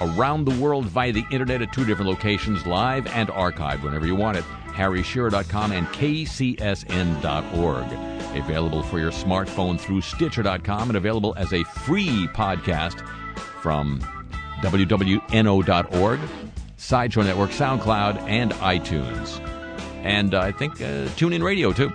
around 0.00 0.46
the 0.46 0.58
world 0.62 0.86
via 0.86 1.12
the 1.12 1.26
internet 1.30 1.60
at 1.60 1.74
two 1.74 1.84
different 1.84 2.08
locations, 2.08 2.64
live 2.64 3.06
and 3.08 3.28
archived 3.28 3.82
whenever 3.82 4.06
you 4.06 4.16
want 4.16 4.38
it, 4.38 4.44
harryshearer.com 4.68 5.72
and 5.72 5.86
kcsn.org. 5.88 6.76
Available 8.38 8.82
for 8.82 8.98
your 8.98 9.10
smartphone 9.10 9.78
through 9.78 10.00
Stitcher.com 10.00 10.90
and 10.90 10.96
available 10.96 11.34
as 11.36 11.52
a 11.52 11.64
free 11.64 12.28
podcast 12.28 13.06
from 13.60 14.00
wwno.org, 14.62 16.20
Sideshow 16.76 17.22
Network, 17.22 17.50
SoundCloud, 17.50 18.16
and 18.28 18.52
iTunes. 18.52 19.40
And 20.04 20.34
uh, 20.34 20.40
I 20.40 20.52
think 20.52 20.74
uh, 20.80 21.06
TuneIn 21.16 21.42
Radio, 21.42 21.72
too. 21.72 21.92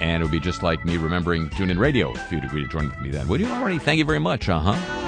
And 0.00 0.20
it 0.22 0.24
would 0.24 0.32
be 0.32 0.40
just 0.40 0.62
like 0.62 0.84
me 0.84 0.96
remembering 0.96 1.48
TuneIn 1.50 1.78
Radio 1.78 2.12
if 2.12 2.32
you'd 2.32 2.44
agree 2.44 2.62
to 2.62 2.68
join 2.68 2.92
me 3.02 3.10
then. 3.10 3.28
Would 3.28 3.40
you 3.40 3.46
already? 3.46 3.78
Thank 3.78 3.98
you 3.98 4.04
very 4.04 4.18
much. 4.18 4.48
Uh 4.48 4.58
huh. 4.58 5.01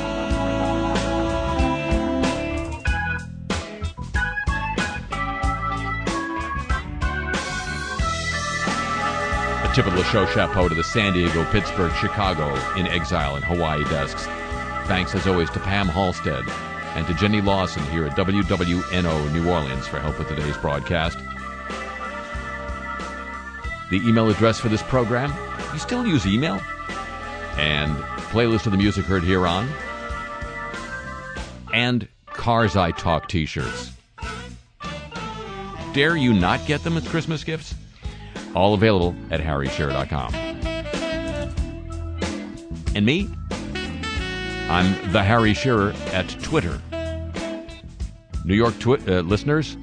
Tip 9.74 9.86
of 9.86 9.94
the 9.94 10.04
show 10.04 10.24
chapeau 10.26 10.68
to 10.68 10.74
the 10.74 10.84
San 10.84 11.14
Diego, 11.14 11.44
Pittsburgh, 11.46 11.92
Chicago, 11.94 12.54
in 12.78 12.86
exile, 12.86 13.34
and 13.34 13.44
Hawaii 13.44 13.82
desks. 13.84 14.24
Thanks 14.86 15.12
as 15.16 15.26
always 15.26 15.50
to 15.50 15.58
Pam 15.58 15.88
Halstead 15.88 16.44
and 16.94 17.04
to 17.08 17.14
Jenny 17.14 17.40
Lawson 17.40 17.82
here 17.86 18.06
at 18.06 18.16
WWNO 18.16 19.32
New 19.32 19.50
Orleans 19.50 19.88
for 19.88 19.98
help 19.98 20.16
with 20.16 20.28
today's 20.28 20.56
broadcast. 20.58 21.18
The 23.90 24.00
email 24.08 24.30
address 24.30 24.60
for 24.60 24.68
this 24.68 24.82
program, 24.84 25.34
you 25.72 25.80
still 25.80 26.06
use 26.06 26.24
email? 26.24 26.60
And 27.56 27.96
playlist 28.30 28.66
of 28.66 28.72
the 28.72 28.78
music 28.78 29.06
heard 29.06 29.24
here 29.24 29.44
on. 29.44 29.68
And 31.72 32.06
Cars 32.26 32.76
I 32.76 32.92
Talk 32.92 33.28
t 33.28 33.44
shirts. 33.44 33.90
Dare 35.92 36.16
you 36.16 36.32
not 36.32 36.64
get 36.64 36.84
them 36.84 36.96
as 36.96 37.08
Christmas 37.08 37.42
gifts? 37.42 37.74
All 38.54 38.74
available 38.74 39.14
at 39.30 39.40
harryshearer.com. 39.40 40.34
And 42.94 43.04
me? 43.04 43.28
I'm 44.68 45.12
the 45.12 45.22
Harry 45.22 45.52
Shearer 45.54 45.92
at 46.12 46.28
Twitter. 46.42 46.80
New 48.44 48.54
York 48.54 48.78
twi- 48.78 48.98
uh, 49.08 49.22
listeners, 49.22 49.76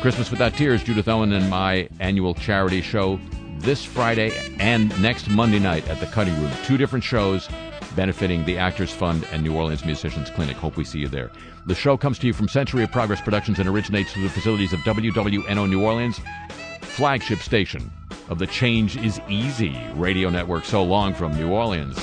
Christmas 0.00 0.30
Without 0.30 0.54
Tears, 0.54 0.82
Judith 0.82 1.08
Owen 1.08 1.32
and 1.32 1.48
my 1.50 1.88
annual 2.00 2.34
charity 2.34 2.80
show 2.80 3.20
this 3.58 3.84
Friday 3.84 4.32
and 4.58 4.88
next 5.02 5.28
Monday 5.28 5.58
night 5.58 5.86
at 5.88 6.00
the 6.00 6.06
Cutting 6.06 6.34
Room. 6.40 6.50
Two 6.64 6.76
different 6.76 7.04
shows 7.04 7.48
benefiting 7.94 8.44
the 8.44 8.58
Actors 8.58 8.90
Fund 8.92 9.26
and 9.32 9.42
New 9.42 9.54
Orleans 9.54 9.84
Musicians 9.84 10.30
Clinic. 10.30 10.56
Hope 10.56 10.76
we 10.76 10.84
see 10.84 10.98
you 10.98 11.08
there. 11.08 11.30
The 11.66 11.74
show 11.74 11.96
comes 11.96 12.18
to 12.20 12.26
you 12.26 12.32
from 12.32 12.48
Century 12.48 12.82
of 12.84 12.92
Progress 12.92 13.20
Productions 13.20 13.58
and 13.58 13.68
originates 13.68 14.12
through 14.12 14.24
the 14.24 14.28
facilities 14.30 14.72
of 14.72 14.80
WWNO 14.80 15.68
New 15.68 15.82
Orleans 15.82 16.20
flagship 16.96 17.40
station 17.40 17.92
of 18.30 18.38
the 18.38 18.46
Change 18.46 18.96
is 18.96 19.20
Easy 19.28 19.78
radio 19.96 20.30
network 20.30 20.64
so 20.64 20.82
long 20.82 21.12
from 21.12 21.36
New 21.36 21.50
Orleans. 21.50 21.94